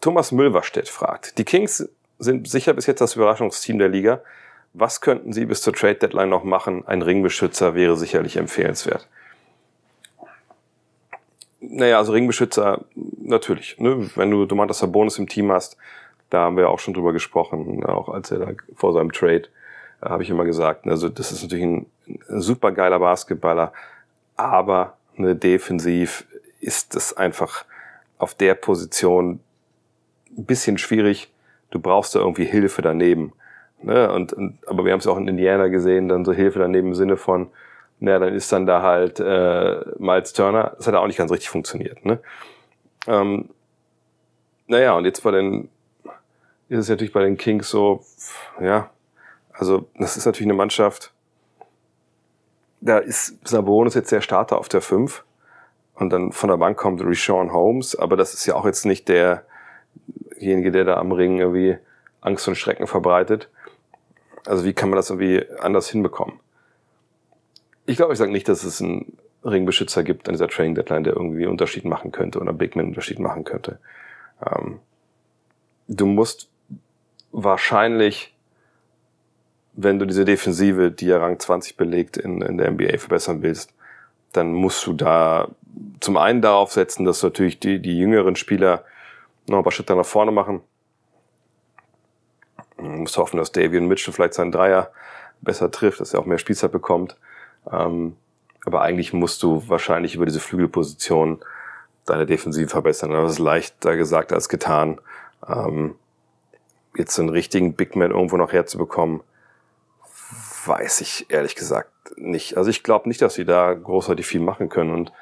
Thomas 0.00 0.32
Mülverstedt 0.32 0.88
fragt, 0.88 1.36
die 1.36 1.44
Kings 1.44 1.86
sind 2.18 2.48
sicher 2.48 2.72
bis 2.72 2.86
jetzt 2.86 3.00
das 3.00 3.16
Überraschungsteam 3.16 3.78
der 3.78 3.88
Liga. 3.88 4.22
Was 4.72 5.00
könnten 5.00 5.32
sie 5.32 5.46
bis 5.46 5.62
zur 5.62 5.74
Trade 5.74 5.96
Deadline 5.96 6.30
noch 6.30 6.44
machen? 6.44 6.86
Ein 6.86 7.02
Ringbeschützer 7.02 7.74
wäre 7.74 7.96
sicherlich 7.96 8.36
empfehlenswert. 8.36 9.08
Naja, 11.60 11.98
also 11.98 12.12
Ringbeschützer, 12.12 12.84
natürlich. 13.22 13.78
Ne? 13.78 14.10
Wenn 14.16 14.30
du 14.30 14.46
Domantas 14.46 14.78
Sabonis 14.78 15.18
im 15.18 15.28
Team 15.28 15.52
hast, 15.52 15.76
da 16.30 16.42
haben 16.42 16.56
wir 16.56 16.70
auch 16.70 16.78
schon 16.78 16.94
drüber 16.94 17.12
gesprochen, 17.12 17.84
auch 17.84 18.08
als 18.08 18.30
er 18.30 18.38
da 18.38 18.52
vor 18.74 18.92
seinem 18.92 19.12
Trade, 19.12 19.48
äh, 20.00 20.08
habe 20.08 20.22
ich 20.22 20.30
immer 20.30 20.44
gesagt, 20.44 20.86
also 20.86 21.08
das 21.08 21.32
ist 21.32 21.42
natürlich 21.42 21.64
ein, 21.64 21.86
ein 22.06 22.40
super 22.40 22.72
geiler 22.72 22.98
Basketballer, 22.98 23.72
aber 24.36 24.96
ne, 25.16 25.36
defensiv 25.36 26.26
ist 26.60 26.94
es 26.94 27.16
einfach 27.16 27.64
auf 28.18 28.34
der 28.34 28.54
Position 28.54 29.40
ein 30.36 30.44
bisschen 30.44 30.78
schwierig. 30.78 31.32
Du 31.70 31.78
brauchst 31.78 32.14
da 32.14 32.20
irgendwie 32.20 32.44
Hilfe 32.44 32.82
daneben. 32.82 33.32
Ne? 33.82 34.10
Und, 34.12 34.32
und, 34.32 34.58
aber 34.66 34.84
wir 34.84 34.92
haben 34.92 35.00
es 35.00 35.06
auch 35.06 35.16
in 35.16 35.28
Indiana 35.28 35.68
gesehen, 35.68 36.08
dann 36.08 36.24
so 36.24 36.32
Hilfe 36.32 36.58
daneben 36.58 36.88
im 36.88 36.94
Sinne 36.94 37.16
von, 37.16 37.48
na, 38.00 38.18
dann 38.18 38.34
ist 38.34 38.50
dann 38.50 38.66
da 38.66 38.82
halt 38.82 39.20
äh, 39.20 39.84
Miles 39.98 40.32
Turner. 40.32 40.72
Das 40.76 40.86
hat 40.86 40.94
auch 40.94 41.06
nicht 41.06 41.18
ganz 41.18 41.30
richtig 41.30 41.50
funktioniert. 41.50 42.04
Ne? 42.04 42.18
Ähm, 43.06 43.50
naja, 44.66 44.94
und 44.94 45.04
jetzt 45.04 45.22
bei 45.22 45.30
den 45.30 45.68
ist 46.68 46.78
es 46.78 46.88
natürlich 46.88 47.12
bei 47.12 47.22
den 47.22 47.36
Kings 47.36 47.68
so, 47.68 48.04
ja, 48.60 48.90
also 49.52 49.88
das 49.98 50.16
ist 50.16 50.24
natürlich 50.24 50.46
eine 50.46 50.56
Mannschaft, 50.56 51.12
da 52.80 52.98
ist 52.98 53.46
Sabonis 53.46 53.94
jetzt 53.94 54.12
der 54.12 54.20
Starter 54.20 54.56
auf 54.56 54.68
der 54.68 54.80
5 54.80 55.24
und 55.94 56.10
dann 56.10 56.32
von 56.32 56.48
der 56.48 56.56
Bank 56.56 56.78
kommt 56.78 57.02
Rishon 57.02 57.52
Holmes, 57.52 57.96
aber 57.96 58.16
das 58.16 58.32
ist 58.32 58.46
ja 58.46 58.54
auch 58.54 58.64
jetzt 58.64 58.86
nicht 58.86 59.08
derjenige, 59.08 60.70
der 60.70 60.84
da 60.84 60.96
am 60.96 61.12
Ring 61.12 61.38
irgendwie 61.38 61.76
Angst 62.20 62.46
und 62.48 62.54
Schrecken 62.54 62.86
verbreitet. 62.86 63.50
Also 64.46 64.64
wie 64.64 64.72
kann 64.72 64.88
man 64.88 64.96
das 64.96 65.10
irgendwie 65.10 65.44
anders 65.60 65.90
hinbekommen? 65.90 66.40
Ich 67.90 67.96
glaube, 67.96 68.12
ich 68.12 68.20
sage 68.20 68.30
nicht, 68.30 68.48
dass 68.48 68.62
es 68.62 68.80
einen 68.80 69.18
Ringbeschützer 69.44 70.04
gibt 70.04 70.28
an 70.28 70.34
dieser 70.34 70.46
Training 70.46 70.76
Deadline, 70.76 71.02
der 71.02 71.14
irgendwie 71.14 71.42
einen 71.42 71.50
Unterschied 71.50 71.84
machen 71.84 72.12
könnte 72.12 72.38
oder 72.38 72.52
Big 72.52 72.76
Man 72.76 72.86
Unterschied 72.86 73.18
machen 73.18 73.42
könnte. 73.42 73.80
Ähm, 74.46 74.78
du 75.88 76.06
musst 76.06 76.48
wahrscheinlich, 77.32 78.32
wenn 79.72 79.98
du 79.98 80.06
diese 80.06 80.24
Defensive, 80.24 80.92
die 80.92 81.06
ja 81.06 81.18
Rang 81.18 81.40
20 81.40 81.76
belegt, 81.76 82.16
in, 82.16 82.40
in 82.42 82.58
der 82.58 82.70
NBA 82.70 82.98
verbessern 82.98 83.42
willst, 83.42 83.74
dann 84.30 84.52
musst 84.52 84.86
du 84.86 84.92
da 84.92 85.48
zum 85.98 86.16
einen 86.16 86.42
darauf 86.42 86.70
setzen, 86.70 87.04
dass 87.04 87.24
natürlich 87.24 87.58
die, 87.58 87.80
die 87.80 87.98
jüngeren 87.98 88.36
Spieler 88.36 88.84
noch 89.48 89.58
ein 89.58 89.64
paar 89.64 89.72
Schritte 89.72 89.96
nach 89.96 90.06
vorne 90.06 90.30
machen. 90.30 90.60
Du 92.76 92.84
musst 92.84 93.16
hoffen, 93.16 93.38
dass 93.38 93.50
Davian 93.50 93.88
Mitchell 93.88 94.14
vielleicht 94.14 94.34
seinen 94.34 94.52
Dreier 94.52 94.92
besser 95.40 95.72
trifft, 95.72 95.98
dass 95.98 96.14
er 96.14 96.20
auch 96.20 96.26
mehr 96.26 96.38
Spielzeit 96.38 96.70
bekommt. 96.70 97.16
Ähm, 97.70 98.16
aber 98.64 98.82
eigentlich 98.82 99.12
musst 99.12 99.42
du 99.42 99.68
wahrscheinlich 99.68 100.14
über 100.14 100.26
diese 100.26 100.40
Flügelposition 100.40 101.40
deine 102.06 102.26
Defensive 102.26 102.68
verbessern. 102.68 103.10
Das 103.10 103.32
ist 103.32 103.38
leichter 103.38 103.96
gesagt 103.96 104.32
als 104.32 104.48
getan. 104.48 105.00
Ähm, 105.48 105.94
jetzt 106.96 107.18
einen 107.18 107.28
richtigen 107.28 107.74
Big 107.74 107.96
Man 107.96 108.10
irgendwo 108.10 108.36
noch 108.36 108.52
herzubekommen, 108.52 109.22
weiß 110.66 111.00
ich 111.00 111.30
ehrlich 111.30 111.54
gesagt 111.54 111.90
nicht. 112.16 112.56
Also 112.56 112.70
ich 112.70 112.82
glaube 112.82 113.08
nicht, 113.08 113.22
dass 113.22 113.34
sie 113.34 113.44
da 113.44 113.72
großartig 113.72 114.26
viel 114.26 114.40
machen 114.40 114.68
können. 114.68 114.92
Und 114.92 115.12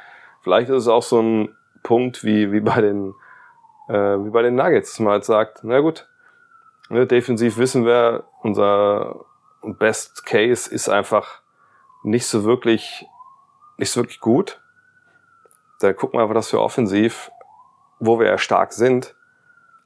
vielleicht 0.43 0.69
ist 0.71 0.83
es 0.83 0.89
auch 0.89 1.03
so 1.03 1.21
ein 1.21 1.55
Punkt 1.83 2.25
wie, 2.25 2.51
wie 2.53 2.61
bei 2.61 2.81
den 2.81 3.15
äh, 3.89 3.93
wie 4.25 4.31
bei 4.31 4.43
den 4.43 4.55
Nuggets, 4.55 4.93
dass 4.93 5.01
man 5.01 5.13
halt 5.13 5.25
sagt, 5.25 5.61
na 5.63 5.81
gut, 5.81 6.09
ne, 6.91 7.07
defensiv 7.07 7.59
wissen 7.59 7.85
wir, 7.85 8.25
unser 8.43 9.25
Best 9.63 10.27
Case 10.27 10.73
ist 10.73 10.89
einfach 10.89 11.41
nicht 12.03 12.27
so 12.27 12.45
wirklich, 12.45 13.07
nicht 13.77 13.91
so 13.91 14.01
wirklich 14.01 14.21
gut. 14.21 14.61
Dann 15.81 15.97
gucken 15.97 16.19
wir 16.19 16.23
einfach, 16.23 16.35
dass 16.35 16.53
wir 16.53 16.61
offensiv, 16.61 17.31
wo 18.01 18.19
wir 18.19 18.27
ja 18.27 18.39
stark 18.39 18.73
sind, 18.73 19.15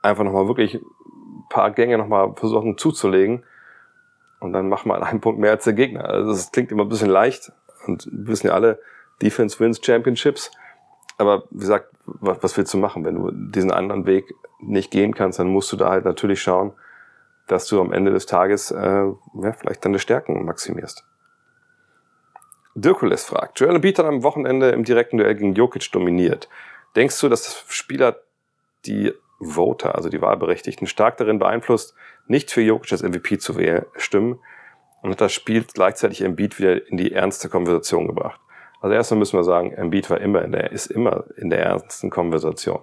einfach 0.02 0.24
nochmal 0.24 0.48
wirklich 0.48 0.74
ein 0.74 1.48
paar 1.48 1.70
Gänge 1.70 1.98
nochmal 1.98 2.34
versuchen 2.34 2.78
zuzulegen. 2.78 3.44
Und 4.40 4.52
dann 4.52 4.68
machen 4.68 4.88
wir 4.88 5.00
einen 5.02 5.20
Punkt 5.20 5.40
mehr 5.40 5.52
als 5.52 5.64
der 5.64 5.72
Gegner. 5.72 6.04
Also 6.04 6.32
das 6.32 6.50
klingt 6.50 6.72
immer 6.72 6.82
ein 6.84 6.88
bisschen 6.88 7.10
leicht. 7.10 7.52
Und 7.86 8.06
wir 8.10 8.28
wissen 8.28 8.48
ja 8.48 8.54
alle, 8.54 8.80
Defense 9.20 9.58
wins 9.60 9.80
Championships. 9.84 10.50
Aber 11.18 11.44
wie 11.50 11.60
gesagt, 11.60 11.90
was, 12.04 12.42
was 12.42 12.56
willst 12.56 12.74
du 12.74 12.78
machen? 12.78 13.04
Wenn 13.04 13.14
du 13.14 13.30
diesen 13.30 13.70
anderen 13.70 14.06
Weg 14.06 14.34
nicht 14.58 14.90
gehen 14.90 15.14
kannst, 15.14 15.38
dann 15.38 15.48
musst 15.48 15.70
du 15.72 15.76
da 15.76 15.90
halt 15.90 16.04
natürlich 16.04 16.42
schauen, 16.42 16.72
dass 17.46 17.66
du 17.66 17.80
am 17.80 17.92
Ende 17.92 18.12
des 18.12 18.26
Tages 18.26 18.70
äh, 18.70 19.04
ja, 19.34 19.52
vielleicht 19.52 19.84
deine 19.84 19.98
Stärken 19.98 20.44
maximierst. 20.44 21.04
Dirkules 22.74 23.24
fragt, 23.24 23.60
Joel 23.60 23.76
Embiid 23.76 23.98
hat 23.98 24.06
am 24.06 24.22
Wochenende 24.22 24.70
im 24.70 24.84
direkten 24.84 25.18
Duell 25.18 25.34
gegen 25.34 25.54
Jokic 25.54 25.92
dominiert. 25.92 26.48
Denkst 26.96 27.20
du, 27.20 27.28
dass 27.28 27.64
Spieler 27.68 28.16
die 28.86 29.12
Voter, 29.40 29.94
also 29.94 30.08
die 30.08 30.22
Wahlberechtigten, 30.22 30.86
stark 30.86 31.16
darin 31.16 31.38
beeinflusst, 31.38 31.94
nicht 32.26 32.50
für 32.50 32.62
Jokic 32.62 32.92
als 32.92 33.02
MVP 33.02 33.38
zu 33.38 33.54
stimmen 33.96 34.38
und 35.02 35.10
hat 35.10 35.20
das 35.20 35.32
Spiel 35.32 35.64
gleichzeitig 35.64 36.22
Embiid 36.22 36.58
wieder 36.58 36.86
in 36.88 36.96
die 36.96 37.12
ernste 37.12 37.48
Konversation 37.48 38.06
gebracht? 38.06 38.40
Also 38.80 38.94
erstmal 38.94 39.18
müssen 39.18 39.38
wir 39.38 39.44
sagen, 39.44 39.72
Embiid 39.72 40.10
war 40.10 40.20
immer 40.20 40.42
in 40.42 40.52
der, 40.52 40.72
ist 40.72 40.86
immer 40.86 41.24
in 41.36 41.50
der 41.50 41.64
ernsten 41.64 42.10
Konversation. 42.10 42.80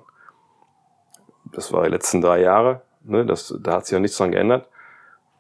Das 1.51 1.73
war 1.73 1.83
die 1.83 1.89
letzten 1.89 2.21
drei 2.21 2.41
Jahre, 2.41 2.83
ne, 3.03 3.25
das, 3.25 3.53
da 3.61 3.73
hat 3.73 3.85
sich 3.85 3.97
auch 3.97 4.01
nichts 4.01 4.17
dran 4.17 4.31
geändert. 4.31 4.67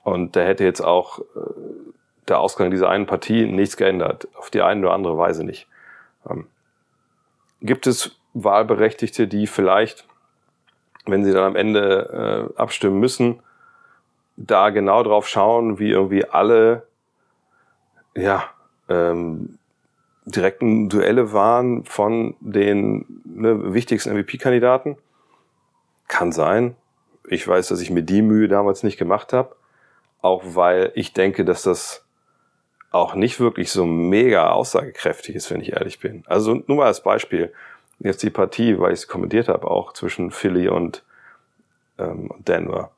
Und 0.03 0.35
da 0.35 0.41
hätte 0.41 0.63
jetzt 0.63 0.81
auch 0.81 1.19
äh, 1.19 1.23
der 2.29 2.39
Ausgang 2.39 2.71
dieser 2.71 2.89
einen 2.89 3.05
Partie 3.05 3.45
nichts 3.45 3.77
geändert. 3.77 4.27
Auf 4.35 4.49
die 4.49 4.61
eine 4.61 4.81
oder 4.81 4.93
andere 4.93 5.17
Weise 5.17 5.43
nicht. 5.43 5.67
Ähm, 6.29 6.47
gibt 7.61 7.87
es 7.87 8.19
Wahlberechtigte, 8.33 9.27
die 9.27 9.47
vielleicht, 9.47 10.07
wenn 11.05 11.23
sie 11.23 11.31
dann 11.31 11.43
am 11.43 11.55
Ende 11.55 12.51
äh, 12.55 12.59
abstimmen 12.59 12.99
müssen, 12.99 13.41
da 14.37 14.69
genau 14.69 15.03
drauf 15.03 15.27
schauen, 15.27 15.79
wie 15.79 15.89
irgendwie 15.89 16.25
alle 16.25 16.87
ja, 18.15 18.43
ähm, 18.87 19.59
direkten 20.25 20.89
Duelle 20.89 21.33
waren 21.33 21.85
von 21.85 22.35
den 22.39 23.21
ne, 23.25 23.73
wichtigsten 23.73 24.13
MVP-Kandidaten? 24.13 24.97
Kann 26.07 26.31
sein. 26.31 26.75
Ich 27.27 27.47
weiß, 27.47 27.67
dass 27.67 27.81
ich 27.81 27.89
mir 27.89 28.03
die 28.03 28.21
Mühe 28.21 28.47
damals 28.47 28.83
nicht 28.83 28.97
gemacht 28.97 29.33
habe, 29.33 29.55
auch 30.21 30.43
weil 30.55 30.91
ich 30.95 31.13
denke, 31.13 31.45
dass 31.45 31.63
das 31.63 32.05
auch 32.91 33.13
nicht 33.13 33.39
wirklich 33.39 33.71
so 33.71 33.85
mega 33.85 34.51
aussagekräftig 34.51 35.35
ist, 35.35 35.51
wenn 35.51 35.61
ich 35.61 35.73
ehrlich 35.73 35.99
bin. 35.99 36.23
Also 36.27 36.63
nur 36.67 36.77
mal 36.77 36.87
als 36.87 37.03
Beispiel, 37.03 37.53
jetzt 37.99 38.23
die 38.23 38.29
Partie, 38.29 38.79
weil 38.79 38.93
ich 38.93 38.99
es 38.99 39.07
kommentiert 39.07 39.47
habe, 39.47 39.69
auch 39.69 39.93
zwischen 39.93 40.31
Philly 40.31 40.69
und 40.69 41.03
ähm, 41.97 42.31
Denver. 42.39 42.91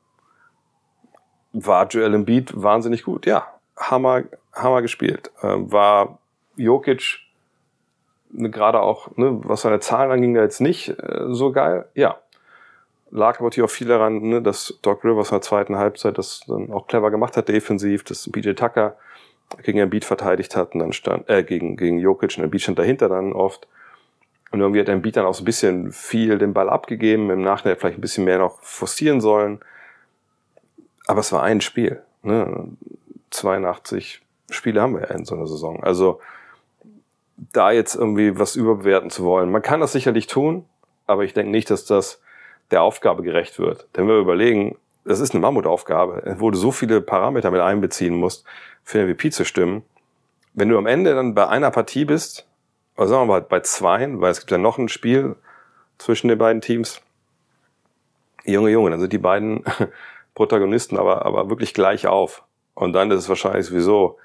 War 1.52 1.86
Joel 1.88 2.14
Embiid 2.14 2.52
wahnsinnig 2.54 3.02
gut? 3.02 3.26
Ja, 3.26 3.46
Hammer, 3.76 4.22
Hammer 4.54 4.80
gespielt. 4.80 5.30
Ähm, 5.42 5.70
war 5.70 6.18
Jokic 6.56 7.20
ne, 8.30 8.50
gerade 8.50 8.80
auch, 8.80 9.16
ne, 9.16 9.40
was 9.44 9.62
seine 9.62 9.80
Zahlen 9.80 10.10
anging, 10.10 10.34
da 10.34 10.42
jetzt 10.42 10.60
nicht 10.60 10.88
äh, 10.88 11.26
so 11.28 11.52
geil? 11.52 11.86
Ja, 11.94 12.18
lag 13.10 13.36
aber 13.36 13.46
natürlich 13.46 13.70
auch 13.70 13.74
viel 13.74 13.88
daran, 13.88 14.22
ne, 14.22 14.42
dass 14.42 14.78
Doc 14.82 15.04
Rivers 15.04 15.30
in 15.30 15.34
der 15.34 15.42
zweiten 15.42 15.76
Halbzeit 15.76 16.16
das 16.18 16.40
dann 16.46 16.72
auch 16.72 16.86
clever 16.86 17.10
gemacht 17.10 17.36
hat, 17.36 17.48
defensiv, 17.48 18.04
dass 18.04 18.30
PJ 18.30 18.52
Tucker 18.52 18.96
gegen 19.62 19.78
Embiid 19.78 20.04
verteidigt 20.04 20.56
hat 20.56 20.74
und 20.74 20.80
dann 20.80 20.92
stand, 20.92 21.28
äh, 21.28 21.42
gegen, 21.42 21.76
gegen 21.76 21.98
Jokic 21.98 22.36
und 22.36 22.44
Embiid 22.44 22.62
stand 22.62 22.78
dahinter 22.78 23.08
dann 23.08 23.32
oft. 23.32 23.66
Und 24.50 24.60
irgendwie 24.60 24.80
hat 24.80 24.88
Embiid 24.88 25.16
dann 25.16 25.24
auch 25.24 25.34
so 25.34 25.42
ein 25.42 25.46
bisschen 25.46 25.92
viel 25.92 26.38
den 26.38 26.52
Ball 26.52 26.68
abgegeben, 26.68 27.30
im 27.30 27.42
Nachhinein 27.42 27.76
vielleicht 27.78 27.98
ein 27.98 28.02
bisschen 28.02 28.24
mehr 28.24 28.38
noch 28.38 28.60
forcieren 28.62 29.20
sollen. 29.20 29.60
Aber 31.06 31.20
es 31.20 31.32
war 31.32 31.42
ein 31.42 31.60
Spiel. 31.60 32.02
Ne? 32.22 32.68
82 33.30 34.22
Spiele 34.50 34.80
haben 34.80 34.94
wir 34.94 35.08
ja 35.08 35.14
in 35.14 35.24
so 35.24 35.34
einer 35.34 35.46
Saison. 35.46 35.82
Also 35.82 36.20
da 37.52 37.70
jetzt 37.70 37.94
irgendwie 37.94 38.38
was 38.38 38.54
überbewerten 38.54 39.10
zu 39.10 39.24
wollen. 39.24 39.50
Man 39.50 39.62
kann 39.62 39.80
das 39.80 39.92
sicherlich 39.92 40.26
tun, 40.26 40.66
aber 41.06 41.24
ich 41.24 41.32
denke 41.32 41.50
nicht, 41.50 41.70
dass 41.70 41.86
das 41.86 42.20
der 42.70 42.82
Aufgabe 42.82 43.22
gerecht 43.22 43.58
wird. 43.58 43.88
Denn 43.96 44.06
wenn 44.06 44.14
wir 44.14 44.20
überlegen, 44.20 44.76
das 45.04 45.20
ist 45.20 45.32
eine 45.32 45.40
Mammutaufgabe, 45.40 46.36
wo 46.38 46.50
du 46.50 46.58
so 46.58 46.70
viele 46.70 47.00
Parameter 47.00 47.50
mit 47.50 47.60
einbeziehen 47.60 48.14
musst, 48.14 48.44
für 48.84 48.98
den 48.98 49.08
MVP 49.08 49.30
zu 49.30 49.44
stimmen. 49.44 49.82
Wenn 50.54 50.68
du 50.68 50.78
am 50.78 50.86
Ende 50.86 51.14
dann 51.14 51.34
bei 51.34 51.48
einer 51.48 51.70
Partie 51.70 52.04
bist, 52.04 52.46
oder 52.96 53.08
sagen 53.08 53.22
wir 53.22 53.34
mal 53.34 53.42
bei 53.42 53.60
zweien, 53.60 54.20
weil 54.20 54.30
es 54.30 54.40
gibt 54.40 54.50
ja 54.50 54.58
noch 54.58 54.78
ein 54.78 54.88
Spiel 54.88 55.36
zwischen 55.98 56.28
den 56.28 56.38
beiden 56.38 56.60
Teams, 56.60 57.00
Junge, 58.44 58.70
Junge, 58.70 58.90
dann 58.90 59.00
sind 59.00 59.12
die 59.12 59.18
beiden 59.18 59.64
Protagonisten 60.34 60.98
aber, 60.98 61.24
aber 61.24 61.48
wirklich 61.48 61.74
gleich 61.74 62.06
auf. 62.06 62.44
Und 62.74 62.92
dann 62.92 63.10
ist 63.10 63.20
es 63.20 63.28
wahrscheinlich 63.28 63.66
sowieso, 63.66 64.18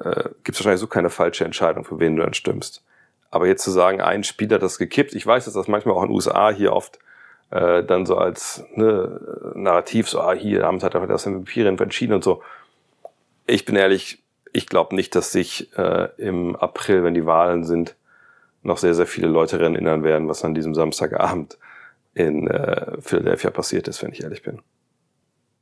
äh, 0.00 0.28
gibt 0.44 0.56
es 0.56 0.60
wahrscheinlich 0.60 0.80
so 0.80 0.86
keine 0.86 1.10
falsche 1.10 1.44
Entscheidung, 1.44 1.84
für 1.84 1.98
wen 1.98 2.16
du 2.16 2.22
dann 2.22 2.34
stimmst. 2.34 2.84
Aber 3.30 3.46
jetzt 3.46 3.62
zu 3.62 3.70
sagen, 3.70 4.00
ein 4.00 4.24
Spieler 4.24 4.56
hat 4.56 4.62
das 4.62 4.78
gekippt, 4.78 5.14
ich 5.14 5.26
weiß, 5.26 5.44
dass 5.44 5.54
das 5.54 5.68
manchmal 5.68 5.94
auch 5.94 6.02
in 6.02 6.08
den 6.08 6.14
USA 6.14 6.50
hier 6.50 6.72
oft 6.72 6.98
äh, 7.50 7.82
dann 7.84 8.06
so 8.06 8.16
als 8.16 8.64
ne, 8.74 9.52
Narrativ, 9.54 10.08
so, 10.08 10.20
ah, 10.20 10.32
hier 10.32 10.64
haben 10.64 10.80
sie 10.80 10.88
halt 10.88 11.10
das 11.10 11.26
MVP-Rennen 11.26 11.78
entschieden 11.78 12.14
und 12.14 12.24
so. 12.24 12.42
Ich 13.46 13.64
bin 13.64 13.76
ehrlich, 13.76 14.22
ich 14.52 14.66
glaube 14.66 14.94
nicht, 14.94 15.14
dass 15.14 15.32
sich 15.32 15.76
äh, 15.76 16.08
im 16.16 16.56
April, 16.56 17.04
wenn 17.04 17.14
die 17.14 17.26
Wahlen 17.26 17.64
sind, 17.64 17.96
noch 18.62 18.78
sehr, 18.78 18.94
sehr 18.94 19.06
viele 19.06 19.28
Leute 19.28 19.58
erinnern 19.58 20.04
werden, 20.04 20.28
was 20.28 20.44
an 20.44 20.54
diesem 20.54 20.74
Samstagabend 20.74 21.58
in 22.14 22.48
äh, 22.48 23.00
Philadelphia 23.00 23.50
passiert 23.50 23.88
ist, 23.88 24.02
wenn 24.02 24.12
ich 24.12 24.22
ehrlich 24.22 24.42
bin. 24.42 24.60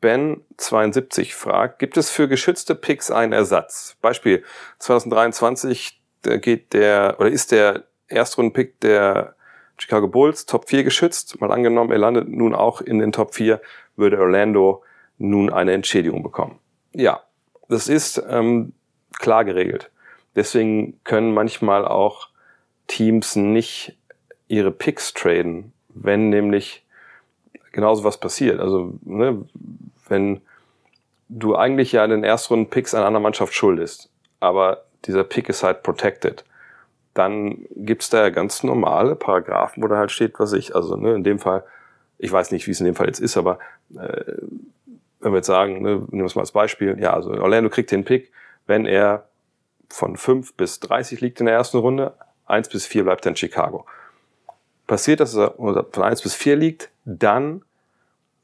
Ben72 0.02 1.34
fragt, 1.34 1.78
gibt 1.78 1.96
es 1.96 2.10
für 2.10 2.28
geschützte 2.28 2.74
Picks 2.74 3.10
einen 3.10 3.32
Ersatz? 3.32 3.96
Beispiel 4.00 4.44
2023 4.78 6.00
geht 6.22 6.72
der 6.72 7.16
oder 7.18 7.30
ist 7.30 7.52
der 7.52 7.84
Erstrunden-Pick 8.08 8.80
der 8.80 9.34
Chicago 9.78 10.08
Bulls 10.08 10.46
Top 10.46 10.68
4 10.68 10.84
geschützt. 10.84 11.40
Mal 11.40 11.50
angenommen, 11.50 11.90
er 11.90 11.98
landet 11.98 12.28
nun 12.28 12.54
auch 12.54 12.80
in 12.80 12.98
den 12.98 13.12
Top 13.12 13.34
4, 13.34 13.60
würde 13.96 14.18
Orlando 14.18 14.82
nun 15.18 15.50
eine 15.50 15.72
Entschädigung 15.72 16.22
bekommen. 16.22 16.58
Ja, 16.92 17.22
das 17.68 17.88
ist 17.88 18.22
ähm, 18.28 18.72
klar 19.18 19.44
geregelt. 19.44 19.90
Deswegen 20.34 20.98
können 21.04 21.34
manchmal 21.34 21.86
auch 21.86 22.28
Teams 22.86 23.36
nicht 23.36 23.96
ihre 24.46 24.70
Picks 24.70 25.12
traden, 25.14 25.72
wenn 25.88 26.30
nämlich 26.30 26.86
genauso 27.72 28.04
was 28.04 28.18
passiert. 28.18 28.60
Also 28.60 28.94
ne, 29.02 29.44
wenn 30.08 30.40
du 31.28 31.56
eigentlich 31.56 31.92
ja 31.92 32.04
in 32.04 32.10
den 32.10 32.24
ersten 32.24 32.70
Picks 32.70 32.94
einer 32.94 33.20
Mannschaft 33.20 33.54
schuldest, 33.54 34.10
aber 34.40 34.84
dieser 35.04 35.24
Pick 35.24 35.48
ist 35.48 35.62
halt 35.62 35.82
protected, 35.82 36.44
dann 37.18 37.66
gibt's 37.74 38.10
da 38.10 38.22
ja 38.22 38.30
ganz 38.30 38.62
normale 38.62 39.16
Paragraphen, 39.16 39.82
wo 39.82 39.88
da 39.88 39.96
halt 39.96 40.12
steht, 40.12 40.38
was 40.38 40.52
ich, 40.52 40.74
also 40.76 40.96
ne, 40.96 41.14
in 41.14 41.24
dem 41.24 41.40
Fall, 41.40 41.64
ich 42.18 42.30
weiß 42.30 42.52
nicht, 42.52 42.66
wie 42.66 42.70
es 42.70 42.80
in 42.80 42.86
dem 42.86 42.94
Fall 42.94 43.06
jetzt 43.06 43.20
ist, 43.20 43.36
aber 43.36 43.58
äh, 43.96 44.32
wenn 45.20 45.32
wir 45.32 45.38
jetzt 45.38 45.48
sagen, 45.48 45.82
ne, 45.82 45.96
nehmen 45.96 46.08
wir 46.10 46.24
es 46.26 46.36
mal 46.36 46.42
als 46.42 46.52
Beispiel, 46.52 46.96
ja, 47.00 47.12
also 47.12 47.30
Orlando 47.32 47.70
kriegt 47.70 47.90
den 47.90 48.04
Pick, 48.04 48.30
wenn 48.66 48.86
er 48.86 49.26
von 49.88 50.16
5 50.16 50.54
bis 50.54 50.78
30 50.80 51.20
liegt 51.20 51.40
in 51.40 51.46
der 51.46 51.56
ersten 51.56 51.78
Runde, 51.78 52.14
1 52.46 52.68
bis 52.68 52.86
4 52.86 53.02
bleibt 53.02 53.26
er 53.26 53.30
in 53.30 53.36
Chicago. 53.36 53.84
Passiert, 54.86 55.20
dass 55.20 55.34
er 55.34 55.54
von 55.54 56.02
1 56.02 56.22
bis 56.22 56.34
4 56.34 56.54
liegt, 56.54 56.90
dann, 57.04 57.62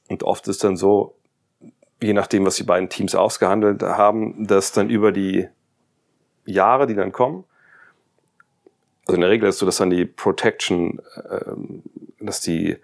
und 0.09 0.25
oft 0.25 0.49
ist 0.49 0.65
dann 0.65 0.77
so, 0.77 1.15
je 2.01 2.13
nachdem, 2.13 2.45
was 2.45 2.57
die 2.57 2.65
beiden 2.65 2.89
Teams 2.89 3.15
ausgehandelt 3.15 3.83
haben, 3.83 4.47
dass 4.47 4.73
dann 4.73 4.91
über 4.91 5.13
die 5.13 5.49
Jahre, 6.45 6.87
die 6.87 6.95
dann 6.95 7.13
kommen, 7.13 7.45
also 9.07 9.17
in 9.17 9.21
der 9.21 9.31
Regel 9.31 9.49
ist 9.49 9.57
es 9.57 9.59
so, 9.61 9.67
dass 9.67 9.77
dann 9.77 9.91
die 9.91 10.05
Protection, 10.05 11.01
ähm, 11.31 11.83
dass 12.21 12.41
die 12.41 12.77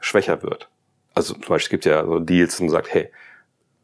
schwächer 0.00 0.42
wird. 0.42 0.68
Also 1.14 1.34
zum 1.34 1.42
Beispiel 1.42 1.56
es 1.64 1.70
gibt 1.70 1.84
ja 1.84 2.04
so 2.04 2.18
Deals, 2.18 2.60
und 2.60 2.68
sagt, 2.68 2.92
hey, 2.92 3.08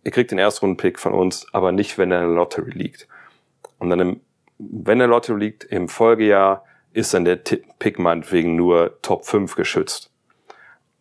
ihr 0.04 0.10
kriegt 0.10 0.30
den 0.30 0.38
Erstrunden-Pick 0.38 0.98
von 0.98 1.14
uns, 1.14 1.46
aber 1.52 1.72
nicht, 1.72 1.98
wenn 1.98 2.12
er 2.12 2.22
in 2.22 2.28
der 2.28 2.36
Lottery 2.36 2.70
liegt. 2.70 3.08
Und 3.78 3.90
dann, 3.90 4.00
im, 4.00 4.20
wenn 4.58 4.98
der 4.98 5.08
Lottery 5.08 5.38
liegt, 5.38 5.64
im 5.64 5.88
Folgejahr 5.88 6.64
ist 6.92 7.14
dann 7.14 7.24
der 7.24 7.36
Pick 7.36 7.98
meinetwegen 7.98 8.56
nur 8.56 9.00
Top 9.02 9.24
5 9.24 9.54
geschützt. 9.54 10.10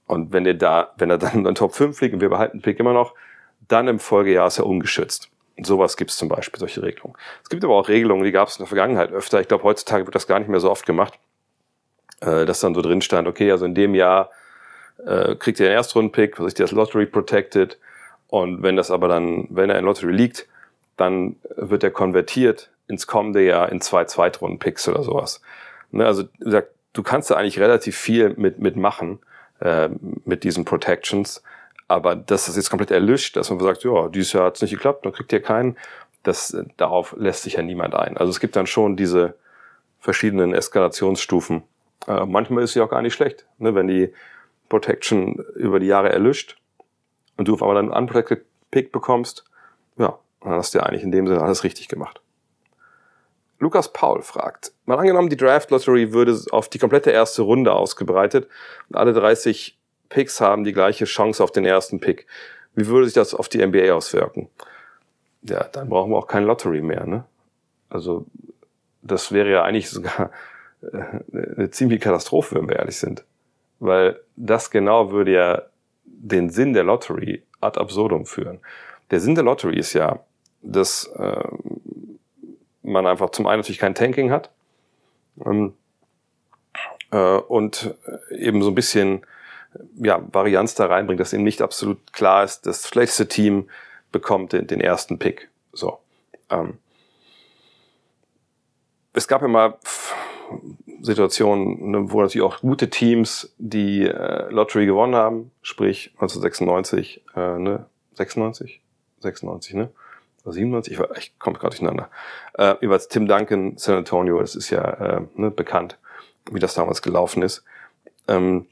Und 0.05 0.31
wenn 0.31 0.45
er 0.45 0.53
da, 0.53 0.93
wenn 0.97 1.09
er 1.09 1.17
dann 1.17 1.45
in 1.45 1.55
Top 1.55 1.75
5 1.75 1.99
liegt 2.01 2.13
und 2.13 2.21
wir 2.21 2.29
behalten 2.29 2.57
den 2.57 2.61
Pick 2.61 2.79
immer 2.79 2.93
noch, 2.93 3.13
dann 3.67 3.87
im 3.87 3.99
Folgejahr 3.99 4.47
ist 4.47 4.59
er 4.59 4.65
ungeschützt. 4.65 5.29
Sowas 5.63 5.97
gibt 5.97 6.11
es 6.11 6.17
zum 6.17 6.29
Beispiel, 6.29 6.59
solche 6.59 6.83
Regelungen. 6.83 7.15
Es 7.43 7.49
gibt 7.49 7.63
aber 7.63 7.75
auch 7.75 7.87
Regelungen, 7.87 8.23
die 8.23 8.31
gab 8.31 8.47
es 8.47 8.55
in 8.57 8.63
der 8.63 8.67
Vergangenheit 8.67 9.11
öfter. 9.11 9.41
Ich 9.41 9.47
glaube, 9.47 9.63
heutzutage 9.63 10.05
wird 10.05 10.15
das 10.15 10.27
gar 10.27 10.39
nicht 10.39 10.49
mehr 10.49 10.59
so 10.59 10.69
oft 10.69 10.85
gemacht, 10.85 11.17
äh, 12.21 12.45
dass 12.45 12.59
dann 12.59 12.75
so 12.75 12.81
drin 12.81 13.01
stand, 13.01 13.27
okay, 13.27 13.51
also 13.51 13.65
in 13.65 13.73
dem 13.73 13.95
Jahr 13.95 14.29
äh, 15.05 15.35
kriegt 15.35 15.59
ihr 15.59 15.67
einen 15.67 15.75
Erstrunden-Pick, 15.75 16.39
was 16.39 16.47
ist 16.47 16.59
das 16.59 16.71
Lottery 16.71 17.05
Protected. 17.05 17.77
Und 18.27 18.61
wenn 18.61 18.75
das 18.75 18.91
aber 18.91 19.07
dann, 19.07 19.47
wenn 19.49 19.69
er 19.69 19.79
in 19.79 19.85
Lottery 19.85 20.11
liegt, 20.11 20.47
dann 20.95 21.37
wird 21.55 21.83
er 21.83 21.91
konvertiert 21.91 22.69
ins 22.87 23.07
kommende 23.07 23.43
Jahr 23.43 23.71
in 23.71 23.81
zwei 23.81 24.05
Zweitrunden-Picks 24.05 24.87
oder 24.89 25.03
sowas. 25.03 25.41
Ne, 25.91 26.05
also 26.05 26.23
du 26.93 27.03
kannst 27.03 27.31
da 27.31 27.35
eigentlich 27.35 27.59
relativ 27.59 27.97
viel 27.97 28.33
mit, 28.37 28.59
mit 28.59 28.75
machen, 28.75 29.19
äh, 29.59 29.89
mit 30.25 30.43
diesen 30.43 30.65
Protections. 30.65 31.43
Aber 31.87 32.15
dass 32.15 32.47
das 32.47 32.55
jetzt 32.55 32.69
komplett 32.69 32.91
erlischt, 32.91 33.35
dass 33.37 33.49
man 33.49 33.59
sagt, 33.59 33.83
ja, 33.83 34.09
dieses 34.09 34.33
Jahr 34.33 34.45
hat 34.45 34.55
es 34.55 34.61
nicht 34.61 34.71
geklappt, 34.71 35.05
dann 35.05 35.13
kriegt 35.13 35.31
ihr 35.31 35.41
keinen, 35.41 35.77
das, 36.23 36.53
äh, 36.53 36.65
darauf 36.77 37.15
lässt 37.17 37.43
sich 37.43 37.53
ja 37.53 37.61
niemand 37.61 37.95
ein. 37.95 38.17
Also 38.17 38.29
es 38.29 38.39
gibt 38.39 38.55
dann 38.55 38.67
schon 38.67 38.97
diese 38.97 39.35
verschiedenen 39.99 40.53
Eskalationsstufen. 40.53 41.63
Äh, 42.07 42.25
manchmal 42.25 42.63
ist 42.63 42.73
sie 42.73 42.81
auch 42.81 42.89
gar 42.89 43.01
nicht 43.01 43.13
schlecht, 43.13 43.45
ne, 43.57 43.73
wenn 43.75 43.87
die 43.87 44.13
Protection 44.69 45.35
über 45.55 45.79
die 45.79 45.87
Jahre 45.87 46.11
erlischt 46.11 46.57
und 47.37 47.47
du 47.47 47.53
auf 47.53 47.63
einmal 47.63 47.77
einen 47.77 47.91
Unprotected 47.91 48.45
Pick 48.69 48.91
bekommst, 48.91 49.45
ja, 49.97 50.19
dann 50.41 50.53
hast 50.53 50.73
du 50.73 50.79
ja 50.79 50.85
eigentlich 50.85 51.03
in 51.03 51.11
dem 51.11 51.27
Sinne 51.27 51.41
alles 51.41 51.63
richtig 51.63 51.87
gemacht. 51.87 52.21
Lukas 53.59 53.91
Paul 53.91 54.21
fragt, 54.21 54.73
mal 54.85 54.99
angenommen, 54.99 55.29
die 55.29 55.37
Draft 55.37 55.71
Lottery 55.71 56.13
würde 56.13 56.39
auf 56.51 56.69
die 56.69 56.77
komplette 56.77 57.09
erste 57.09 57.41
Runde 57.41 57.73
ausgebreitet 57.73 58.47
und 58.89 58.97
alle 58.97 59.13
30 59.13 59.77
Picks 60.09 60.41
haben 60.41 60.63
die 60.63 60.73
gleiche 60.73 61.05
Chance 61.05 61.43
auf 61.43 61.51
den 61.51 61.65
ersten 61.65 61.99
Pick. 61.99 62.27
Wie 62.75 62.87
würde 62.87 63.05
sich 63.05 63.13
das 63.13 63.33
auf 63.33 63.49
die 63.49 63.65
NBA 63.65 63.93
auswirken? 63.93 64.49
Ja, 65.43 65.63
dann 65.63 65.89
brauchen 65.89 66.11
wir 66.11 66.17
auch 66.17 66.27
kein 66.27 66.43
Lottery 66.43 66.81
mehr. 66.81 67.05
Ne? 67.05 67.25
Also 67.89 68.25
das 69.01 69.31
wäre 69.31 69.49
ja 69.49 69.63
eigentlich 69.63 69.89
sogar 69.89 70.31
äh, 70.81 71.55
eine 71.55 71.69
ziemliche 71.71 72.03
Katastrophe, 72.03 72.55
wenn 72.55 72.69
wir 72.69 72.77
ehrlich 72.77 72.97
sind. 72.97 73.23
Weil 73.79 74.19
das 74.35 74.71
genau 74.71 75.11
würde 75.11 75.31
ja 75.31 75.63
den 76.05 76.49
Sinn 76.49 76.73
der 76.73 76.83
Lottery 76.83 77.43
ad 77.61 77.79
absurdum 77.79 78.25
führen. 78.25 78.59
Der 79.11 79.19
Sinn 79.19 79.35
der 79.35 79.43
Lottery 79.43 79.77
ist 79.77 79.93
ja, 79.93 80.19
dass 80.61 81.05
äh, 81.15 81.43
man 82.83 83.05
einfach 83.05 83.29
zum 83.31 83.47
einen 83.47 83.59
natürlich 83.59 83.79
kein 83.79 83.95
Tanking 83.95 84.31
hat 84.31 84.49
ähm, 85.45 85.73
äh, 87.11 87.37
und 87.37 87.95
eben 88.31 88.61
so 88.61 88.69
ein 88.69 88.75
bisschen 88.75 89.25
ja, 89.95 90.21
Varianz 90.31 90.75
da 90.75 90.85
reinbringt, 90.85 91.19
dass 91.19 91.33
eben 91.33 91.43
nicht 91.43 91.61
absolut 91.61 92.13
klar 92.13 92.43
ist, 92.43 92.65
das 92.65 92.87
schlechteste 92.87 93.27
Team 93.27 93.69
bekommt 94.11 94.53
den, 94.53 94.67
den 94.67 94.81
ersten 94.81 95.19
Pick. 95.19 95.49
So. 95.73 95.99
Ähm. 96.49 96.77
Es 99.13 99.27
gab 99.27 99.41
ja 99.41 99.47
mal 99.47 99.77
Situationen, 101.01 101.91
ne, 101.91 102.11
wo 102.11 102.21
natürlich 102.21 102.45
auch 102.45 102.59
gute 102.61 102.89
Teams 102.89 103.53
die 103.57 104.03
äh, 104.03 104.49
Lottery 104.49 104.85
gewonnen 104.85 105.15
haben, 105.15 105.51
sprich 105.61 106.11
1996, 106.13 107.23
äh, 107.35 107.57
ne, 107.57 107.85
96, 108.13 108.81
96, 109.19 109.73
ne? 109.75 109.89
97, 110.45 110.93
ich, 110.93 110.99
war, 110.99 111.15
ich 111.17 111.37
komme 111.39 111.57
gerade 111.57 111.71
durcheinander. 111.75 112.09
Äh, 112.53 112.75
jeweils 112.79 113.09
Tim 113.09 113.27
Duncan, 113.27 113.77
San 113.77 113.97
Antonio, 113.97 114.39
das 114.39 114.55
ist 114.55 114.69
ja 114.69 114.81
äh, 114.81 115.21
ne, 115.35 115.51
bekannt, 115.51 115.97
wie 116.51 116.59
das 116.59 116.73
damals 116.73 117.01
gelaufen 117.01 117.43
ist. 117.43 117.63
Ähm, 118.29 118.67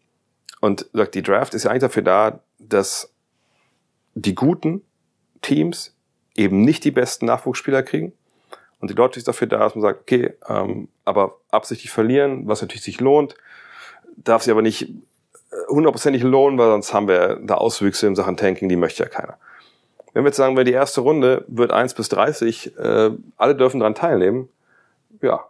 und 0.61 0.87
sagt, 0.93 1.15
die 1.15 1.23
Draft 1.23 1.53
ist 1.53 1.63
ja 1.63 1.71
eigentlich 1.71 1.81
dafür 1.81 2.03
da, 2.03 2.39
dass 2.59 3.13
die 4.15 4.35
guten 4.35 4.81
Teams 5.41 5.95
eben 6.35 6.61
nicht 6.61 6.83
die 6.83 6.91
besten 6.91 7.25
Nachwuchsspieler 7.25 7.83
kriegen. 7.83 8.13
Und 8.79 8.89
die 8.89 8.95
Leute 8.95 9.19
ist 9.19 9.27
dafür 9.27 9.47
da, 9.47 9.59
dass 9.59 9.75
man 9.75 9.81
sagt, 9.81 10.01
okay, 10.01 10.33
ähm, 10.47 10.89
aber 11.05 11.37
absichtlich 11.49 11.91
verlieren, 11.91 12.47
was 12.47 12.61
natürlich 12.61 12.83
sich 12.83 12.99
lohnt, 12.99 13.35
darf 14.17 14.43
sich 14.43 14.51
aber 14.51 14.61
nicht 14.61 14.89
äh, 14.89 15.67
hundertprozentig 15.69 16.23
lohnen, 16.23 16.57
weil 16.57 16.69
sonst 16.69 16.93
haben 16.93 17.07
wir 17.07 17.39
da 17.41 17.55
Auswüchse 17.55 18.07
in 18.07 18.15
Sachen 18.15 18.37
Tanking, 18.37 18.69
die 18.69 18.75
möchte 18.75 19.03
ja 19.03 19.09
keiner. 19.09 19.37
Wenn 20.13 20.23
wir 20.23 20.29
jetzt 20.29 20.37
sagen, 20.37 20.55
wenn 20.55 20.65
die 20.65 20.71
erste 20.71 21.01
Runde 21.01 21.43
wird 21.47 21.71
1 21.71 21.93
bis 21.93 22.09
30, 22.09 22.77
äh, 22.77 23.11
alle 23.37 23.55
dürfen 23.55 23.79
daran 23.79 23.95
teilnehmen, 23.95 24.49
ja, 25.21 25.45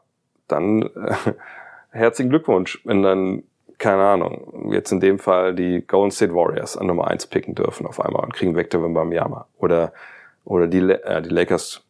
dann 0.48 0.84
äh, 0.84 1.16
herzlichen 1.92 2.30
Glückwunsch. 2.30 2.82
Wenn 2.84 3.04
dann 3.04 3.44
keine 3.78 4.04
Ahnung, 4.04 4.72
jetzt 4.72 4.92
in 4.92 5.00
dem 5.00 5.20
Fall 5.20 5.54
die 5.56 5.82
Golden 5.86 6.12
State 6.12 6.34
Warriors 6.34 6.78
an 6.78 6.88
Nummer 6.88 7.08
eins 7.08 7.28
picken 7.28 7.56
dürfen 7.56 7.86
auf 7.86 8.00
einmal 8.00 8.24
und 8.24 8.34
kriegen 8.34 8.56
Victor 8.56 8.84
Wembanyama. 8.84 9.48
Oder, 9.58 9.94
oder 10.44 10.68
die, 10.68 10.80
äh, 10.80 11.22
die 11.22 11.30
Lakers, 11.30 11.84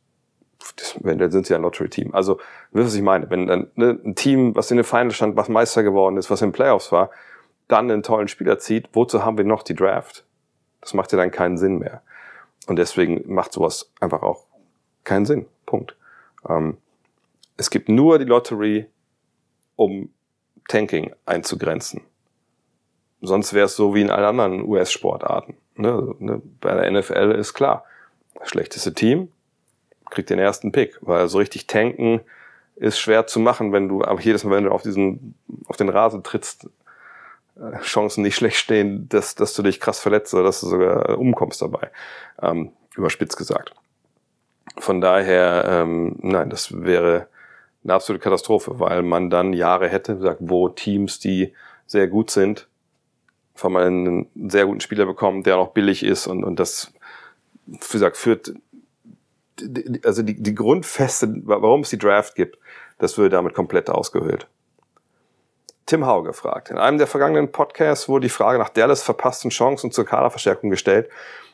dann 1.02 1.32
sind 1.32 1.46
sie 1.46 1.54
ja 1.54 1.60
ein 1.60 1.64
Lottery-Team. 1.64 2.14
Also, 2.14 2.40
wisst 2.72 2.88
was 2.88 2.96
ich 2.96 3.02
meine? 3.02 3.30
Wenn 3.30 3.48
dann 3.48 3.72
ne, 3.76 4.00
ein 4.04 4.16
Team, 4.16 4.56
was 4.56 4.72
in 4.72 4.78
den 4.78 4.84
Final 4.84 5.12
stand, 5.12 5.36
was 5.36 5.50
Meister 5.50 5.84
geworden 5.84 6.18
ist, 6.18 6.30
was 6.32 6.42
in 6.42 6.50
den 6.50 6.54
Playoffs 6.54 6.92
war, 6.92 7.12
dann 7.68 7.92
einen 7.92 8.04
tollen 8.04 8.28
Spieler 8.28 8.60
zieht, 8.60 8.90
wozu 8.94 9.24
haben 9.24 9.38
wir 9.38 9.46
noch 9.46 9.64
die 9.64 9.76
Draft? 9.76 10.26
Das 10.82 10.94
macht 10.94 11.12
ja 11.12 11.18
dann 11.18 11.32
keinen 11.32 11.58
Sinn 11.58 11.80
mehr. 11.80 12.02
Und 12.68 12.78
deswegen 12.78 13.24
macht 13.32 13.54
sowas 13.54 13.92
einfach 14.00 14.24
auch 14.24 14.44
keinen 15.04 15.26
Sinn. 15.26 15.46
Punkt. 15.66 15.96
Ähm, 16.48 16.78
es 17.58 17.70
gibt 17.70 17.90
nur 17.90 18.20
die 18.20 18.26
Lottery, 18.26 18.88
um 19.76 20.10
Tanking 20.68 21.14
einzugrenzen. 21.26 22.02
Sonst 23.22 23.54
wäre 23.54 23.66
es 23.66 23.76
so 23.76 23.96
wie 23.96 24.02
in 24.02 24.10
allen 24.10 24.26
anderen 24.26 24.64
US-Sportarten. 24.64 25.58
Ne? 25.76 26.16
Ne? 26.20 26.42
Bei 26.62 26.74
der 26.74 26.92
NFL 26.92 27.36
ist 27.38 27.54
klar, 27.54 27.86
das 28.36 28.50
schlechteste 28.50 28.94
Team 28.94 29.32
kriegt 30.10 30.30
den 30.30 30.40
ersten 30.40 30.72
Pick, 30.72 30.98
weil 31.02 31.28
so 31.28 31.40
richtig 31.40 31.68
tanken 31.68 32.22
ist 32.76 33.00
schwer 33.00 33.26
zu 33.26 33.40
machen, 33.40 33.72
wenn 33.72 33.88
du 33.88 34.04
aber 34.04 34.20
jedes 34.20 34.44
Mal, 34.44 34.58
wenn 34.58 34.66
du 34.66 34.72
auf 34.72 34.82
diesen, 34.82 35.36
auf 35.68 35.78
den 35.78 35.90
Rasen 35.90 36.24
trittst, 36.24 36.70
äh, 37.56 37.80
Chancen 37.82 38.22
nicht 38.22 38.36
schlecht 38.36 38.58
stehen, 38.58 39.08
dass, 39.10 39.36
dass 39.36 39.54
du 39.54 39.64
dich 39.64 39.80
krass 39.80 40.00
verletzt 40.00 40.34
oder 40.34 40.44
dass 40.44 40.62
du 40.62 40.68
sogar 40.68 41.18
umkommst 41.18 41.62
dabei. 41.62 41.90
Ähm, 42.42 42.72
überspitzt 42.96 43.38
gesagt. 43.38 43.74
Von 44.78 45.00
daher, 45.00 45.66
ähm, 45.68 46.18
nein, 46.20 46.50
das 46.50 46.84
wäre 46.84 47.28
eine 47.86 47.94
absolute 47.94 48.24
Katastrophe, 48.24 48.80
weil 48.80 49.04
man 49.04 49.30
dann 49.30 49.54
Jahre 49.54 49.88
hätte, 49.88 50.16
gesagt, 50.18 50.40
wo 50.42 50.70
Teams, 50.70 51.20
die 51.20 51.54
sehr 51.86 52.08
gut 52.08 52.32
sind, 52.32 52.68
von 53.54 53.72
mal 53.72 53.86
einen 53.86 54.28
sehr 54.50 54.66
guten 54.66 54.82
Spieler 54.82 55.06
bekommen, 55.06 55.44
der 55.44 55.56
noch 55.56 55.70
billig 55.70 56.04
ist 56.04 56.28
und, 56.28 56.44
und 56.44 56.60
das, 56.60 56.92
wie 57.68 57.78
gesagt, 57.92 58.18
führt, 58.18 58.54
also 60.04 60.24
die, 60.24 60.42
die 60.42 60.56
Grundfeste, 60.56 61.32
warum 61.46 61.82
es 61.82 61.92
die 61.92 62.00
Draft 62.00 62.36
gibt, 62.36 62.58
das 62.98 63.18
würde 63.18 63.30
damit 63.30 63.54
komplett 63.54 63.90
ausgehöhlt. 63.90 64.48
Tim 65.86 66.08
Hau 66.08 66.24
gefragt. 66.24 66.72
In 66.72 66.80
einem 66.80 66.98
der 66.98 67.06
vergangenen 67.06 67.52
Podcasts 67.52 68.10
wurde 68.10 68.26
die 68.26 68.30
Frage 68.30 68.58
nach 68.58 68.70
Dallas 68.70 69.04
verpassten 69.04 69.52
Chancen 69.52 69.92
zur 69.92 70.06
Kaderverstärkung 70.06 70.72
gestellt. 70.72 71.10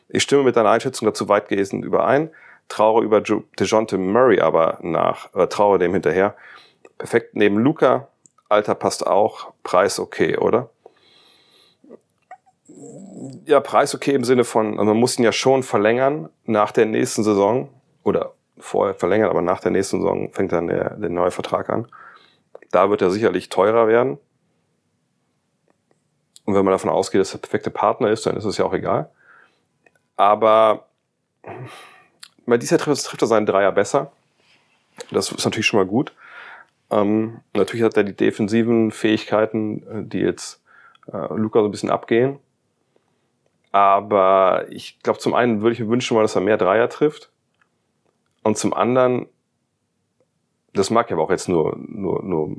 Ich 0.08 0.22
stimme 0.22 0.42
mit 0.42 0.56
deiner 0.56 0.70
Einschätzung 0.70 1.04
dazu 1.04 1.28
weitgehend 1.28 1.84
überein 1.84 2.30
traure 2.72 3.04
über 3.04 3.20
DeJounte 3.20 3.98
Murray 3.98 4.40
aber 4.40 4.78
nach, 4.80 5.32
äh, 5.34 5.46
traue 5.46 5.78
dem 5.78 5.92
hinterher. 5.92 6.34
Perfekt 6.96 7.36
neben 7.36 7.58
Luca, 7.58 8.08
Alter 8.48 8.74
passt 8.74 9.06
auch, 9.06 9.52
Preis 9.62 10.00
okay, 10.00 10.38
oder? 10.38 10.70
Ja, 13.44 13.60
Preis 13.60 13.94
okay 13.94 14.14
im 14.14 14.24
Sinne 14.24 14.44
von, 14.44 14.78
also 14.78 14.84
man 14.84 14.96
muss 14.96 15.18
ihn 15.18 15.24
ja 15.24 15.32
schon 15.32 15.62
verlängern 15.62 16.30
nach 16.44 16.72
der 16.72 16.86
nächsten 16.86 17.22
Saison 17.22 17.68
oder 18.04 18.32
vorher 18.58 18.94
verlängern, 18.94 19.28
aber 19.28 19.42
nach 19.42 19.60
der 19.60 19.70
nächsten 19.70 20.00
Saison 20.00 20.32
fängt 20.32 20.52
dann 20.52 20.68
der, 20.68 20.96
der 20.96 21.10
neue 21.10 21.30
Vertrag 21.30 21.68
an. 21.68 21.88
Da 22.70 22.88
wird 22.88 23.02
er 23.02 23.10
sicherlich 23.10 23.50
teurer 23.50 23.86
werden. 23.86 24.18
Und 26.44 26.54
wenn 26.54 26.64
man 26.64 26.72
davon 26.72 26.90
ausgeht, 26.90 27.20
dass 27.20 27.34
er 27.34 27.38
der 27.38 27.48
perfekte 27.48 27.70
Partner 27.70 28.10
ist, 28.10 28.24
dann 28.24 28.36
ist 28.36 28.44
es 28.44 28.56
ja 28.56 28.64
auch 28.64 28.72
egal. 28.72 29.10
Aber 30.16 30.86
Mal 32.46 32.58
dieser 32.58 32.78
trifft, 32.78 33.04
trifft 33.04 33.22
er 33.22 33.28
seinen 33.28 33.46
Dreier 33.46 33.72
besser. 33.72 34.12
Das 35.10 35.30
ist 35.30 35.44
natürlich 35.44 35.66
schon 35.66 35.78
mal 35.78 35.86
gut. 35.86 36.14
Ähm, 36.90 37.40
natürlich 37.54 37.84
hat 37.84 37.96
er 37.96 38.04
die 38.04 38.16
defensiven 38.16 38.90
Fähigkeiten, 38.90 39.82
äh, 39.86 40.04
die 40.04 40.18
jetzt 40.18 40.62
äh, 41.06 41.34
Luca 41.34 41.60
so 41.60 41.66
ein 41.66 41.70
bisschen 41.70 41.90
abgehen. 41.90 42.38
Aber 43.70 44.66
ich 44.68 45.00
glaube, 45.00 45.18
zum 45.18 45.34
einen 45.34 45.62
würde 45.62 45.72
ich 45.72 45.80
mir 45.80 45.88
wünschen, 45.88 46.14
mal, 46.14 46.22
dass 46.22 46.34
er 46.34 46.42
mehr 46.42 46.58
Dreier 46.58 46.90
trifft. 46.90 47.30
Und 48.42 48.58
zum 48.58 48.74
anderen, 48.74 49.26
das 50.74 50.90
mag 50.90 51.10
ja 51.10 51.16
auch 51.16 51.30
jetzt 51.30 51.48
nur, 51.48 51.76
nur, 51.78 52.22
nur 52.22 52.56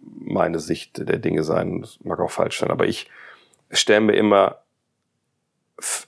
meine 0.00 0.58
Sicht 0.58 1.08
der 1.08 1.18
Dinge 1.18 1.44
sein, 1.44 1.82
das 1.82 2.00
mag 2.02 2.18
auch 2.18 2.30
falsch 2.30 2.58
sein, 2.58 2.70
aber 2.70 2.86
ich 2.86 3.08
stelle 3.70 4.00
mir 4.00 4.14
immer, 4.14 4.62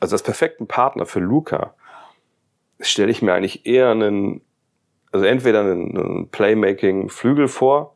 also 0.01 0.14
als 0.14 0.22
perfekten 0.22 0.66
Partner 0.66 1.07
für 1.07 1.20
Luca 1.20 1.74
stelle 2.81 3.11
ich 3.11 3.22
mir 3.22 3.35
eigentlich 3.35 3.66
eher 3.66 3.91
einen, 3.91 4.41
also 5.12 5.26
entweder 5.26 5.61
einen, 5.61 5.97
einen 5.97 6.29
Playmaking-Flügel 6.29 7.49
vor, 7.49 7.95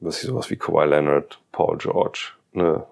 was 0.00 0.22
ich 0.22 0.28
sowas 0.28 0.50
wie 0.50 0.56
Kawhi 0.56 0.86
Leonard, 0.86 1.40
Paul 1.52 1.78
George, 1.78 2.32
ne, 2.52 2.84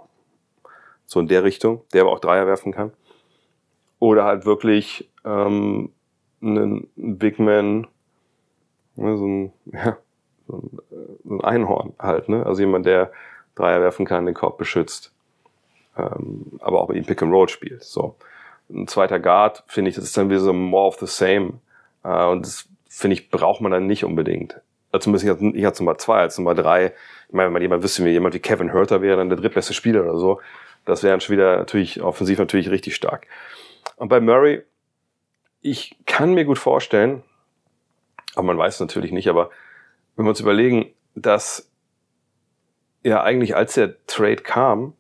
so 1.07 1.21
in 1.21 1.29
der 1.29 1.45
Richtung, 1.45 1.83
der 1.93 2.03
aber 2.03 2.13
auch 2.13 2.21
Dreier 2.21 2.47
werfen 2.47 2.73
kann. 2.73 2.93
Oder 3.99 4.25
halt 4.25 4.47
wirklich 4.47 5.11
ähm, 5.25 5.91
einen 6.43 6.89
Big 6.97 7.39
Man, 7.39 7.87
ne, 8.97 9.17
so 9.17 9.27
ein, 9.27 9.53
ja, 9.73 9.99
so 10.47 10.57
ein, 10.57 10.79
äh, 10.91 11.13
so 11.25 11.35
ein 11.35 11.41
Einhorn 11.43 11.95
halt, 11.99 12.29
ne? 12.29 12.45
Also 12.45 12.63
jemand, 12.63 12.87
der 12.87 13.13
Dreier 13.55 13.81
werfen 13.81 14.05
kann, 14.05 14.27
den 14.27 14.35
Korb 14.35 14.59
beschützt, 14.59 15.13
ähm, 15.97 16.59
aber 16.61 16.81
auch 16.81 16.89
mit 16.89 16.97
ihm 16.97 17.05
Pick 17.05 17.23
and 17.23 17.33
Roll 17.33 17.49
spielt. 17.49 17.85
So. 17.85 18.17
Ein 18.71 18.89
zweiter 18.89 19.21
Guard, 19.21 19.63
finde 19.67 19.91
ich, 19.91 19.97
das 19.97 20.05
ist 20.05 20.17
dann 20.17 20.31
wieder 20.31 20.41
so 20.41 20.53
more 20.53 20.87
of 20.87 20.99
the 20.99 21.07
same. 21.07 21.61
Äh, 22.03 22.27
und 22.27 22.47
das, 22.47 22.69
finde 22.89 23.15
ich, 23.15 23.31
braucht 23.31 23.61
man 23.61 23.73
dann 23.73 23.87
nicht 23.87 24.05
unbedingt. 24.05 24.61
Also 24.93 25.05
zumindest 25.05 25.43
ich, 25.43 25.55
ich 25.57 25.67
als 25.67 25.81
Nummer 25.81 25.99
zwei, 25.99 26.21
als 26.21 26.39
Nummer 26.39 26.55
drei. 26.55 26.93
Ich 27.29 27.35
meine, 27.35 27.47
wenn 27.47 27.53
man 27.55 27.63
jemand 27.63 27.83
wüsste, 27.83 28.05
wie 28.05 28.11
jemand 28.11 28.35
wie 28.35 28.39
Kevin 28.39 28.73
Hurter 28.73 29.03
wäre, 29.03 29.17
dann 29.17 29.29
der 29.29 29.39
drittbeste 29.39 29.75
Spieler 29.75 30.03
oder 30.03 30.17
so, 30.17 30.41
das 30.85 31.03
wäre 31.03 31.13
dann 31.13 31.21
schon 31.21 31.35
wieder 31.35 31.57
natürlich 31.57 32.01
offensiv 32.01 32.39
natürlich 32.39 32.71
richtig 32.71 32.95
stark. 32.95 33.27
Und 33.97 34.09
bei 34.09 34.21
Murray, 34.21 34.63
ich 35.61 35.97
kann 36.07 36.35
mir 36.35 36.45
gut 36.45 36.59
vorstellen, 36.59 37.23
aber 38.35 38.45
man 38.45 38.59
weiß 38.59 38.81
natürlich 38.81 39.13
nicht, 39.13 39.29
aber 39.29 39.51
wenn 40.15 40.27
wir 40.27 40.31
uns 40.31 40.41
überlegen, 40.41 40.93
dass 41.15 41.71
ja 43.03 43.23
eigentlich 43.23 43.57
als 43.57 43.75
der 43.75 44.05
Trade 44.07 44.37
kam, 44.37 44.95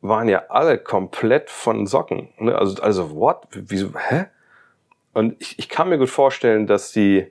waren 0.00 0.28
ja 0.28 0.44
alle 0.48 0.78
komplett 0.78 1.50
von 1.50 1.86
Socken. 1.86 2.28
Ne? 2.38 2.56
Also, 2.56 2.82
also 2.82 3.14
what? 3.14 3.46
Wieso? 3.52 3.90
Hä? 3.96 4.26
Und 5.12 5.36
ich, 5.40 5.58
ich 5.58 5.68
kann 5.68 5.88
mir 5.88 5.98
gut 5.98 6.08
vorstellen, 6.08 6.66
dass 6.66 6.92
die, 6.92 7.26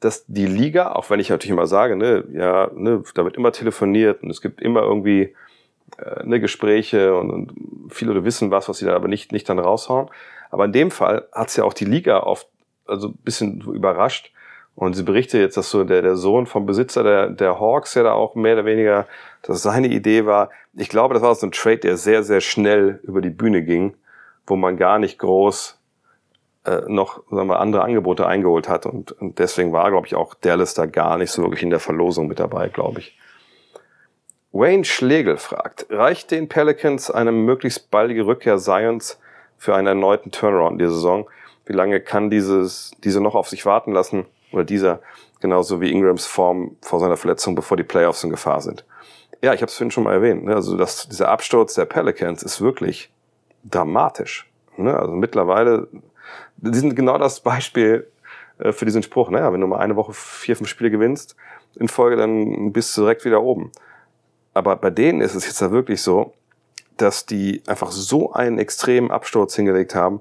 dass 0.00 0.26
die 0.26 0.46
Liga, 0.46 0.92
auch 0.92 1.08
wenn 1.10 1.20
ich 1.20 1.30
natürlich 1.30 1.52
immer 1.52 1.66
sage, 1.66 1.96
ne, 1.96 2.24
ja, 2.32 2.70
ne, 2.74 3.02
da 3.14 3.24
wird 3.24 3.36
immer 3.36 3.52
telefoniert 3.52 4.22
und 4.22 4.30
es 4.30 4.42
gibt 4.42 4.60
immer 4.60 4.82
irgendwie 4.82 5.34
äh, 5.98 6.24
ne, 6.24 6.40
Gespräche 6.40 7.16
und, 7.16 7.30
und 7.30 7.52
viele 7.90 8.12
Leute 8.12 8.24
wissen 8.24 8.50
was, 8.50 8.68
was 8.68 8.78
sie 8.78 8.86
da 8.86 8.94
aber 8.94 9.08
nicht, 9.08 9.32
nicht 9.32 9.48
dann 9.48 9.58
raushauen. 9.58 10.10
Aber 10.50 10.64
in 10.64 10.72
dem 10.72 10.90
Fall 10.90 11.28
hat 11.32 11.48
es 11.48 11.56
ja 11.56 11.64
auch 11.64 11.74
die 11.74 11.84
Liga 11.84 12.20
oft 12.20 12.48
also 12.86 13.12
bisschen 13.12 13.60
überrascht. 13.60 14.32
Und 14.78 14.94
sie 14.94 15.02
berichtet 15.02 15.40
jetzt, 15.40 15.56
dass 15.56 15.70
so 15.70 15.82
der, 15.82 16.02
der 16.02 16.14
Sohn 16.14 16.46
vom 16.46 16.64
Besitzer 16.64 17.02
der, 17.02 17.30
der 17.30 17.58
Hawks 17.58 17.94
ja 17.94 18.04
da 18.04 18.12
auch 18.12 18.36
mehr 18.36 18.54
oder 18.54 18.64
weniger, 18.64 19.08
dass 19.42 19.60
seine 19.60 19.88
Idee 19.88 20.24
war. 20.24 20.50
Ich 20.72 20.88
glaube, 20.88 21.14
das 21.14 21.22
war 21.24 21.34
so 21.34 21.48
ein 21.48 21.50
Trade, 21.50 21.78
der 21.78 21.96
sehr, 21.96 22.22
sehr 22.22 22.40
schnell 22.40 23.00
über 23.02 23.20
die 23.20 23.30
Bühne 23.30 23.64
ging, 23.64 23.96
wo 24.46 24.54
man 24.54 24.76
gar 24.76 25.00
nicht 25.00 25.18
groß 25.18 25.80
äh, 26.64 26.82
noch 26.86 27.24
sagen 27.28 27.48
wir, 27.48 27.58
andere 27.58 27.82
Angebote 27.82 28.24
eingeholt 28.24 28.68
hat. 28.68 28.86
Und, 28.86 29.10
und 29.10 29.40
deswegen 29.40 29.72
war, 29.72 29.90
glaube 29.90 30.06
ich, 30.06 30.14
auch 30.14 30.34
Dallas 30.34 30.74
da 30.74 30.86
gar 30.86 31.18
nicht 31.18 31.32
so 31.32 31.42
wirklich 31.42 31.64
in 31.64 31.70
der 31.70 31.80
Verlosung 31.80 32.28
mit 32.28 32.38
dabei, 32.38 32.68
glaube 32.68 33.00
ich. 33.00 33.18
Wayne 34.52 34.84
Schlegel 34.84 35.38
fragt, 35.38 35.86
reicht 35.90 36.30
den 36.30 36.48
Pelicans 36.48 37.10
eine 37.10 37.32
möglichst 37.32 37.90
baldige 37.90 38.26
Rückkehr 38.26 38.58
Zions 38.58 39.18
für 39.56 39.74
einen 39.74 39.88
erneuten 39.88 40.30
Turnaround 40.30 40.74
in 40.74 40.78
der 40.78 40.90
Saison? 40.90 41.28
Wie 41.66 41.72
lange 41.72 42.00
kann 42.00 42.30
dieses, 42.30 42.92
diese 43.02 43.20
noch 43.20 43.34
auf 43.34 43.48
sich 43.48 43.66
warten 43.66 43.90
lassen? 43.90 44.26
Oder 44.52 44.64
dieser, 44.64 45.00
genauso 45.40 45.80
wie 45.80 45.90
Ingrams 45.90 46.26
Form 46.26 46.76
vor 46.82 47.00
seiner 47.00 47.16
Verletzung, 47.16 47.54
bevor 47.54 47.76
die 47.76 47.82
Playoffs 47.82 48.24
in 48.24 48.30
Gefahr 48.30 48.60
sind? 48.60 48.84
Ja, 49.42 49.54
ich 49.54 49.60
habe 49.60 49.70
es 49.70 49.76
vorhin 49.76 49.90
schon 49.90 50.04
mal 50.04 50.14
erwähnt. 50.14 50.44
Ne? 50.44 50.54
Also 50.54 50.76
das, 50.76 51.08
dieser 51.08 51.28
Absturz 51.28 51.74
der 51.74 51.84
Pelicans 51.84 52.42
ist 52.42 52.60
wirklich 52.60 53.10
dramatisch. 53.64 54.50
Ne? 54.76 54.96
Also 54.96 55.12
mittlerweile, 55.12 55.88
die 56.56 56.78
sind 56.78 56.96
genau 56.96 57.18
das 57.18 57.40
Beispiel 57.40 58.08
äh, 58.58 58.72
für 58.72 58.84
diesen 58.84 59.02
Spruch. 59.02 59.30
Naja, 59.30 59.52
wenn 59.52 59.60
du 59.60 59.66
mal 59.66 59.78
eine 59.78 59.96
Woche 59.96 60.12
vier, 60.12 60.56
fünf 60.56 60.68
Spiele 60.68 60.90
gewinnst 60.90 61.36
in 61.76 61.88
Folge, 61.88 62.16
dann 62.16 62.72
bist 62.72 62.96
du 62.96 63.02
direkt 63.02 63.24
wieder 63.24 63.42
oben. 63.42 63.70
Aber 64.54 64.76
bei 64.76 64.90
denen 64.90 65.20
ist 65.20 65.34
es 65.34 65.46
jetzt 65.46 65.60
ja 65.60 65.70
wirklich 65.70 66.02
so, 66.02 66.32
dass 66.96 67.26
die 67.26 67.62
einfach 67.66 67.92
so 67.92 68.32
einen 68.32 68.58
extremen 68.58 69.10
Absturz 69.12 69.54
hingelegt 69.54 69.94
haben. 69.94 70.20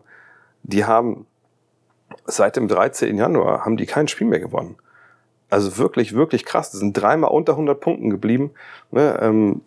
Die 0.61 0.85
haben 0.85 1.25
seit 2.27 2.55
dem 2.55 2.67
13. 2.67 3.17
Januar 3.17 3.65
haben 3.65 3.77
die 3.77 3.85
kein 3.85 4.07
Spiel 4.07 4.27
mehr 4.27 4.39
gewonnen. 4.39 4.77
Also 5.49 5.77
wirklich, 5.77 6.13
wirklich 6.13 6.45
krass. 6.45 6.71
Die 6.71 6.77
sind 6.77 6.93
dreimal 6.93 7.31
unter 7.31 7.53
100 7.53 7.79
Punkten 7.79 8.09
geblieben. 8.09 8.51
Ne? 8.91 9.17
Ähm, 9.21 9.61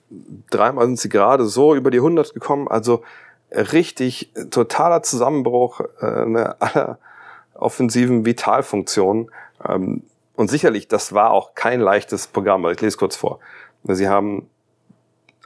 dreimal 0.51 0.87
sind 0.87 0.99
sie 0.99 1.09
gerade 1.09 1.47
so 1.47 1.75
über 1.75 1.91
die 1.91 1.99
100 1.99 2.35
gekommen. 2.35 2.69
Also 2.69 3.03
richtig 3.51 4.31
totaler 4.51 5.03
Zusammenbruch 5.03 5.81
äh, 6.01 6.27
ne, 6.27 6.55
aller 6.61 6.99
offensiven 7.55 8.25
Vitalfunktionen. 8.27 9.31
Ähm, 9.67 10.03
und 10.37 10.49
sicherlich, 10.49 10.87
das 10.89 11.13
war 11.13 11.31
auch 11.33 11.55
kein 11.55 11.81
leichtes 11.81 12.27
Programm. 12.27 12.67
Ich 12.69 12.81
lese 12.81 12.97
kurz 12.97 13.17
vor. 13.17 13.41
Sie 13.85 14.09
haben 14.09 14.49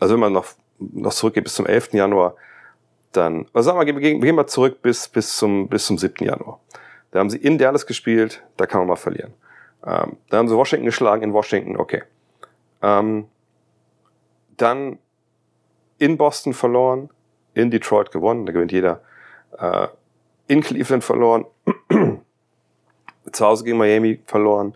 also 0.01 0.15
wenn 0.15 0.21
man 0.21 0.33
noch, 0.33 0.47
noch 0.79 1.13
zurückgeht 1.13 1.45
bis 1.45 1.55
zum 1.55 1.67
11. 1.67 1.93
Januar, 1.93 2.35
dann, 3.13 3.47
also 3.53 3.71
sagen 3.71 3.87
wir, 3.87 3.97
wir 3.97 4.19
gehen 4.19 4.35
mal 4.35 4.47
zurück 4.47 4.83
bis, 4.83 5.09
bis, 5.09 5.37
zum, 5.37 5.69
bis 5.69 5.87
zum 5.87 5.99
7. 5.99 6.27
Januar. 6.27 6.61
Da 7.15 7.21
haben 7.21 7.31
sie 7.31 7.39
in 7.39 7.59
Dallas 7.59 7.87
gespielt, 7.87 8.43
da 8.57 8.67
kann 8.67 8.81
man 8.81 8.89
mal 8.89 8.97
verlieren. 8.97 9.35
Ähm, 9.87 10.17
da 10.31 10.39
haben 10.39 10.49
sie 10.49 10.57
Washington 10.57 10.85
geschlagen, 10.85 11.23
in 11.23 11.33
Washington, 11.33 11.77
okay. 11.77 12.03
Ähm, 12.83 13.29
dann 14.57 14.99
in 15.99 16.17
Boston 16.17 16.55
verloren, 16.55 17.11
in 17.55 17.71
Detroit 17.71 18.11
gewonnen, 18.11 18.47
da 18.47 18.53
gewinnt 18.53 18.73
jeder. 18.73 19.01
Äh, 19.57 19.87
in 20.49 20.61
Cleveland 20.61 21.05
verloren, 21.05 21.47
zu 23.31 23.47
Hause 23.47 23.63
gegen 23.63 23.79
Miami 23.79 24.21
verloren, 24.27 24.75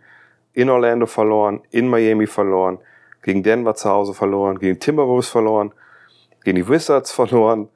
in 0.52 0.70
Orlando 0.70 1.06
verloren, 1.06 1.62
in 1.72 1.88
Miami 1.88 2.28
verloren, 2.28 2.78
gegen 3.22 3.42
Denver 3.42 3.74
zu 3.74 3.90
Hause 3.90 4.14
verloren, 4.14 4.60
gegen 4.60 4.78
Timberwolves 4.78 5.28
verloren, 5.28 5.72
gegen 6.44 6.54
die 6.54 6.68
Wizards 6.68 7.10
verloren, 7.10 7.68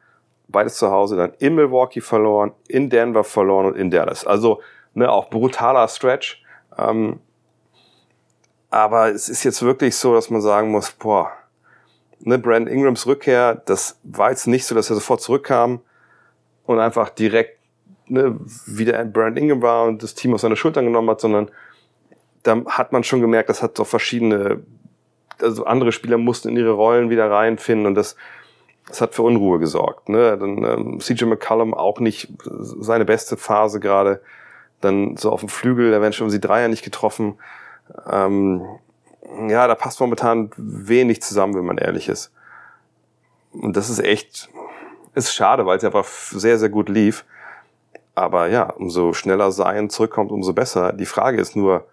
beides 0.49 0.77
zu 0.77 0.91
Hause, 0.91 1.17
dann 1.17 1.33
in 1.39 1.55
Milwaukee 1.55 2.01
verloren, 2.01 2.53
in 2.69 2.91
Denver 2.91 3.25
verloren 3.25 3.67
und 3.67 3.77
in 3.77 3.91
Dallas. 3.91 4.27
Also 4.27 4.61
ne, 4.95 5.11
auch 5.11 5.31
brutaler 5.31 5.89
Stretch. 5.89 6.43
Ähm, 6.77 7.21
aber 8.71 9.11
es 9.11 9.29
ist 9.29 9.45
jetzt 9.45 9.63
wirklich 9.63 9.97
so, 9.97 10.15
dass 10.15 10.31
man 10.31 10.41
sagen 10.41 10.71
muss, 10.71 10.91
boah, 10.93 11.33
ne, 12.21 12.39
Brand 12.39 12.69
Ingrams 12.69 13.07
Rückkehr, 13.07 13.55
das 13.67 13.99
war 14.03 14.31
jetzt 14.31 14.47
nicht 14.47 14.67
so, 14.67 14.75
dass 14.75 14.91
er 14.91 14.97
sofort 14.97 15.21
zurückkam 15.21 15.81
und 16.65 16.81
einfach 16.81 17.11
direkt 17.11 17.59
ne, 18.07 18.39
wieder 18.67 19.05
Brand 19.05 19.39
Ingram 19.39 19.63
war 19.63 19.85
und 19.85 20.03
das 20.03 20.15
Team 20.15 20.35
auf 20.35 20.41
seine 20.41 20.57
Schultern 20.57 20.85
genommen 20.87 21.11
hat, 21.11 21.21
sondern 21.21 21.51
da 22.43 22.63
hat 22.67 22.93
man 22.93 23.05
schon 23.05 23.21
gemerkt, 23.21 23.49
das 23.49 23.63
hat 23.63 23.77
so 23.77 23.85
verschiedene 23.85 24.63
also 25.41 25.65
andere 25.65 25.93
Spieler 25.93 26.19
mussten 26.19 26.51
in 26.51 26.57
ihre 26.57 26.71
Rollen 26.71 27.11
wieder 27.11 27.31
reinfinden 27.31 27.87
und 27.87 27.95
das, 27.95 28.17
das 28.89 29.01
hat 29.01 29.15
für 29.15 29.23
Unruhe 29.23 29.59
gesorgt. 29.59 30.09
Ne? 30.09 30.37
Dann 30.37 30.65
ähm, 30.65 31.01
CJ 31.01 31.25
McCollum 31.25 31.75
auch 31.75 32.01
nicht 32.01 32.29
seine 32.45 33.05
beste 33.05 33.37
Phase 33.37 33.81
gerade. 33.81 34.21
Dann 34.81 35.17
so 35.17 35.31
auf 35.31 35.41
dem 35.41 35.49
Flügel, 35.49 35.93
da 35.93 36.01
werden 36.01 36.13
schon 36.13 36.31
sie 36.31 36.41
Dreier 36.41 36.69
nicht 36.69 36.85
getroffen. 36.85 37.39
Ähm, 38.11 38.65
ja, 39.49 39.67
da 39.67 39.75
passt 39.75 40.01
momentan 40.01 40.51
wenig 40.57 41.23
zusammen, 41.23 41.55
wenn 41.55 41.65
man 41.65 41.79
ehrlich 41.79 42.09
ist. 42.09 42.33
Und 43.53 43.77
das 43.77 43.89
ist 43.89 44.01
echt, 44.01 44.49
ist 45.15 45.35
schade, 45.35 45.67
weil 45.67 45.79
es 45.79 45.85
einfach 45.85 46.05
sehr, 46.05 46.59
sehr 46.59 46.69
gut 46.69 46.89
lief. 46.89 47.25
Aber 48.15 48.49
ja, 48.49 48.65
umso 48.71 49.13
schneller 49.13 49.51
Zion 49.51 49.89
zurückkommt, 49.89 50.33
umso 50.33 50.53
besser. 50.53 50.93
Die 50.93 51.07
Frage 51.07 51.41
ist 51.41 51.57
nur, 51.57 51.87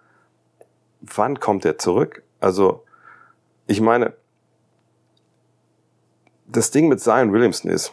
wann 1.00 1.40
kommt 1.40 1.64
er 1.64 1.78
zurück? 1.78 2.22
Also, 2.40 2.84
ich 3.66 3.80
meine, 3.80 4.12
das 6.52 6.70
Ding 6.70 6.88
mit 6.88 7.00
Zion 7.00 7.32
Williamson 7.32 7.70
ist, 7.70 7.92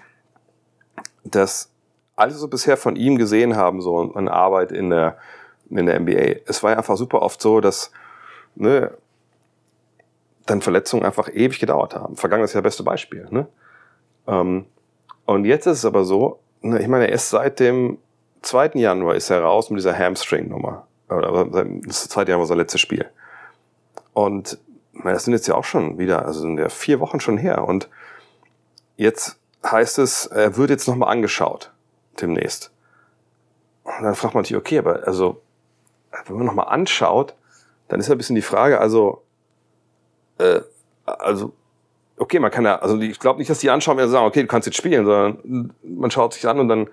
dass 1.23 1.71
alle 2.15 2.33
so 2.33 2.47
bisher 2.47 2.77
von 2.77 2.95
ihm 2.95 3.17
gesehen 3.17 3.55
haben, 3.55 3.81
so 3.81 4.13
eine 4.13 4.31
Arbeit 4.31 4.71
in 4.71 4.89
der, 4.89 5.17
in 5.69 5.85
der 5.85 5.99
NBA. 5.99 6.41
Es 6.47 6.63
war 6.63 6.71
ja 6.71 6.77
einfach 6.77 6.97
super 6.97 7.21
oft 7.21 7.41
so, 7.41 7.61
dass 7.61 7.91
ne, 8.55 8.91
dann 10.45 10.61
Verletzungen 10.61 11.05
einfach 11.05 11.29
ewig 11.29 11.59
gedauert 11.59 11.95
haben. 11.95 12.15
Vergangenes 12.15 12.53
Jahr 12.53 12.63
beste 12.63 12.83
Beispiel. 12.83 13.27
Ne? 13.29 13.47
Ähm, 14.27 14.65
und 15.25 15.45
jetzt 15.45 15.67
ist 15.67 15.79
es 15.79 15.85
aber 15.85 16.05
so, 16.05 16.39
ne, 16.61 16.79
ich 16.81 16.87
meine, 16.87 17.07
erst 17.07 17.29
seit 17.29 17.59
dem 17.59 17.99
2. 18.41 18.71
Januar 18.75 19.15
ist 19.15 19.29
er 19.29 19.41
raus 19.41 19.69
mit 19.69 19.79
dieser 19.79 19.97
Hamstring-Nummer. 19.97 20.87
Das 21.07 22.09
zweite 22.09 22.31
Jahr 22.31 22.39
war 22.39 22.47
sein 22.47 22.57
letztes 22.57 22.81
Spiel. 22.81 23.05
Und 24.13 24.57
das 25.03 25.25
sind 25.25 25.33
jetzt 25.33 25.47
ja 25.47 25.55
auch 25.55 25.63
schon 25.63 25.97
wieder, 25.97 26.25
also 26.25 26.41
sind 26.41 26.57
ja 26.57 26.69
vier 26.69 26.99
Wochen 26.99 27.19
schon 27.19 27.37
her. 27.37 27.67
Und 27.67 27.89
jetzt 28.97 29.37
heißt 29.63 29.99
es, 29.99 30.25
er 30.27 30.57
wird 30.57 30.69
jetzt 30.69 30.87
nochmal 30.87 31.09
angeschaut 31.09 31.71
demnächst. 32.21 32.71
Und 33.83 34.03
dann 34.03 34.15
fragt 34.15 34.35
man 34.35 34.43
sich, 34.43 34.57
okay, 34.57 34.79
aber 34.79 35.07
also, 35.07 35.41
wenn 36.25 36.37
man 36.37 36.45
nochmal 36.45 36.67
anschaut, 36.67 37.33
dann 37.87 37.99
ist 37.99 38.07
ja 38.07 38.15
ein 38.15 38.17
bisschen 38.17 38.35
die 38.35 38.41
Frage, 38.41 38.79
also, 38.79 39.23
äh, 40.39 40.59
also, 41.05 41.53
okay, 42.17 42.39
man 42.39 42.51
kann 42.51 42.65
ja, 42.65 42.79
also 42.79 42.99
ich 42.99 43.19
glaube 43.19 43.39
nicht, 43.39 43.49
dass 43.49 43.59
die 43.59 43.69
anschauen 43.69 43.97
und 43.97 44.09
sagen, 44.09 44.25
okay, 44.25 44.41
du 44.41 44.47
kannst 44.47 44.65
jetzt 44.65 44.77
spielen, 44.77 45.05
sondern 45.05 45.73
man 45.83 46.11
schaut 46.11 46.33
sich 46.33 46.47
an 46.47 46.59
und 46.59 46.67
dann 46.67 46.89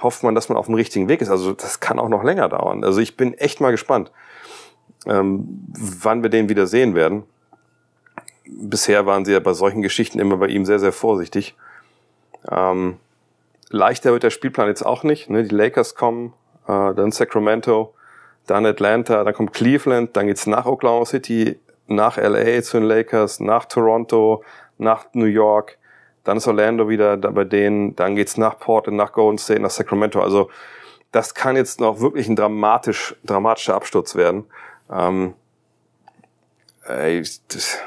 hofft 0.00 0.22
man, 0.22 0.34
dass 0.34 0.48
man 0.48 0.56
auf 0.56 0.66
dem 0.66 0.74
richtigen 0.74 1.08
Weg 1.08 1.20
ist. 1.20 1.28
Also 1.28 1.52
das 1.52 1.80
kann 1.80 1.98
auch 1.98 2.08
noch 2.08 2.24
länger 2.24 2.48
dauern. 2.48 2.82
Also 2.82 3.00
ich 3.00 3.16
bin 3.16 3.34
echt 3.34 3.60
mal 3.60 3.70
gespannt, 3.70 4.10
ähm, 5.06 5.64
wann 5.68 6.22
wir 6.22 6.30
den 6.30 6.48
wieder 6.48 6.66
sehen 6.66 6.94
werden 6.94 7.24
bisher 8.46 9.06
waren 9.06 9.24
sie 9.24 9.32
ja 9.32 9.40
bei 9.40 9.52
solchen 9.52 9.82
Geschichten 9.82 10.18
immer 10.18 10.36
bei 10.36 10.48
ihm 10.48 10.64
sehr, 10.64 10.78
sehr 10.78 10.92
vorsichtig. 10.92 11.54
Ähm, 12.50 12.98
leichter 13.68 14.12
wird 14.12 14.22
der 14.22 14.30
Spielplan 14.30 14.68
jetzt 14.68 14.84
auch 14.84 15.02
nicht. 15.02 15.30
Ne? 15.30 15.44
Die 15.44 15.54
Lakers 15.54 15.94
kommen, 15.94 16.32
äh, 16.66 16.94
dann 16.94 17.12
Sacramento, 17.12 17.94
dann 18.46 18.66
Atlanta, 18.66 19.24
dann 19.24 19.34
kommt 19.34 19.52
Cleveland, 19.52 20.16
dann 20.16 20.26
geht's 20.26 20.46
nach 20.46 20.66
Oklahoma 20.66 21.06
City, 21.06 21.58
nach 21.86 22.16
LA 22.16 22.62
zu 22.62 22.78
den 22.78 22.86
Lakers, 22.86 23.40
nach 23.40 23.66
Toronto, 23.66 24.42
nach 24.78 25.06
New 25.12 25.26
York, 25.26 25.78
dann 26.24 26.36
ist 26.36 26.46
Orlando 26.46 26.88
wieder 26.88 27.16
bei 27.16 27.44
denen, 27.44 27.96
dann 27.96 28.14
geht's 28.16 28.36
nach 28.36 28.58
Portland, 28.58 28.96
nach 28.96 29.12
Golden 29.12 29.38
State, 29.38 29.60
nach 29.60 29.70
Sacramento. 29.70 30.20
Also 30.20 30.50
das 31.10 31.34
kann 31.34 31.56
jetzt 31.56 31.80
noch 31.80 32.00
wirklich 32.00 32.28
ein 32.28 32.36
dramatisch, 32.36 33.16
dramatischer 33.24 33.74
Absturz 33.74 34.14
werden. 34.14 34.44
Ähm, 34.90 35.34
ey, 36.86 37.22
das, 37.48 37.78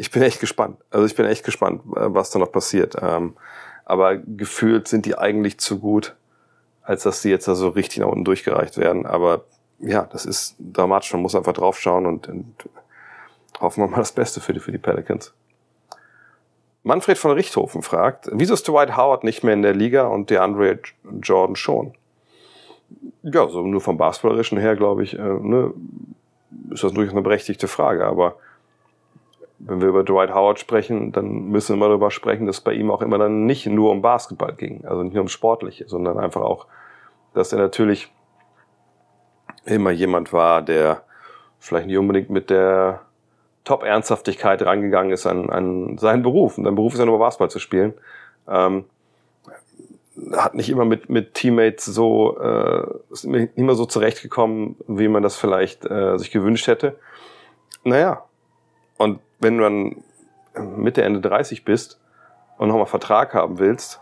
ich 0.00 0.10
bin 0.10 0.22
echt 0.22 0.40
gespannt. 0.40 0.78
Also 0.90 1.04
ich 1.04 1.14
bin 1.14 1.26
echt 1.26 1.44
gespannt, 1.44 1.82
äh, 1.94 2.14
was 2.14 2.30
da 2.30 2.38
noch 2.38 2.50
passiert. 2.50 2.96
Ähm, 3.02 3.36
aber 3.84 4.16
gefühlt 4.16 4.88
sind 4.88 5.04
die 5.04 5.18
eigentlich 5.18 5.58
zu 5.58 5.78
gut, 5.78 6.16
als 6.82 7.02
dass 7.02 7.20
die 7.20 7.28
jetzt 7.28 7.46
da 7.46 7.54
so 7.54 7.68
richtig 7.68 7.98
nach 7.98 8.06
unten 8.06 8.24
durchgereicht 8.24 8.78
werden. 8.78 9.04
Aber 9.04 9.44
ja, 9.78 10.08
das 10.10 10.24
ist 10.24 10.56
dramatisch. 10.58 11.12
Man 11.12 11.20
muss 11.20 11.34
einfach 11.34 11.52
draufschauen 11.52 12.06
und, 12.06 12.28
und 12.28 12.54
hoffen 13.60 13.82
wir 13.82 13.88
mal 13.88 13.98
das 13.98 14.12
Beste 14.12 14.40
für 14.40 14.54
die, 14.54 14.60
für 14.60 14.72
die 14.72 14.78
Pelicans. 14.78 15.34
Manfred 16.82 17.18
von 17.18 17.32
Richthofen 17.32 17.82
fragt, 17.82 18.30
wieso 18.32 18.54
ist 18.54 18.66
Dwight 18.66 18.96
Howard 18.96 19.22
nicht 19.22 19.44
mehr 19.44 19.52
in 19.52 19.60
der 19.60 19.74
Liga 19.74 20.06
und 20.06 20.30
der 20.30 20.42
Andre 20.42 20.78
Jordan 21.20 21.56
schon? 21.56 21.92
Ja, 23.22 23.46
so 23.48 23.66
nur 23.66 23.82
vom 23.82 23.98
Basketballerischen 23.98 24.56
her, 24.56 24.76
glaube 24.76 25.02
ich, 25.02 25.18
äh, 25.18 25.22
ne, 25.22 25.74
ist 26.70 26.82
das 26.82 26.92
durchaus 26.92 27.12
eine 27.12 27.22
berechtigte 27.22 27.68
Frage. 27.68 28.06
Aber 28.06 28.36
wenn 29.60 29.80
wir 29.80 29.88
über 29.88 30.04
Dwight 30.04 30.34
Howard 30.34 30.58
sprechen, 30.58 31.12
dann 31.12 31.50
müssen 31.50 31.78
wir 31.78 31.88
darüber 31.88 32.10
sprechen, 32.10 32.46
dass 32.46 32.60
bei 32.60 32.72
ihm 32.72 32.90
auch 32.90 33.02
immer 33.02 33.18
dann 33.18 33.44
nicht 33.44 33.66
nur 33.66 33.90
um 33.90 34.00
Basketball 34.00 34.54
ging, 34.54 34.84
also 34.86 35.02
nicht 35.02 35.12
nur 35.14 35.22
um 35.22 35.28
Sportliche, 35.28 35.86
sondern 35.86 36.18
einfach 36.18 36.40
auch, 36.40 36.66
dass 37.34 37.52
er 37.52 37.58
natürlich 37.58 38.10
immer 39.66 39.90
jemand 39.90 40.32
war, 40.32 40.62
der 40.62 41.02
vielleicht 41.58 41.86
nicht 41.86 41.98
unbedingt 41.98 42.30
mit 42.30 42.48
der 42.48 43.02
Top-Ernsthaftigkeit 43.64 44.62
rangegangen 44.62 45.12
ist 45.12 45.26
an, 45.26 45.50
an 45.50 45.98
seinen 45.98 46.22
Beruf. 46.22 46.56
Und 46.56 46.64
sein 46.64 46.74
Beruf 46.74 46.94
ist 46.94 46.98
ja 46.98 47.04
nur 47.04 47.18
Basketball 47.18 47.50
zu 47.50 47.58
spielen. 47.58 47.92
Ähm, 48.48 48.86
hat 50.32 50.54
nicht 50.54 50.70
immer 50.70 50.86
mit, 50.86 51.10
mit 51.10 51.34
Teammates 51.34 51.84
so, 51.84 52.38
äh, 52.40 52.84
ist 53.10 53.24
nicht 53.24 53.56
immer 53.56 53.74
so 53.74 53.84
zurechtgekommen, 53.84 54.76
wie 54.86 55.08
man 55.08 55.22
das 55.22 55.36
vielleicht 55.36 55.84
äh, 55.84 56.18
sich 56.18 56.30
gewünscht 56.30 56.66
hätte. 56.66 56.96
Naja, 57.84 58.24
und 58.96 59.20
wenn 59.40 59.58
du 59.58 59.64
dann 59.64 60.76
Mitte, 60.76 61.02
Ende 61.02 61.20
30 61.20 61.64
bist 61.64 62.00
und 62.58 62.68
nochmal 62.68 62.86
Vertrag 62.86 63.34
haben 63.34 63.58
willst, 63.58 64.00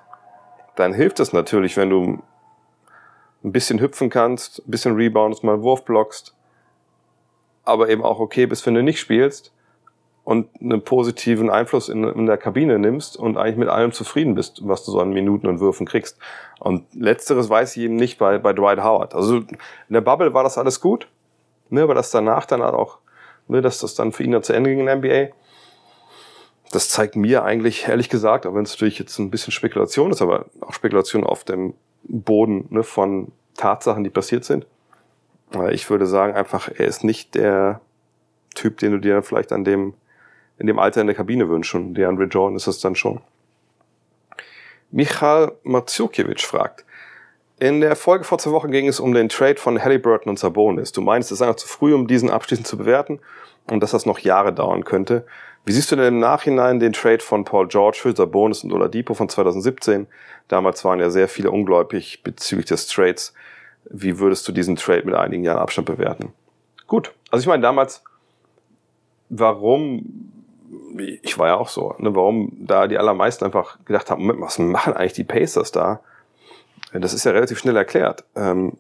dann 0.77 0.93
hilft 0.93 1.21
es 1.21 1.33
natürlich, 1.33 1.77
wenn 1.77 1.91
du 1.91 2.19
ein 3.45 3.53
bisschen 3.53 3.81
hüpfen 3.81 4.11
kannst, 4.11 4.61
ein 4.61 4.71
bisschen 4.71 4.95
reboundest, 4.95 5.45
mal 5.45 5.55
einen 5.55 5.63
Wurf 5.63 5.85
blockst, 5.85 6.35
aber 7.65 7.89
eben 7.89 8.03
auch 8.03 8.19
okay 8.19 8.47
bist, 8.47 8.67
wenn 8.67 8.75
du 8.75 8.83
nicht 8.83 9.01
spielst 9.01 9.53
und 10.25 10.49
einen 10.61 10.83
positiven 10.83 11.49
Einfluss 11.49 11.89
in, 11.89 12.05
in, 12.05 12.27
der 12.27 12.37
Kabine 12.37 12.79
nimmst 12.79 13.17
und 13.17 13.37
eigentlich 13.39 13.57
mit 13.57 13.69
allem 13.69 13.93
zufrieden 13.93 14.35
bist, 14.35 14.61
was 14.67 14.85
du 14.85 14.93
so 14.93 15.01
an 15.01 15.11
Minuten 15.11 15.47
und 15.47 15.61
Würfen 15.61 15.87
kriegst. 15.87 16.19
Und 16.59 16.85
letzteres 16.95 17.49
weiß 17.49 17.77
ich 17.77 17.85
eben 17.85 17.97
nicht 17.97 18.19
bei, 18.19 18.39
bei 18.39 18.53
Dwight 18.53 18.83
Howard. 18.83 19.15
Also 19.15 19.39
in 19.39 19.57
der 19.89 20.01
Bubble 20.01 20.35
war 20.35 20.43
das 20.43 20.59
alles 20.59 20.81
gut, 20.81 21.09
ne, 21.71 21.83
aber 21.83 21.95
das 21.95 22.11
danach 22.11 22.45
dann 22.45 22.63
halt 22.63 22.75
auch, 22.75 22.99
ne, 23.49 23.61
dass 23.61 23.81
das 23.81 23.95
dann 23.95 24.13
für 24.13 24.23
ihn 24.23 24.33
dann 24.33 24.43
zu 24.43 24.53
Ende 24.53 24.71
ging 24.71 24.81
in 24.81 24.87
der 24.87 24.97
NBA. 24.97 25.35
Das 26.71 26.91
zeigt 26.91 27.17
mir 27.17 27.45
eigentlich, 27.45 27.89
ehrlich 27.89 28.09
gesagt, 28.09 28.47
auch 28.47 28.55
wenn 28.55 28.65
es 28.65 28.73
natürlich 28.73 28.99
jetzt 28.99 29.19
ein 29.19 29.31
bisschen 29.31 29.53
Spekulation 29.53 30.11
ist, 30.11 30.21
aber 30.21 30.47
auch 30.61 30.73
Spekulation 30.73 31.25
auf 31.25 31.45
dem 31.45 31.75
Boden 32.05 32.67
ne, 32.71 32.83
von 32.83 33.33
Tatsachen, 33.57 34.05
die 34.05 34.11
passiert 34.11 34.45
sind. 34.45 34.67
Ich 35.71 35.89
würde 35.89 36.07
sagen 36.07 36.35
einfach, 36.35 36.69
er 36.69 36.87
ist 36.87 37.05
nicht 37.05 37.35
der 37.35 37.81
Typ, 38.55 38.79
den 38.79 38.93
du 38.93 38.99
dir 38.99 39.23
vielleicht 39.23 39.53
an 39.53 39.65
dem, 39.65 39.95
in 40.59 40.67
dem 40.67 40.79
Alter 40.79 41.01
in 41.01 41.07
der 41.07 41.17
Kabine 41.17 41.49
wünschst. 41.49 41.75
Und 41.75 41.95
der 41.95 42.09
Andre 42.09 42.25
Jordan 42.25 42.57
ist 42.57 42.67
es 42.67 42.81
dann 42.81 42.95
schon. 42.95 43.23
Michal 44.91 45.53
Matsukiewicz 45.65 46.43
fragt, 46.43 46.85
in 47.61 47.81
der 47.81 47.97
Folge 47.97 48.25
vor 48.25 48.39
zwei 48.39 48.53
Wochen 48.53 48.71
ging 48.71 48.87
es 48.87 49.01
um 49.01 49.13
den 49.13 49.29
Trade 49.29 49.57
von 49.57 49.83
Halliburton 49.83 50.31
und 50.31 50.39
Sabonis. 50.39 50.93
Du 50.93 51.01
meinst, 51.01 51.31
es 51.31 51.39
ist 51.39 51.43
einfach 51.43 51.57
zu 51.57 51.67
früh, 51.69 51.93
um 51.95 52.07
diesen 52.07 52.31
abschließend 52.31 52.67
zu 52.67 52.77
bewerten 52.79 53.21
und 53.71 53.83
dass 53.83 53.91
das 53.91 54.07
noch 54.07 54.21
Jahre 54.21 54.53
dauern 54.53 54.85
könnte. 54.85 55.27
Wie 55.65 55.73
siehst 55.73 55.91
du 55.91 55.97
denn 55.97 56.07
im 56.07 56.19
Nachhinein 56.21 56.79
den 56.79 56.93
Trade 56.93 57.19
von 57.19 57.45
Paul 57.45 57.69
George 57.69 57.99
für 58.01 58.15
Sabonis 58.15 58.65
und 58.65 58.73
Oladipo 58.73 59.15
von 59.15 59.29
2017? 59.29 60.07
Damals 60.47 60.85
waren 60.85 61.01
ja 61.01 61.11
sehr 61.11 61.29
viele 61.29 61.51
ungläubig 61.51 62.23
bezüglich 62.23 62.67
des 62.67 62.87
Trades. 62.87 63.35
Wie 63.91 64.19
würdest 64.19 64.47
du 64.47 64.53
diesen 64.53 64.77
Trade 64.77 65.05
mit 65.05 65.15
einigen 65.15 65.45
Jahren 65.45 65.59
Abstand 65.59 65.87
bewerten? 65.87 66.33
Gut, 66.87 67.13
also 67.31 67.43
ich 67.43 67.49
meine 67.49 67.63
damals, 67.63 68.03
warum, 69.29 70.33
ich 71.23 71.39
war 71.39 71.49
ja 71.49 71.57
auch 71.57 71.69
so, 71.69 71.95
ne, 71.99 72.15
warum 72.15 72.53
da 72.61 72.87
die 72.87 72.97
allermeisten 72.97 73.45
einfach 73.45 73.79
gedacht 73.85 74.11
haben, 74.11 74.41
was 74.41 74.59
machen 74.59 74.95
eigentlich 74.95 75.13
die 75.13 75.25
Pacers 75.25 75.73
da? 75.73 76.01
Das 76.93 77.13
ist 77.13 77.25
ja 77.25 77.33
relativ 77.33 77.59
schnell 77.59 77.77
erklärt. 77.77 78.25
Ähm, 78.35 78.79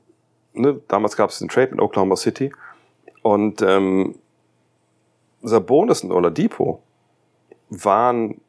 ne, 0.54 0.80
damals 0.88 1.16
gab 1.16 1.30
es 1.30 1.38
den 1.38 1.48
Trade 1.48 1.72
mit 1.72 1.80
Oklahoma 1.80 2.16
City 2.16 2.52
und 3.22 3.62
ähm, 3.62 4.14
Sabonis 5.42 6.02
und 6.02 6.12
Oladipo 6.12 6.82
waren 7.70 8.40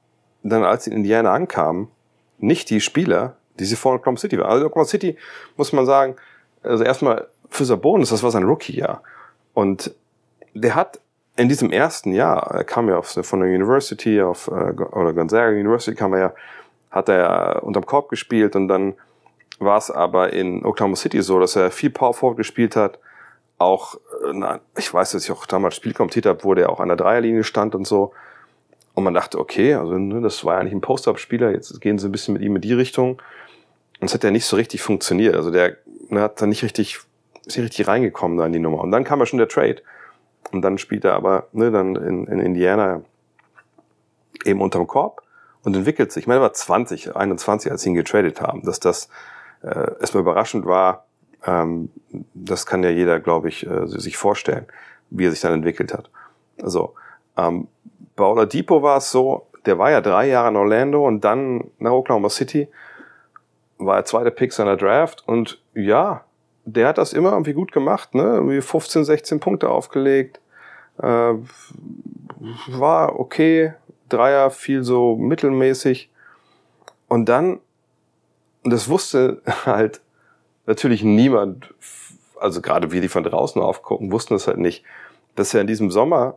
dann, 0.44 0.64
als 0.64 0.86
sie 0.86 0.92
in 0.92 0.98
Indiana 0.98 1.34
ankamen, 1.34 1.90
nicht 2.38 2.70
die 2.70 2.80
Spieler, 2.80 3.36
die 3.60 3.66
sie 3.66 3.76
vor 3.76 3.96
Oklahoma 3.96 4.18
City 4.18 4.38
waren. 4.38 4.50
Also 4.50 4.66
Oklahoma 4.66 4.88
City, 4.88 5.18
muss 5.58 5.74
man 5.74 5.86
sagen, 5.86 6.16
also 6.64 6.84
erstmal 6.84 7.28
für 7.50 7.66
Sabonis, 7.66 8.10
das 8.10 8.24
war 8.24 8.32
sein 8.32 8.44
Rookie-Jahr. 8.44 9.04
Und 9.54 9.94
der 10.54 10.76
hat 10.76 11.00
in 11.36 11.50
diesem 11.50 11.72
ersten 11.72 12.12
Jahr, 12.12 12.52
er 12.52 12.64
kam 12.64 12.90
ja 12.90 12.98
auf, 12.98 13.08
von 13.22 13.40
der 13.40 13.50
University, 13.50 14.22
auf, 14.22 14.48
äh, 14.48 14.72
oder 14.72 15.14
Gonzaga 15.14 15.50
University 15.50 15.96
kam 15.96 16.14
er 16.14 16.20
ja, 16.20 16.34
hat 16.92 17.08
er 17.10 17.64
unterm 17.64 17.86
Korb 17.86 18.10
gespielt 18.10 18.56
und 18.56 18.68
dann 18.68 18.96
war 19.60 19.78
es 19.78 19.92
aber 19.92 20.34
in 20.34 20.66
Oklahoma 20.66 20.96
City 20.96 21.22
so, 21.22 21.40
dass 21.40 21.56
er 21.56 21.72
viel 21.72 21.90
Power 21.90 22.14
Forward 22.14 22.38
gespielt 22.38 22.76
hat, 22.76 23.00
auch, 23.58 23.96
äh, 23.96 24.32
na, 24.34 24.62
ich 24.78 24.92
weiß, 24.92 25.12
dass 25.12 25.24
ich 25.24 25.32
auch 25.32 25.46
damals 25.46 25.76
Spiel 25.76 25.94
kommentiert 25.94 26.26
habe, 26.26 26.44
wo 26.44 26.54
der 26.54 26.70
auch 26.70 26.80
an 26.80 26.88
der 26.88 26.98
Dreierlinie 26.98 27.44
stand 27.44 27.76
und 27.76 27.86
so. 27.86 28.14
Und 28.94 29.04
man 29.04 29.14
dachte, 29.14 29.38
okay, 29.38 29.76
also 29.76 29.98
ne, 29.98 30.22
das 30.22 30.44
war 30.44 30.58
ja 30.58 30.64
nicht 30.64 30.74
ein 30.74 30.82
Post-Up-Spieler, 30.82 31.52
jetzt 31.52 31.80
gehen 31.82 32.00
sie 32.00 32.08
ein 32.08 32.12
bisschen 32.12 32.34
mit 32.34 32.42
ihm 32.42 32.56
in 32.56 32.62
die 32.62 32.74
Richtung. 32.74 33.22
Und 34.00 34.08
es 34.08 34.14
hat 34.14 34.24
ja 34.24 34.32
nicht 34.32 34.46
so 34.46 34.56
richtig 34.56 34.82
funktioniert. 34.82 35.36
Also 35.36 35.52
der 35.52 35.78
ne, 36.10 36.22
hat 36.22 36.42
da 36.42 36.46
nicht 36.48 36.64
richtig, 36.64 37.00
ist 37.46 37.58
nicht 37.58 37.66
richtig 37.66 37.88
reingekommen 37.88 38.38
da 38.38 38.46
in 38.46 38.54
die 38.54 38.60
Nummer. 38.60 38.80
Und 38.80 38.92
dann 38.92 39.04
kam 39.04 39.20
ja 39.20 39.26
schon 39.26 39.40
der 39.40 39.50
Trade. 39.50 39.82
Und 40.52 40.62
dann 40.62 40.78
spielt 40.78 41.04
er 41.06 41.14
aber 41.14 41.48
ne, 41.52 41.70
dann 41.70 41.96
in, 41.96 42.26
in 42.28 42.40
Indiana 42.40 43.02
eben 44.46 44.62
unterm 44.62 44.88
Korb 44.88 45.22
und 45.64 45.76
entwickelt 45.76 46.12
sich. 46.12 46.24
Ich 46.24 46.28
meine, 46.28 46.40
er 46.40 46.44
war 46.44 46.54
20, 46.54 47.16
21, 47.16 47.72
als 47.72 47.82
sie 47.82 47.90
ihn 47.90 47.96
getradet 47.96 48.42
haben. 48.42 48.64
Dass 48.64 48.80
das 48.80 49.10
äh, 49.62 50.00
erstmal 50.00 50.22
überraschend 50.22 50.66
war, 50.66 51.06
ähm, 51.46 51.90
das 52.34 52.66
kann 52.66 52.84
ja 52.84 52.90
jeder, 52.90 53.20
glaube 53.20 53.50
ich, 53.50 53.66
äh, 53.66 53.88
sich 53.88 54.18
vorstellen, 54.18 54.66
wie 55.10 55.26
er 55.26 55.32
sich 55.32 55.42
dann 55.42 55.54
entwickelt 55.54 55.94
hat. 55.94 56.10
Also, 56.62 56.94
ähm, 57.38 57.68
bei 58.16 58.26
Oladipo 58.26 58.84
war 58.84 58.98
es 58.98 59.12
so, 59.12 59.48
der 59.66 59.78
war 59.78 59.92
ja 59.92 60.02
drei 60.02 60.28
Jahre 60.28 60.50
in 60.50 60.56
Orlando 60.56 61.06
und 61.08 61.24
dann 61.24 61.72
nach 61.80 61.92
Oklahoma 61.92 62.30
City 62.30 62.68
war 63.78 63.98
er 63.98 64.06
zweiter 64.06 64.32
Pick 64.32 64.52
seiner 64.52 64.78
Draft 64.78 65.28
und 65.28 65.62
ja, 65.74 66.26
der 66.66 66.88
hat 66.88 66.98
das 66.98 67.14
immer 67.14 67.32
irgendwie 67.32 67.54
gut 67.54 67.72
gemacht, 67.72 68.14
ne? 68.14 68.24
Irgendwie 68.24 68.62
15, 68.62 69.06
16 69.06 69.40
Punkte 69.40 69.70
aufgelegt, 69.70 70.40
äh, 71.02 71.34
war 72.68 73.20
okay, 73.20 73.74
Dreier 74.10 74.52
fiel 74.52 74.84
so 74.84 75.16
mittelmäßig 75.16 76.10
und 77.08 77.30
dann, 77.30 77.60
und 78.64 78.72
das 78.72 78.90
wusste 78.90 79.42
halt 79.66 80.02
natürlich 80.66 81.04
niemand, 81.04 81.74
also 82.40 82.62
gerade 82.62 82.92
wir, 82.92 83.02
die 83.02 83.08
von 83.08 83.24
draußen 83.24 83.62
aufgucken, 83.62 84.12
wussten 84.12 84.36
es 84.36 84.48
halt 84.48 84.58
nicht, 84.58 84.84
dass 85.36 85.54
er 85.54 85.62
in 85.62 85.68
diesem 85.68 85.92
Sommer, 85.92 86.36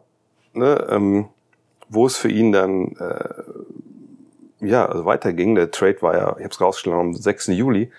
ne, 0.52 0.86
ähm, 0.90 1.28
wo 1.88 2.06
es 2.06 2.16
für 2.16 2.30
ihn 2.30 2.52
dann 2.52 2.96
äh, 2.96 4.66
ja 4.66 4.86
also 4.86 5.04
weiterging, 5.04 5.54
der 5.54 5.70
Trade 5.70 6.00
war 6.00 6.14
ja, 6.14 6.36
ich 6.38 6.44
habe 6.44 6.52
es 6.52 6.60
rausgestellt, 6.60 6.96
am 6.96 7.14
6. 7.14 7.48
Juli, 7.48 7.90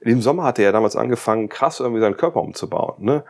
in 0.00 0.06
diesem 0.06 0.22
Sommer 0.22 0.44
hatte 0.44 0.62
er 0.62 0.72
damals 0.72 0.96
angefangen, 0.96 1.48
krass 1.48 1.80
irgendwie 1.80 2.00
seinen 2.00 2.16
Körper 2.16 2.40
umzubauen. 2.40 2.94
Ne? 2.98 3.24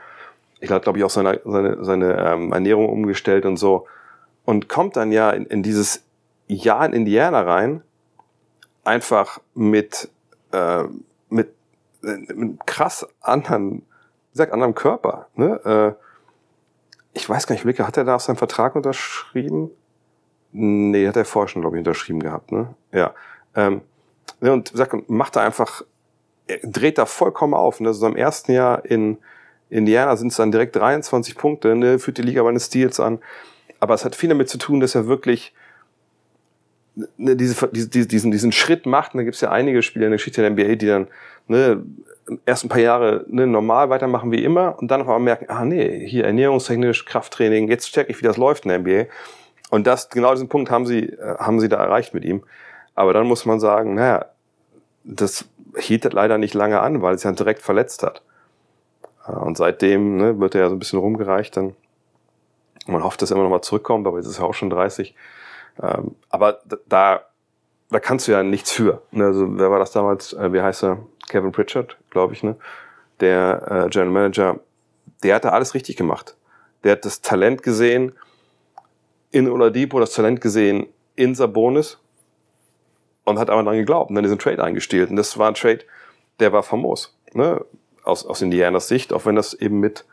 Ich 0.61 0.71
hat, 0.71 0.83
glaube 0.83 0.99
ich, 0.99 1.05
auch 1.05 1.11
seine, 1.11 1.41
seine, 1.45 1.85
seine 1.85 2.19
ähm, 2.19 2.53
Ernährung 2.53 2.89
umgestellt 2.89 3.45
und 3.45 3.57
so. 3.57 3.87
Und 4.45 4.69
kommt 4.69 4.97
dann 4.97 5.13
ja 5.13 5.31
in, 5.31 5.47
in 5.47 5.63
dieses 5.63 6.03
Jahr 6.49 6.87
in 6.87 6.93
Indiana 6.93 7.43
rein, 7.43 7.83
einfach 8.85 9.41
mit, 9.55 10.09
äh, 10.53 10.85
mit 11.29 11.55
einem 12.03 12.59
krass 12.67 13.07
anderen, 13.21 13.79
wie 13.81 14.33
gesagt, 14.33 14.53
anderem 14.53 14.75
Körper. 14.75 15.29
Ne? 15.35 15.61
Äh, 15.65 16.03
ich 17.15 17.29
weiß 17.29 17.47
gar 17.47 17.55
nicht, 17.55 17.65
Blicke, 17.65 17.87
hat 17.87 17.97
er 17.97 18.05
da 18.05 18.17
auf 18.17 18.23
seinen 18.23 18.37
Vertrag 18.37 18.77
unterschrieben? 18.77 19.71
Nee, 20.53 21.09
hat 21.09 21.17
er 21.17 21.25
vorher 21.25 21.49
schon, 21.49 21.63
glaube 21.63 21.77
ich, 21.77 21.81
unterschrieben 21.81 22.21
gehabt. 22.21 22.53
Ne? 22.53 22.75
Ja. 22.93 23.15
Ähm, 23.55 23.83
Ne, 24.41 24.53
und 24.53 24.69
sagt, 24.69 25.09
macht 25.09 25.37
da 25.37 25.41
einfach, 25.41 25.83
dreht 26.63 26.99
da 26.99 27.07
vollkommen 27.07 27.55
auf. 27.55 27.81
Ne? 27.81 27.89
Also 27.89 28.07
im 28.07 28.17
ersten 28.17 28.53
Jahr 28.53 28.85
in 28.85 29.19
Indiana 29.71 30.17
sind 30.17 30.29
es 30.29 30.37
dann 30.37 30.53
direkt 30.53 30.77
23 30.77 31.37
Punkte, 31.37 31.75
ne? 31.75 31.99
führt 31.99 32.19
die 32.19 32.23
Liga 32.23 32.43
bei 32.43 32.51
den 32.51 32.61
Steals 32.61 33.01
an. 33.01 33.19
Aber 33.81 33.95
es 33.95 34.05
hat 34.05 34.15
viel 34.15 34.29
damit 34.29 34.49
zu 34.49 34.59
tun, 34.59 34.81
dass 34.81 34.95
er 34.95 35.07
wirklich 35.07 35.55
ne, 37.17 37.37
diese, 37.37 37.69
diese, 37.69 38.07
diesen, 38.09 38.31
diesen 38.31 38.53
Schritt 38.53 38.87
macht. 38.87 39.15
Und 39.15 39.19
da 39.19 39.25
gibt 39.25 39.37
es 39.37 39.41
ja 39.41 39.51
einige 39.51 39.83
Spieler 39.83 40.07
in 40.07 40.11
der 40.11 40.19
Geschichte 40.19 40.41
der 40.41 40.51
NBA, 40.51 40.77
die 40.77 40.87
dann 40.87 41.09
ne, 41.49 41.83
erst 42.45 42.65
ein 42.65 42.69
paar 42.69 42.81
Jahre 42.81 43.25
ne, 43.29 43.47
normal 43.47 43.91
weitermachen 43.91 44.33
wie 44.33 44.43
immer 44.43 44.77
und 44.79 44.91
dann 44.91 45.01
auf 45.01 45.07
einmal 45.07 45.21
merken, 45.21 45.47
ah 45.49 45.65
nee, 45.65 46.07
hier 46.07 46.25
ernährungstechnisch, 46.25 47.05
Krafttraining, 47.05 47.69
jetzt 47.69 47.93
check 47.93 48.09
ich, 48.11 48.21
wie 48.21 48.27
das 48.27 48.37
läuft 48.37 48.65
in 48.65 48.71
der 48.71 48.79
NBA. 48.81 49.11
Und 49.71 49.87
das, 49.87 50.09
genau 50.11 50.33
diesen 50.33 50.49
Punkt 50.49 50.71
haben 50.71 50.87
sie, 50.87 51.11
äh, 51.11 51.39
haben 51.39 51.61
sie 51.61 51.69
da 51.69 51.77
erreicht 51.77 52.15
mit 52.15 52.25
ihm. 52.25 52.43
Aber 52.95 53.13
dann 53.13 53.27
muss 53.27 53.45
man 53.45 53.61
sagen, 53.61 53.95
naja, 53.95 54.27
das 55.05 55.47
hielt 55.77 56.11
leider 56.13 56.39
nicht 56.39 56.55
lange 56.55 56.81
an, 56.81 57.03
weil 57.03 57.15
es 57.15 57.23
ja 57.23 57.33
direkt 57.33 57.63
verletzt 57.63 58.03
hat. 58.03 58.23
Äh, 59.27 59.33
und 59.33 59.57
seitdem 59.57 60.17
ne, 60.17 60.41
wird 60.41 60.55
er 60.55 60.63
ja 60.63 60.69
so 60.69 60.77
ein 60.77 60.79
bisschen 60.79 60.99
rumgereicht 60.99 61.57
dann. 61.57 61.75
Man 62.87 63.03
hofft, 63.03 63.21
dass 63.21 63.31
er 63.31 63.35
immer 63.37 63.45
noch 63.45 63.51
mal 63.51 63.63
zurückkommt, 63.63 64.07
aber 64.07 64.19
jetzt 64.19 64.29
ist 64.29 64.39
er 64.39 64.45
auch 64.45 64.55
schon 64.55 64.71
30. 64.71 65.15
Ähm, 65.83 66.17
aber 66.29 66.61
da, 66.87 67.23
da 67.91 68.01
kannst 68.01 68.29
du 68.29 68.33
ja 68.33 68.43
nichts 68.43 68.73
für. 68.73 69.03
Ne? 69.11 69.27
Also 69.27 69.59
wer 69.59 69.71
war 69.71 69.79
das 69.79 69.93
damals? 69.93 70.33
Äh, 70.33 70.53
wie 70.53 70.61
heißt 70.61 70.85
er? 70.85 70.99
Kevin 71.29 71.53
Pritchard, 71.53 71.97
glaube 72.11 72.35
ich, 72.35 72.43
ne? 72.43 72.57
Der 73.21 73.87
äh, 73.87 73.91
General 73.91 74.13
Manager, 74.13 74.61
der 75.23 75.35
hat 75.35 75.45
da 75.45 75.51
alles 75.51 75.75
richtig 75.75 75.97
gemacht. 75.97 76.37
Der 76.85 76.93
hat 76.93 77.05
das 77.05 77.21
Talent 77.21 77.63
gesehen 77.63 78.13
in 79.31 79.51
Oladipo, 79.51 79.99
das 79.99 80.13
Talent 80.13 80.41
gesehen 80.41 80.87
in 81.17 81.35
Sabonis 81.35 81.99
und 83.25 83.39
hat 83.39 83.51
aber 83.51 83.63
dran 83.63 83.77
geglaubt 83.77 84.11
und 84.11 84.15
dann 84.15 84.23
diesen 84.23 84.39
Trade 84.39 84.63
eingestiehlt. 84.63 85.11
Und 85.11 85.17
das 85.17 85.37
war 85.37 85.49
ein 85.49 85.55
Trade, 85.55 85.81
der 86.39 86.53
war 86.53 86.63
famos. 86.63 87.17
Ne? 87.33 87.65
Aus, 88.05 88.25
aus 88.25 88.41
Indianas 88.41 88.87
Sicht, 88.87 89.13
auch 89.13 89.27
wenn 89.27 89.35
das 89.35 89.53
eben 89.53 89.81
mit 89.81 90.05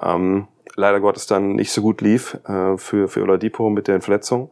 ähm, 0.00 0.46
leider 0.76 1.00
Gottes 1.00 1.26
dann 1.26 1.54
nicht 1.54 1.72
so 1.72 1.82
gut 1.82 2.00
lief 2.00 2.38
äh, 2.46 2.76
für, 2.76 3.08
für 3.08 3.22
Oladipo 3.22 3.68
mit 3.68 3.88
den 3.88 4.00
Verletzungen. 4.00 4.48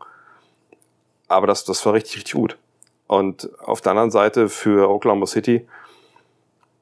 Aber 1.31 1.47
das, 1.47 1.65
das 1.65 1.87
war 1.87 1.93
richtig, 1.93 2.17
richtig 2.17 2.35
gut. 2.35 2.59
Und 3.07 3.49
auf 3.61 3.81
der 3.81 3.93
anderen 3.93 4.11
Seite 4.11 4.49
für 4.49 4.91
Oklahoma 4.91 5.27
City, 5.27 5.67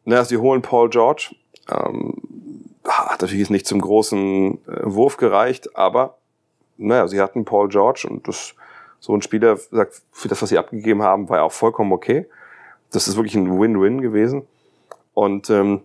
naja, 0.05 0.25
sie 0.25 0.39
holen 0.39 0.63
Paul 0.63 0.89
George. 0.89 1.35
Ähm, 1.71 2.15
hat 2.85 3.21
natürlich 3.21 3.51
nicht 3.51 3.67
zum 3.67 3.83
großen 3.83 4.55
äh, 4.67 4.81
Wurf 4.85 5.19
gereicht, 5.19 5.77
aber 5.77 6.17
naja, 6.79 7.07
sie 7.09 7.21
hatten 7.21 7.45
Paul 7.45 7.69
George 7.69 8.07
und 8.09 8.27
das 8.27 8.55
so 9.01 9.15
ein 9.15 9.21
Spieler 9.21 9.59
sagt, 9.59 10.01
für 10.13 10.29
das, 10.29 10.41
was 10.41 10.49
sie 10.49 10.59
abgegeben 10.59 11.03
haben, 11.03 11.29
war 11.29 11.39
ja 11.39 11.43
auch 11.43 11.53
vollkommen 11.53 11.93
okay. 11.93 12.27
Das 12.91 13.07
ist 13.07 13.17
wirklich 13.17 13.35
ein 13.35 13.61
Win-Win 13.61 14.01
gewesen. 14.01 14.47
Und 15.13 15.51
ähm, 15.51 15.83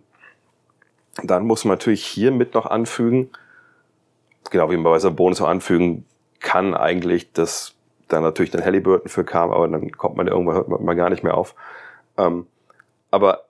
dann 1.21 1.45
muss 1.45 1.65
man 1.65 1.73
natürlich 1.73 2.05
hier 2.05 2.31
mit 2.31 2.53
noch 2.53 2.65
anfügen, 2.65 3.29
genau 4.49 4.71
wie 4.71 4.77
man 4.77 4.99
bei 4.99 5.09
Bonus 5.09 5.41
auch 5.41 5.49
anfügen 5.49 6.05
kann 6.39 6.73
eigentlich, 6.73 7.33
dass 7.33 7.72
da 8.13 8.21
natürlich 8.21 8.51
dann 8.51 8.63
Halliburton 8.63 9.09
für 9.09 9.23
kam, 9.23 9.51
aber 9.51 9.67
dann 9.67 9.91
kommt 9.91 10.15
man 10.15 10.27
irgendwann 10.27 10.55
hört 10.55 10.69
man 10.69 10.97
gar 10.97 11.09
nicht 11.09 11.23
mehr 11.23 11.35
auf. 11.35 11.55
Ähm, 12.17 12.47
aber 13.11 13.45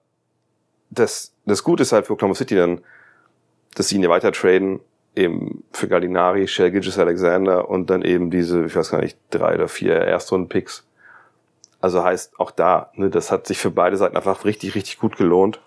das, 0.90 1.34
das 1.46 1.64
Gute 1.64 1.84
ist 1.84 1.92
halt 1.92 2.08
für 2.08 2.14
Oklahoma 2.14 2.36
City 2.36 2.56
dann, 2.56 2.82
dass 3.76 3.88
sie 3.90 3.96
ihn 3.96 4.04
ja 4.04 4.10
weiter 4.10 4.32
traden 4.32 4.80
eben 5.16 5.64
für 5.72 5.88
Gallinari, 5.88 6.48
Shell 6.48 6.72
Gilgis 6.72 6.98
Alexander 6.98 7.70
und 7.70 7.90
dann 7.90 8.02
eben 8.02 8.32
diese, 8.32 8.66
ich 8.66 8.76
weiß 8.76 8.92
gar 8.92 9.02
nicht, 9.02 9.18
drei 9.30 9.56
oder 9.56 9.68
vier 9.68 9.96
Erstrunden-Picks. 9.96 10.86
Also 11.82 12.04
heißt 12.04 12.40
auch 12.40 12.52
da, 12.52 12.92
ne, 12.96 13.10
das 13.10 13.32
hat 13.32 13.46
sich 13.46 13.58
für 13.58 13.72
beide 13.72 13.98
Seiten 13.98 14.16
einfach 14.16 14.46
richtig, 14.46 14.76
richtig 14.76 15.00
gut 15.00 15.18
gelohnt. 15.18 15.60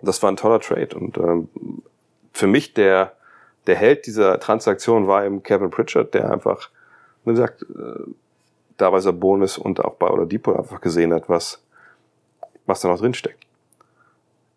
Das 0.00 0.22
war 0.22 0.30
ein 0.30 0.36
toller 0.36 0.60
Trade. 0.60 0.96
Und 0.96 1.16
ähm, 1.16 1.48
für 2.32 2.46
mich 2.46 2.74
der, 2.74 3.12
der 3.66 3.76
Held 3.76 4.06
dieser 4.06 4.38
Transaktion 4.38 5.06
war 5.06 5.24
eben 5.24 5.42
Kevin 5.42 5.70
Pritchard, 5.70 6.14
der 6.14 6.30
einfach, 6.30 6.70
wie 7.24 7.30
gesagt, 7.30 7.62
äh, 7.62 8.10
da 8.76 8.90
bei 8.90 9.00
Sabonis 9.00 9.58
und 9.58 9.84
auch 9.84 9.94
bei 9.94 10.08
Oladipo 10.08 10.54
einfach 10.54 10.80
gesehen 10.80 11.12
hat, 11.12 11.28
was, 11.28 11.62
was 12.66 12.80
da 12.80 12.88
noch 12.88 12.98
drin 12.98 13.14
steckt. 13.14 13.44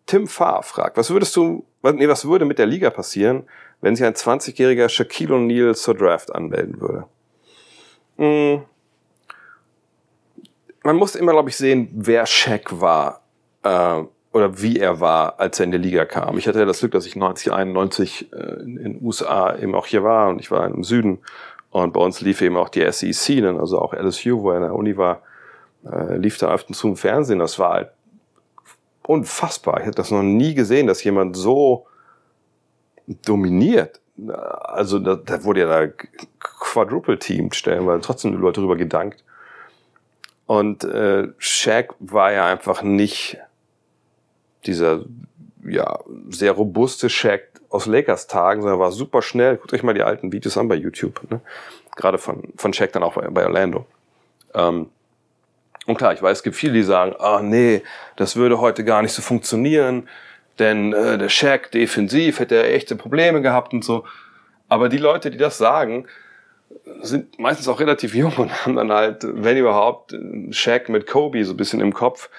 Tim 0.06 0.28
Farr 0.28 0.62
fragt, 0.62 0.96
was 0.96 1.10
würdest 1.10 1.34
du, 1.36 1.64
nee, 1.82 2.08
was 2.08 2.26
würde 2.26 2.44
mit 2.44 2.58
der 2.58 2.66
Liga 2.66 2.90
passieren, 2.90 3.44
wenn 3.80 3.96
sich 3.96 4.06
ein 4.06 4.14
20-jähriger 4.14 4.88
Shaquille 4.88 5.34
O'Neal 5.34 5.74
zur 5.74 5.94
Draft 5.94 6.34
anmelden 6.34 6.80
würde. 6.80 7.06
Hm. 8.16 8.62
Man 10.84 10.96
muss 10.96 11.16
immer, 11.16 11.32
glaube 11.32 11.48
ich, 11.48 11.56
sehen, 11.56 11.88
wer 11.92 12.26
Shaq 12.26 12.80
war 12.80 13.22
äh, 13.64 14.04
oder 14.32 14.62
wie 14.62 14.78
er 14.78 15.00
war, 15.00 15.40
als 15.40 15.58
er 15.58 15.64
in 15.64 15.72
die 15.72 15.78
Liga 15.78 16.04
kam. 16.04 16.38
Ich 16.38 16.46
hatte 16.46 16.60
ja 16.60 16.64
das 16.64 16.78
Glück, 16.78 16.92
dass 16.92 17.06
ich 17.06 17.16
1991 17.16 18.32
äh, 18.32 18.36
in 18.62 18.76
den 18.76 19.02
USA 19.02 19.56
eben 19.56 19.74
auch 19.74 19.86
hier 19.86 20.04
war 20.04 20.28
und 20.28 20.40
ich 20.40 20.50
war 20.50 20.66
im 20.66 20.84
Süden 20.84 21.18
und 21.82 21.92
bei 21.92 22.00
uns 22.00 22.22
lief 22.22 22.40
eben 22.40 22.56
auch 22.56 22.70
die 22.70 22.90
SEC, 22.90 23.42
dann 23.42 23.60
also 23.60 23.78
auch 23.78 23.92
LSU, 23.92 24.40
wo 24.40 24.50
er 24.50 24.56
in 24.56 24.62
der 24.62 24.74
Uni 24.74 24.96
war, 24.96 25.20
äh, 25.84 26.16
lief 26.16 26.38
da 26.38 26.50
öfter 26.50 26.72
zum 26.72 26.96
Fernsehen. 26.96 27.38
Das 27.38 27.58
war 27.58 27.74
halt 27.74 27.90
unfassbar. 29.06 29.80
Ich 29.80 29.86
hätte 29.86 29.96
das 29.96 30.10
noch 30.10 30.22
nie 30.22 30.54
gesehen, 30.54 30.86
dass 30.86 31.04
jemand 31.04 31.36
so 31.36 31.86
dominiert. 33.26 34.00
Also 34.26 34.98
da, 34.98 35.16
da 35.16 35.44
wurde 35.44 35.60
ja 35.60 35.66
da 35.66 35.92
quadruple-teamed 36.40 37.54
stellen, 37.54 37.86
weil 37.86 38.00
trotzdem 38.00 38.32
die 38.32 38.38
Leute 38.38 38.62
darüber 38.62 38.76
gedankt. 38.76 39.22
Und 40.46 40.82
äh, 40.82 41.28
Shaq 41.36 41.94
war 41.98 42.32
ja 42.32 42.46
einfach 42.46 42.82
nicht 42.82 43.36
dieser 44.64 45.04
ja 45.62 46.00
sehr 46.30 46.52
robuste 46.52 47.10
Shaq 47.10 47.55
aus 47.70 47.86
Lakers 47.86 48.26
Tagen, 48.26 48.62
sondern 48.62 48.78
war 48.78 48.92
super 48.92 49.22
schnell. 49.22 49.56
Guckt 49.56 49.72
euch 49.72 49.82
mal 49.82 49.94
die 49.94 50.02
alten 50.02 50.32
Videos 50.32 50.56
an 50.56 50.68
bei 50.68 50.74
YouTube, 50.74 51.20
ne? 51.30 51.40
gerade 51.96 52.18
von 52.18 52.52
von 52.56 52.72
Shaq 52.72 52.92
dann 52.92 53.02
auch 53.02 53.14
bei, 53.14 53.28
bei 53.28 53.44
Orlando. 53.44 53.86
Ähm, 54.54 54.90
und 55.86 55.98
klar, 55.98 56.12
ich 56.12 56.22
weiß, 56.22 56.38
es 56.38 56.42
gibt 56.42 56.56
viele, 56.56 56.72
die 56.72 56.82
sagen, 56.82 57.14
ah 57.18 57.40
nee, 57.42 57.82
das 58.16 58.36
würde 58.36 58.60
heute 58.60 58.84
gar 58.84 59.02
nicht 59.02 59.12
so 59.12 59.22
funktionieren. 59.22 60.08
Denn 60.58 60.92
äh, 60.92 61.18
der 61.18 61.28
Shaq 61.28 61.70
defensiv 61.70 62.40
hätte 62.40 62.56
er 62.56 62.74
echte 62.74 62.96
Probleme 62.96 63.40
gehabt 63.42 63.72
und 63.72 63.84
so. 63.84 64.04
Aber 64.68 64.88
die 64.88 64.98
Leute, 64.98 65.30
die 65.30 65.38
das 65.38 65.58
sagen, 65.58 66.06
sind 67.02 67.38
meistens 67.38 67.68
auch 67.68 67.78
relativ 67.78 68.14
jung 68.14 68.34
und 68.36 68.50
haben 68.64 68.76
dann 68.76 68.92
halt, 68.92 69.22
wenn 69.22 69.56
überhaupt, 69.56 70.16
Shaq 70.50 70.88
mit 70.88 71.06
Kobe 71.06 71.44
so 71.44 71.52
ein 71.52 71.56
bisschen 71.56 71.80
im 71.80 71.92
Kopf, 71.92 72.30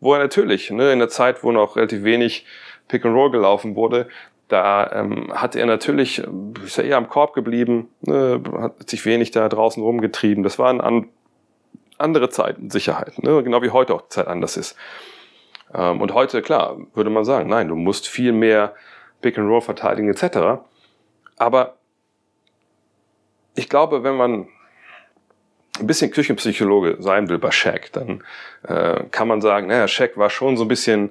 wo 0.00 0.14
er 0.14 0.20
natürlich, 0.20 0.70
ne, 0.70 0.92
in 0.92 0.98
der 0.98 1.08
Zeit, 1.08 1.42
wo 1.42 1.52
noch 1.52 1.76
relativ 1.76 2.04
wenig 2.04 2.46
Pick 2.88 3.04
and 3.04 3.14
Roll 3.14 3.30
gelaufen 3.30 3.76
wurde, 3.76 4.08
da 4.48 4.90
ähm, 4.92 5.32
hat 5.34 5.56
er 5.56 5.66
natürlich, 5.66 6.22
ist 6.64 6.78
er 6.78 6.84
eher 6.84 6.96
am 6.96 7.08
Korb 7.08 7.32
geblieben, 7.34 7.88
ne, 8.02 8.42
hat 8.58 8.88
sich 8.90 9.04
wenig 9.06 9.30
da 9.30 9.48
draußen 9.48 9.82
rumgetrieben. 9.82 10.44
Das 10.44 10.58
waren 10.58 10.80
an, 10.80 11.08
andere 11.98 12.28
Zeiten, 12.28 12.70
Sicherheit, 12.70 13.22
ne, 13.22 13.42
genau 13.42 13.62
wie 13.62 13.70
heute 13.70 13.94
auch 13.94 14.02
die 14.02 14.08
Zeit 14.08 14.26
anders 14.26 14.56
ist. 14.56 14.76
Ähm, 15.72 16.00
und 16.00 16.12
heute, 16.12 16.42
klar, 16.42 16.76
würde 16.94 17.10
man 17.10 17.24
sagen, 17.24 17.48
nein, 17.48 17.68
du 17.68 17.74
musst 17.74 18.08
viel 18.08 18.32
mehr 18.32 18.74
Pick 19.22 19.38
and 19.38 19.48
Roll 19.48 19.62
verteidigen 19.62 20.08
etc. 20.10 20.62
Aber 21.36 21.76
ich 23.54 23.68
glaube, 23.68 24.02
wenn 24.02 24.16
man 24.16 24.48
ein 25.80 25.86
bisschen 25.86 26.10
Küchenpsychologe 26.10 26.96
sein 27.00 27.28
will 27.28 27.38
bei 27.38 27.50
Shaq, 27.50 27.92
dann 27.92 28.22
äh, 28.62 29.04
kann 29.10 29.26
man 29.26 29.40
sagen, 29.40 29.66
naja, 29.68 29.88
Shaq 29.88 30.16
war 30.16 30.30
schon 30.30 30.56
so 30.56 30.64
ein 30.64 30.68
bisschen 30.68 31.10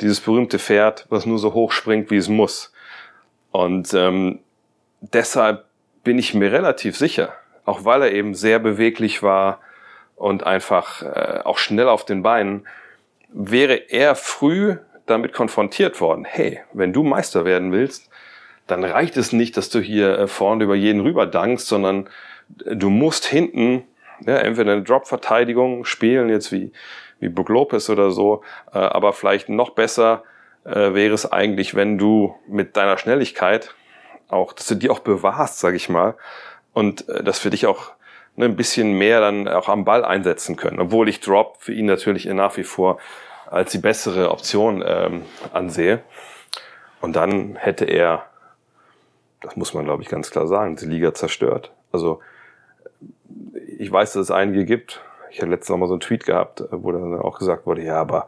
dieses 0.00 0.20
berühmte 0.20 0.58
Pferd, 0.58 1.06
was 1.08 1.26
nur 1.26 1.38
so 1.38 1.54
hoch 1.54 1.72
springt, 1.72 2.10
wie 2.10 2.16
es 2.16 2.28
muss. 2.28 2.72
Und 3.50 3.94
ähm, 3.94 4.40
deshalb 5.00 5.64
bin 6.04 6.18
ich 6.18 6.34
mir 6.34 6.52
relativ 6.52 6.96
sicher, 6.96 7.32
auch 7.64 7.84
weil 7.84 8.02
er 8.02 8.12
eben 8.12 8.34
sehr 8.34 8.58
beweglich 8.58 9.22
war 9.22 9.60
und 10.14 10.44
einfach 10.44 11.02
äh, 11.02 11.40
auch 11.44 11.58
schnell 11.58 11.88
auf 11.88 12.04
den 12.04 12.22
Beinen, 12.22 12.66
wäre 13.28 13.74
er 13.90 14.14
früh 14.14 14.76
damit 15.06 15.32
konfrontiert 15.32 16.00
worden, 16.00 16.24
hey, 16.24 16.60
wenn 16.72 16.92
du 16.92 17.02
Meister 17.02 17.44
werden 17.44 17.72
willst, 17.72 18.10
dann 18.66 18.84
reicht 18.84 19.16
es 19.16 19.32
nicht, 19.32 19.56
dass 19.56 19.68
du 19.68 19.80
hier 19.80 20.18
äh, 20.18 20.26
vorne 20.26 20.64
über 20.64 20.74
jeden 20.74 21.00
rüber 21.00 21.26
dankst, 21.26 21.66
sondern 21.66 22.08
äh, 22.64 22.76
du 22.76 22.90
musst 22.90 23.24
hinten 23.24 23.84
ja, 24.24 24.36
entweder 24.36 24.72
eine 24.72 24.82
Drop-Verteidigung 24.82 25.84
spielen, 25.84 26.28
jetzt 26.28 26.50
wie, 26.52 26.72
wie 27.20 27.28
Brook 27.28 27.48
Lopez 27.48 27.88
oder 27.90 28.10
so, 28.10 28.42
äh, 28.72 28.78
aber 28.78 29.12
vielleicht 29.12 29.48
noch 29.48 29.70
besser 29.70 30.22
äh, 30.64 30.94
wäre 30.94 31.14
es 31.14 31.30
eigentlich, 31.30 31.74
wenn 31.74 31.98
du 31.98 32.34
mit 32.48 32.76
deiner 32.76 32.98
Schnelligkeit 32.98 33.74
auch, 34.28 34.52
dass 34.52 34.66
du 34.66 34.74
die 34.74 34.90
auch 34.90 34.98
bewahrst, 34.98 35.58
sag 35.58 35.74
ich 35.74 35.88
mal, 35.88 36.14
und 36.72 37.08
äh, 37.08 37.22
dass 37.22 37.38
für 37.38 37.50
dich 37.50 37.66
auch 37.66 37.92
ne, 38.36 38.46
ein 38.46 38.56
bisschen 38.56 38.92
mehr 38.92 39.20
dann 39.20 39.48
auch 39.48 39.68
am 39.68 39.84
Ball 39.84 40.04
einsetzen 40.04 40.56
können, 40.56 40.80
obwohl 40.80 41.08
ich 41.08 41.20
Drop 41.20 41.56
für 41.60 41.72
ihn 41.72 41.86
natürlich 41.86 42.26
nach 42.26 42.56
wie 42.56 42.64
vor 42.64 42.98
als 43.46 43.72
die 43.72 43.78
bessere 43.78 44.30
Option 44.30 44.82
ähm, 44.84 45.22
ansehe. 45.52 46.00
Und 47.00 47.14
dann 47.14 47.54
hätte 47.56 47.84
er, 47.84 48.26
das 49.40 49.56
muss 49.56 49.74
man 49.74 49.84
glaube 49.84 50.02
ich 50.02 50.08
ganz 50.08 50.30
klar 50.30 50.46
sagen, 50.46 50.76
die 50.76 50.86
Liga 50.86 51.14
zerstört. 51.14 51.70
Also 51.92 52.20
ich 53.78 53.90
weiß, 53.90 54.14
dass 54.14 54.22
es 54.22 54.30
einige 54.30 54.64
gibt, 54.64 55.00
ich 55.30 55.38
hatte 55.38 55.50
letztens 55.50 55.70
noch 55.70 55.78
mal 55.78 55.86
so 55.86 55.94
einen 55.94 56.00
Tweet 56.00 56.24
gehabt, 56.24 56.60
äh, 56.60 56.66
wo 56.70 56.92
dann 56.92 57.18
auch 57.20 57.38
gesagt 57.38 57.66
wurde, 57.66 57.82
ja, 57.82 58.00
aber 58.00 58.26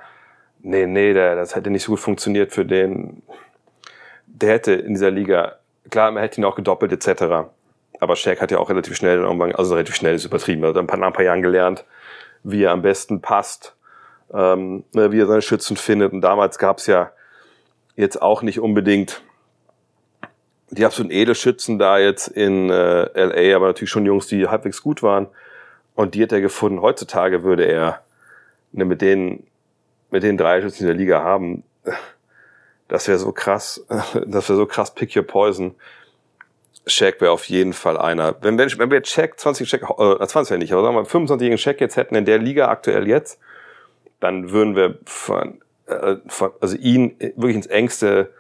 nee, 0.61 0.87
nee, 0.87 1.13
der, 1.13 1.37
das 1.37 1.55
hätte 1.55 1.71
nicht 1.71 1.85
so 1.85 1.93
gut 1.93 2.01
funktioniert 2.01 2.53
für 2.53 2.65
den. 2.65 3.23
Der 4.27 4.55
hätte 4.55 4.73
in 4.73 4.95
dieser 4.95 5.11
Liga, 5.11 5.57
klar, 5.91 6.11
man 6.11 6.23
hätte 6.23 6.41
ihn 6.41 6.45
auch 6.45 6.57
gedoppelt 6.57 6.93
etc. 6.93 7.49
Aber 8.01 8.17
Shaq 8.17 8.41
hat 8.41 8.51
ja 8.51 8.59
auch 8.59 8.71
relativ 8.71 8.97
schnell 8.97 9.25
also 9.25 9.75
relativ 9.75 9.95
schnell 9.97 10.15
ist 10.15 10.25
übertrieben, 10.25 10.63
er 10.63 10.71
hat 10.71 10.77
ein 10.77 10.87
paar, 10.87 10.99
nach 10.99 11.09
ein 11.09 11.13
paar 11.13 11.25
Jahren 11.25 11.43
gelernt, 11.43 11.85
wie 12.45 12.63
er 12.63 12.73
am 12.73 12.83
besten 12.83 13.21
passt, 13.21 13.75
ähm, 14.33 14.85
ne, 14.93 15.11
wie 15.11 15.21
er 15.21 15.27
seine 15.27 15.43
Schützen 15.43 15.77
findet. 15.77 16.13
Und 16.13 16.21
damals 16.21 16.59
gab 16.59 16.79
es 16.79 16.87
ja 16.87 17.11
jetzt 17.97 18.23
auch 18.23 18.43
nicht 18.43 18.61
unbedingt 18.61 19.23
die 20.71 20.85
absoluten 20.85 21.13
Edelschützen 21.13 21.79
da 21.79 21.99
jetzt 21.99 22.29
in 22.29 22.71
äh, 22.71 23.09
LA, 23.15 23.57
aber 23.57 23.69
natürlich 23.69 23.91
schon 23.91 24.07
Jungs, 24.07 24.27
die 24.27 24.47
halbwegs 24.47 24.83
gut 24.83 25.03
waren. 25.03 25.27
Und 25.99 26.15
die 26.15 26.23
hat 26.23 26.31
er 26.31 26.41
gefunden. 26.41 26.81
Heutzutage 26.81 27.43
würde 27.43 27.65
er 27.65 28.05
ne, 28.71 28.85
mit 28.85 29.03
den 29.03 29.49
mit 30.11 30.23
den 30.23 30.37
drei 30.37 30.63
Schützen 30.63 30.85
in 30.85 30.87
der 30.87 30.95
Liga 30.95 31.25
haben, 31.25 31.65
das 32.87 33.09
wäre 33.09 33.19
so 33.19 33.33
krass, 33.33 33.85
das 33.89 34.49
wäre 34.49 34.57
so 34.57 34.65
krass 34.65 34.95
Pick 34.95 35.17
Your 35.17 35.25
Poison. 35.25 35.75
Shaq 36.87 37.21
wäre 37.21 37.33
auf 37.33 37.47
jeden 37.47 37.73
Fall 37.73 37.99
einer. 37.99 38.37
Wenn, 38.43 38.57
wenn, 38.59 38.71
wenn 38.79 38.93
wir 38.93 39.05
Shaq, 39.05 39.41
20 39.41 39.69
Shaq, 39.69 39.83
äh, 39.99 40.25
20 40.25 40.51
ja 40.53 40.59
nicht, 40.59 40.73
aber 40.73 40.85
sagen 40.85 40.95
wir 40.95 41.03
25-jährigen 41.03 41.59
Shaq 41.59 41.81
jetzt 41.81 41.97
hätten 41.97 42.15
in 42.15 42.27
der 42.27 42.39
Liga 42.39 42.69
aktuell 42.69 43.09
jetzt, 43.09 43.41
dann 44.21 44.53
würden 44.53 44.77
wir 44.77 45.01
von, 45.05 45.61
äh, 45.87 46.15
von, 46.29 46.53
also 46.61 46.77
ihn 46.77 47.17
wirklich 47.19 47.57
ins 47.57 47.67
engste, 47.67 48.33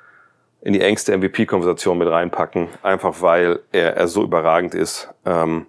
in 0.60 0.74
die 0.74 0.80
engste 0.80 1.18
MVP-Konversation 1.18 1.98
mit 1.98 2.08
reinpacken, 2.08 2.68
einfach 2.84 3.20
weil 3.20 3.58
er, 3.72 3.96
er 3.96 4.06
so 4.06 4.22
überragend 4.22 4.76
ist 4.76 5.12
ähm, 5.26 5.66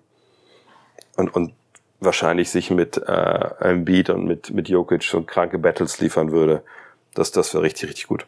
und, 1.18 1.34
und 1.34 1.54
wahrscheinlich 2.00 2.50
sich 2.50 2.72
mit 2.72 2.98
äh, 2.98 3.76
Beat 3.76 4.10
und 4.10 4.26
mit, 4.26 4.52
mit 4.52 4.70
Jokic 4.70 5.04
so 5.04 5.22
kranke 5.22 5.58
Battles 5.58 6.00
liefern 6.00 6.32
würde. 6.32 6.64
Das, 7.14 7.32
das 7.32 7.54
wäre 7.54 7.64
richtig, 7.64 7.90
richtig 7.90 8.08
gut. 8.08 8.26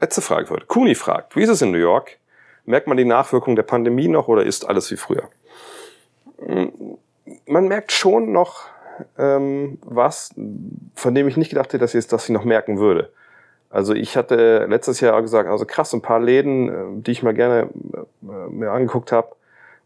Letzte 0.00 0.20
Frage 0.20 0.50
heute. 0.50 0.66
Kuni 0.66 0.94
fragt, 0.94 1.36
wie 1.36 1.42
ist 1.42 1.48
es 1.48 1.62
in 1.62 1.70
New 1.70 1.78
York? 1.78 2.18
Merkt 2.64 2.86
man 2.86 2.96
die 2.96 3.04
Nachwirkungen 3.04 3.56
der 3.56 3.62
Pandemie 3.62 4.08
noch 4.08 4.28
oder 4.28 4.42
ist 4.44 4.68
alles 4.68 4.90
wie 4.90 4.96
früher? 4.96 5.28
Man 7.46 7.68
merkt 7.68 7.92
schon 7.92 8.32
noch 8.32 8.64
ähm, 9.18 9.78
was, 9.82 10.34
von 10.94 11.14
dem 11.14 11.28
ich 11.28 11.36
nicht 11.36 11.50
gedacht 11.50 11.68
hätte, 11.68 11.78
dass 11.78 11.94
ich, 11.94 12.06
dass 12.06 12.24
ich 12.24 12.30
noch 12.30 12.44
merken 12.44 12.78
würde. 12.78 13.10
Also 13.70 13.94
ich 13.94 14.16
hatte 14.16 14.66
letztes 14.68 15.00
Jahr 15.00 15.20
gesagt, 15.22 15.48
also 15.48 15.66
krass, 15.66 15.92
ein 15.92 16.02
paar 16.02 16.20
Läden, 16.20 16.68
äh, 16.68 17.02
die 17.02 17.10
ich 17.12 17.22
mal 17.22 17.34
gerne 17.34 17.68
äh, 18.22 18.50
mir 18.50 18.70
angeguckt 18.70 19.12
habe, 19.12 19.28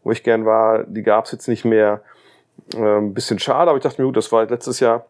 wo 0.03 0.11
ich 0.11 0.23
gern 0.23 0.45
war, 0.45 0.83
die 0.83 1.03
gab 1.03 1.25
es 1.25 1.31
jetzt 1.31 1.47
nicht 1.47 1.65
mehr. 1.65 2.01
Äh, 2.75 2.97
ein 2.97 3.13
bisschen 3.13 3.39
schade, 3.39 3.69
aber 3.69 3.77
ich 3.77 3.83
dachte 3.83 4.01
mir, 4.01 4.07
gut, 4.07 4.17
das 4.17 4.31
war 4.31 4.45
letztes 4.45 4.79
Jahr. 4.79 5.05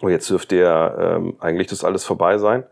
Und 0.00 0.10
jetzt 0.10 0.28
dürfte 0.28 0.56
ja 0.56 1.16
ähm, 1.16 1.36
eigentlich 1.40 1.68
das 1.68 1.84
alles 1.84 2.04
vorbei 2.04 2.38
sein. 2.38 2.64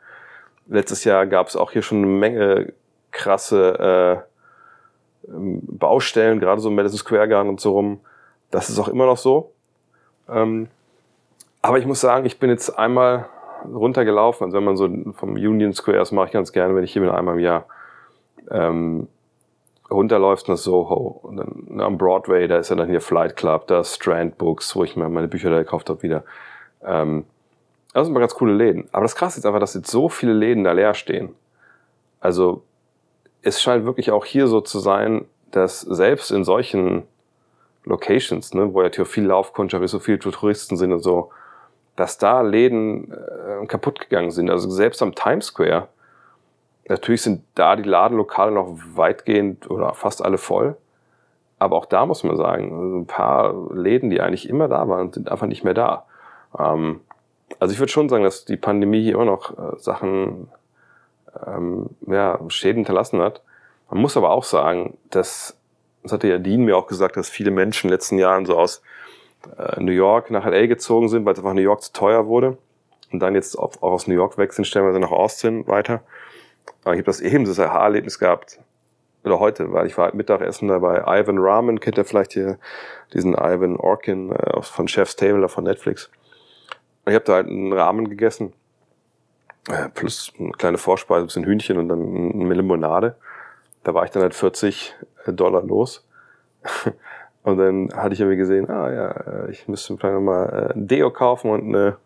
Letztes 0.68 1.04
Jahr 1.04 1.26
gab 1.26 1.48
es 1.48 1.56
auch 1.56 1.70
hier 1.70 1.82
schon 1.82 1.98
eine 1.98 2.06
Menge 2.06 2.72
krasse 3.10 4.24
äh, 5.26 5.30
ähm, 5.30 5.60
Baustellen, 5.62 6.40
gerade 6.40 6.60
so 6.60 6.68
im 6.68 6.74
Madison 6.74 6.98
Square 6.98 7.28
Garden 7.28 7.48
und 7.48 7.60
so 7.60 7.72
rum. 7.72 8.00
Das 8.50 8.68
ist 8.68 8.78
auch 8.78 8.88
immer 8.88 9.06
noch 9.06 9.16
so. 9.16 9.52
Ähm, 10.28 10.68
aber 11.62 11.78
ich 11.78 11.86
muss 11.86 12.00
sagen, 12.00 12.26
ich 12.26 12.38
bin 12.38 12.50
jetzt 12.50 12.70
einmal 12.70 13.28
runtergelaufen. 13.64 14.46
Also 14.46 14.56
wenn 14.56 14.64
man 14.64 14.76
so 14.76 14.88
vom 15.14 15.34
Union 15.34 15.72
Square, 15.72 15.98
das 15.98 16.12
mache 16.12 16.26
ich 16.26 16.32
ganz 16.32 16.52
gerne, 16.52 16.74
wenn 16.74 16.84
ich 16.84 16.92
hier 16.92 17.02
bin, 17.02 17.10
einmal 17.10 17.34
im 17.34 17.40
Jahr 17.40 17.66
ähm, 18.50 19.08
runterläuft 19.92 20.48
nach 20.48 20.56
Soho 20.56 21.20
und 21.22 21.36
dann 21.36 21.80
am 21.80 21.98
Broadway, 21.98 22.48
da 22.48 22.58
ist 22.58 22.70
ja 22.70 22.76
dann 22.76 22.88
hier 22.88 23.00
Flight 23.00 23.36
Club, 23.36 23.66
da 23.66 23.84
Strand 23.84 24.38
Books, 24.38 24.74
wo 24.74 24.84
ich 24.84 24.96
mir 24.96 25.08
meine 25.08 25.28
Bücher 25.28 25.50
da 25.50 25.58
gekauft 25.58 25.88
habe 25.88 26.02
wieder. 26.02 26.24
Ähm, 26.84 27.24
das 27.92 28.06
sind 28.06 28.12
immer 28.12 28.20
ganz 28.20 28.34
coole 28.34 28.54
Läden. 28.54 28.88
Aber 28.92 29.02
das 29.02 29.14
Krasse 29.14 29.38
ist 29.38 29.46
einfach, 29.46 29.60
dass 29.60 29.74
jetzt 29.74 29.90
so 29.90 30.08
viele 30.08 30.32
Läden 30.32 30.64
da 30.64 30.72
leer 30.72 30.94
stehen. 30.94 31.34
Also 32.20 32.62
es 33.42 33.60
scheint 33.60 33.84
wirklich 33.84 34.10
auch 34.10 34.24
hier 34.24 34.46
so 34.46 34.60
zu 34.60 34.78
sein, 34.78 35.26
dass 35.50 35.80
selbst 35.80 36.30
in 36.30 36.44
solchen 36.44 37.02
Locations, 37.84 38.54
ne, 38.54 38.72
wo 38.72 38.82
ja 38.82 39.04
viel 39.04 39.24
Laufkundschaft 39.24 39.84
ist, 39.84 39.90
so 39.90 39.98
viele 39.98 40.18
Touristen 40.18 40.76
sind 40.76 40.92
und 40.92 41.00
so, 41.00 41.30
dass 41.96 42.16
da 42.16 42.40
Läden 42.40 43.12
äh, 43.12 43.66
kaputt 43.66 44.00
gegangen 44.00 44.30
sind. 44.30 44.50
Also 44.50 44.70
selbst 44.70 45.02
am 45.02 45.14
Times 45.14 45.46
Square, 45.46 45.88
natürlich 46.92 47.22
sind 47.22 47.42
da 47.54 47.74
die 47.76 47.82
Ladenlokale 47.82 48.52
noch 48.52 48.76
weitgehend 48.94 49.70
oder 49.70 49.94
fast 49.94 50.24
alle 50.24 50.38
voll. 50.38 50.76
Aber 51.58 51.76
auch 51.76 51.86
da 51.86 52.06
muss 52.06 52.24
man 52.24 52.36
sagen, 52.36 53.00
ein 53.00 53.06
paar 53.06 53.54
Läden, 53.72 54.10
die 54.10 54.20
eigentlich 54.20 54.48
immer 54.48 54.68
da 54.68 54.88
waren, 54.88 55.12
sind 55.12 55.30
einfach 55.30 55.46
nicht 55.46 55.64
mehr 55.64 55.74
da. 55.74 56.04
Ähm, 56.58 57.00
also 57.60 57.72
ich 57.72 57.78
würde 57.78 57.92
schon 57.92 58.08
sagen, 58.08 58.24
dass 58.24 58.44
die 58.44 58.56
Pandemie 58.56 59.02
hier 59.02 59.14
immer 59.14 59.24
noch 59.24 59.56
äh, 59.56 59.78
Sachen, 59.78 60.48
ähm, 61.46 61.90
ja, 62.06 62.38
Schäden 62.48 62.78
hinterlassen 62.78 63.20
hat. 63.20 63.42
Man 63.90 64.00
muss 64.00 64.16
aber 64.16 64.30
auch 64.30 64.44
sagen, 64.44 64.98
dass, 65.10 65.56
das 66.02 66.12
hatte 66.12 66.28
ja 66.28 66.38
Dean 66.38 66.64
mir 66.64 66.76
auch 66.76 66.86
gesagt, 66.86 67.16
dass 67.16 67.28
viele 67.28 67.50
Menschen 67.50 67.86
in 67.86 67.90
den 67.90 67.94
letzten 67.94 68.18
Jahren 68.18 68.44
so 68.44 68.58
aus 68.58 68.82
äh, 69.56 69.80
New 69.80 69.92
York 69.92 70.30
nach 70.30 70.44
LA 70.44 70.66
gezogen 70.66 71.08
sind, 71.08 71.24
weil 71.24 71.34
es 71.34 71.38
einfach 71.38 71.54
New 71.54 71.60
York 71.60 71.82
zu 71.82 71.92
teuer 71.92 72.26
wurde. 72.26 72.58
Und 73.12 73.20
dann 73.20 73.34
jetzt 73.34 73.58
auch 73.58 73.82
aus 73.82 74.06
New 74.06 74.14
York 74.14 74.38
weg 74.38 74.52
sind, 74.52 74.64
stellen 74.64 74.90
wir 74.90 74.98
nach 74.98 75.12
Austin 75.12 75.66
weiter. 75.66 76.00
Aber 76.84 76.94
ich 76.94 76.98
habe 76.98 77.06
das 77.06 77.20
eben 77.20 77.44
das 77.44 77.58
Aha-Erlebnis 77.58 78.18
gehabt, 78.18 78.60
oder 79.24 79.38
heute, 79.38 79.72
weil 79.72 79.86
ich 79.86 79.96
war 79.96 80.06
halt 80.06 80.14
Mittagessen 80.14 80.68
da 80.68 80.78
bei 80.78 81.02
Ivan 81.06 81.38
Ramen, 81.38 81.80
kennt 81.80 81.96
ihr 81.98 82.04
vielleicht 82.04 82.32
hier 82.32 82.58
diesen 83.12 83.34
Ivan 83.34 83.76
Orkin 83.76 84.32
äh, 84.32 84.62
von 84.62 84.88
Chef's 84.88 85.16
Table 85.16 85.48
von 85.48 85.64
Netflix. 85.64 86.10
Und 87.04 87.12
ich 87.12 87.14
habe 87.14 87.24
da 87.24 87.34
halt 87.34 87.46
einen 87.46 87.72
Rahmen 87.72 88.08
gegessen, 88.08 88.52
äh, 89.68 89.88
plus 89.90 90.32
eine 90.38 90.50
kleine 90.52 90.78
Vorspeise, 90.78 91.24
ein 91.24 91.26
bisschen 91.26 91.44
Hühnchen 91.44 91.78
und 91.78 91.88
dann 91.88 92.32
eine 92.34 92.54
Limonade. 92.54 93.16
Da 93.84 93.94
war 93.94 94.04
ich 94.04 94.10
dann 94.10 94.22
halt 94.22 94.34
40 94.34 94.94
Dollar 95.26 95.62
los. 95.62 96.06
Und 97.44 97.58
dann 97.58 97.92
hatte 97.92 98.14
ich 98.14 98.20
irgendwie 98.20 98.36
gesehen, 98.36 98.70
ah 98.70 98.88
ja, 98.92 99.10
äh, 99.10 99.50
ich 99.50 99.66
müsste 99.66 99.96
vielleicht 99.96 100.14
nochmal 100.14 100.72
ein 100.76 100.86
Deo 100.86 101.10
kaufen 101.10 101.50
und 101.50 101.64
eine, 101.64 101.96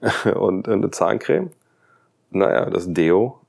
und 0.34 0.66
eine 0.66 0.90
Zahncreme. 0.90 1.50
Naja, 2.30 2.70
das 2.70 2.90
Deo 2.90 3.40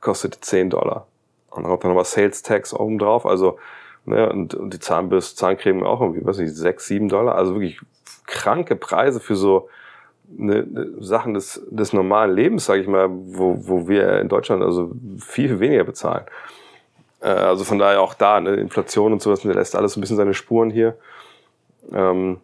kostet 0.00 0.38
10 0.40 0.70
Dollar. 0.70 1.06
Und 1.50 1.62
dann 1.62 1.70
kommt 1.70 1.84
dann 1.84 1.90
nochmal 1.90 2.04
Sales 2.04 2.42
Tax 2.42 2.72
oben 2.72 2.98
drauf. 2.98 3.26
Also, 3.26 3.58
ne, 4.04 4.28
und, 4.30 4.54
und 4.54 4.72
die 4.72 4.78
Zahnbürste, 4.78 5.36
Zahncreme 5.36 5.82
auch 5.82 6.00
irgendwie, 6.00 6.24
weiß 6.24 6.38
nicht, 6.38 6.54
6, 6.54 6.86
7 6.86 7.08
Dollar. 7.08 7.34
Also 7.34 7.54
wirklich 7.54 7.80
kranke 8.26 8.76
Preise 8.76 9.20
für 9.20 9.36
so 9.36 9.68
ne, 10.28 10.64
ne, 10.64 10.92
Sachen 11.00 11.34
des, 11.34 11.60
des 11.70 11.92
normalen 11.92 12.34
Lebens, 12.34 12.66
sage 12.66 12.82
ich 12.82 12.88
mal, 12.88 13.08
wo, 13.10 13.56
wo 13.66 13.88
wir 13.88 14.20
in 14.20 14.28
Deutschland 14.28 14.62
also 14.62 14.92
viel 15.18 15.58
weniger 15.58 15.84
bezahlen. 15.84 16.24
Äh, 17.20 17.28
also 17.28 17.64
von 17.64 17.78
daher 17.78 18.00
auch 18.00 18.14
da, 18.14 18.40
ne, 18.40 18.54
Inflation 18.54 19.12
und 19.12 19.20
sowas, 19.20 19.40
der 19.40 19.54
lässt 19.54 19.74
alles 19.74 19.96
ein 19.96 20.00
bisschen 20.00 20.16
seine 20.16 20.34
Spuren 20.34 20.70
hier. 20.70 20.96
Ähm, 21.92 22.38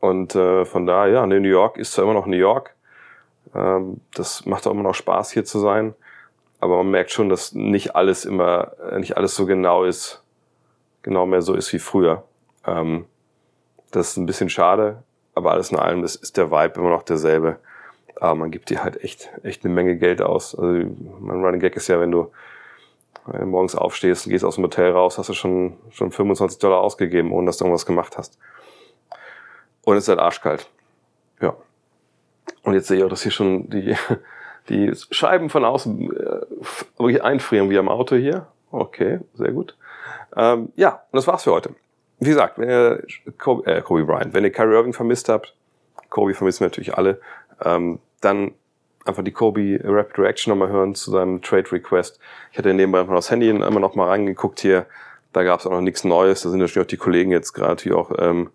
und 0.00 0.34
äh, 0.34 0.64
von 0.64 0.86
daher, 0.86 1.12
ja, 1.12 1.26
ne, 1.26 1.40
New 1.40 1.48
York 1.48 1.76
ist 1.76 1.92
zwar 1.92 2.04
immer 2.04 2.14
noch 2.14 2.26
New 2.26 2.36
York. 2.36 2.74
Ähm, 3.54 4.00
das 4.14 4.46
macht 4.46 4.66
auch 4.66 4.72
immer 4.72 4.82
noch 4.82 4.94
Spaß, 4.94 5.30
hier 5.30 5.44
zu 5.44 5.58
sein 5.58 5.94
aber 6.62 6.76
man 6.76 6.92
merkt 6.92 7.10
schon, 7.10 7.28
dass 7.28 7.54
nicht 7.54 7.96
alles 7.96 8.24
immer, 8.24 8.72
äh, 8.92 9.00
nicht 9.00 9.16
alles 9.16 9.34
so 9.34 9.46
genau 9.46 9.82
ist, 9.82 10.22
genau 11.02 11.26
mehr 11.26 11.42
so 11.42 11.54
ist 11.54 11.72
wie 11.72 11.80
früher. 11.80 12.22
Ähm, 12.64 13.06
das 13.90 14.10
ist 14.10 14.16
ein 14.16 14.26
bisschen 14.26 14.48
schade, 14.48 15.02
aber 15.34 15.50
alles 15.50 15.72
in 15.72 15.78
allem 15.78 16.04
ist, 16.04 16.14
ist 16.14 16.36
der 16.36 16.52
Vibe 16.52 16.78
immer 16.78 16.90
noch 16.90 17.02
derselbe. 17.02 17.58
Aber 18.20 18.36
man 18.36 18.52
gibt 18.52 18.70
dir 18.70 18.84
halt 18.84 19.02
echt, 19.02 19.28
echt 19.42 19.64
eine 19.64 19.74
Menge 19.74 19.96
Geld 19.96 20.22
aus. 20.22 20.56
Also 20.56 20.88
mein 21.18 21.44
Running 21.44 21.58
Gag 21.58 21.74
ist 21.74 21.88
ja, 21.88 21.98
wenn 21.98 22.12
du 22.12 22.30
morgens 23.44 23.74
aufstehst 23.74 24.26
und 24.26 24.30
gehst 24.30 24.44
aus 24.44 24.54
dem 24.54 24.62
Hotel 24.62 24.92
raus, 24.92 25.18
hast 25.18 25.30
du 25.30 25.34
schon, 25.34 25.76
schon 25.90 26.12
25 26.12 26.60
Dollar 26.60 26.78
ausgegeben, 26.78 27.32
ohne 27.32 27.46
dass 27.46 27.56
du 27.56 27.64
irgendwas 27.64 27.86
gemacht 27.86 28.16
hast. 28.16 28.38
Und 29.82 29.96
es 29.96 30.04
ist 30.04 30.08
halt 30.08 30.20
arschkalt. 30.20 30.70
Ja. 31.40 31.56
Und 32.62 32.74
jetzt 32.74 32.86
sehe 32.86 32.98
ich 32.98 33.02
auch, 33.04 33.08
dass 33.08 33.24
hier 33.24 33.32
schon 33.32 33.68
die, 33.68 33.96
die 34.68 34.92
Scheiben 35.10 35.50
von 35.50 35.64
außen 35.64 36.16
äh, 36.16 36.40
wirklich 36.96 37.22
einfrieren 37.22 37.70
wie 37.70 37.78
am 37.78 37.88
Auto 37.88 38.16
hier. 38.16 38.46
Okay, 38.70 39.20
sehr 39.34 39.52
gut. 39.52 39.76
Ähm, 40.36 40.72
ja, 40.76 41.02
und 41.10 41.16
das 41.16 41.26
war's 41.26 41.44
für 41.44 41.52
heute. 41.52 41.74
Wie 42.20 42.28
gesagt, 42.28 42.58
wenn 42.58 42.70
ihr 42.70 43.04
Kobe, 43.38 43.66
äh, 43.70 43.82
Kobe 43.82 44.04
Bryant, 44.04 44.32
wenn 44.32 44.44
ihr 44.44 44.52
Kyrie 44.52 44.74
Irving 44.74 44.92
vermisst 44.92 45.28
habt, 45.28 45.54
Kobe 46.08 46.34
vermissen 46.34 46.64
natürlich 46.64 46.96
alle, 46.96 47.20
ähm, 47.64 47.98
dann 48.20 48.52
einfach 49.04 49.24
die 49.24 49.32
Kobe 49.32 49.80
Rapid 49.82 50.18
Reaction 50.18 50.52
nochmal 50.52 50.72
hören 50.72 50.94
zu 50.94 51.10
seinem 51.10 51.42
Trade 51.42 51.70
Request. 51.72 52.18
Ich 52.52 52.58
hatte 52.58 52.72
nebenbei 52.72 53.00
einfach 53.00 53.14
das 53.14 53.30
Handy 53.30 53.48
immer 53.48 53.80
noch 53.80 53.94
mal 53.94 54.08
reingeguckt 54.08 54.60
hier. 54.60 54.86
Da 55.32 55.42
gab 55.42 55.60
es 55.60 55.66
auch 55.66 55.72
noch 55.72 55.80
nichts 55.80 56.04
Neues. 56.04 56.42
Da 56.42 56.50
sind 56.50 56.60
natürlich 56.60 56.84
auch 56.84 56.88
die 56.88 56.96
Kollegen 56.96 57.30
jetzt 57.30 57.52
gerade 57.52 57.82
hier 57.82 57.96
auch, 57.96 58.12
ähm, 58.18 58.50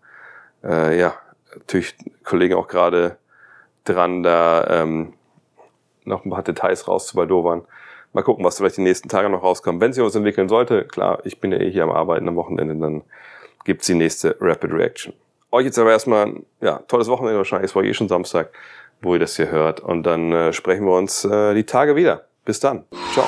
äh, 0.64 0.98
ja, 1.00 1.16
natürlich 1.54 1.96
Kollegen 2.24 2.56
auch 2.56 2.68
gerade 2.68 3.18
dran, 3.84 4.24
da 4.24 4.66
ähm, 4.70 5.14
noch 6.06 6.26
ein 6.26 6.30
paar 6.30 6.44
Details 6.44 6.88
rauszubaldowern. 6.88 7.66
Mal 8.18 8.24
gucken, 8.24 8.44
was 8.44 8.58
vielleicht 8.58 8.78
die 8.78 8.82
nächsten 8.82 9.10
Tage 9.10 9.30
noch 9.30 9.44
rauskommt. 9.44 9.80
Wenn 9.80 9.94
sich 9.94 10.04
was 10.04 10.16
entwickeln 10.16 10.50
sollte, 10.50 10.86
klar, 10.86 11.20
ich 11.24 11.40
bin 11.40 11.52
ja 11.52 11.60
eh 11.60 11.70
hier 11.70 11.84
am 11.84 11.92
Arbeiten 11.92 12.28
am 12.28 12.36
Wochenende, 12.36 12.74
dann 12.74 13.04
gibt's 13.64 13.86
die 13.86 13.94
nächste 13.94 14.36
Rapid 14.42 14.74
Reaction. 14.74 15.14
Euch 15.52 15.66
jetzt 15.66 15.78
aber 15.78 15.92
erstmal, 15.92 16.34
ja, 16.60 16.80
tolles 16.88 17.10
Wochenende 17.10 17.38
wahrscheinlich, 17.38 17.70
es 17.70 17.76
war 17.76 17.84
eh 17.84 17.94
schon 17.94 18.08
Samstag, 18.08 18.50
wo 19.04 19.14
ihr 19.14 19.20
das 19.20 19.36
hier 19.36 19.52
hört. 19.52 19.82
Und 19.82 20.02
dann 20.02 20.32
äh, 20.32 20.52
sprechen 20.52 20.88
wir 20.88 20.98
uns 20.98 21.26
äh, 21.26 21.54
die 21.54 21.66
Tage 21.66 21.96
wieder. 21.96 22.24
Bis 22.44 22.60
dann. 22.60 22.86
Ciao. 23.14 23.28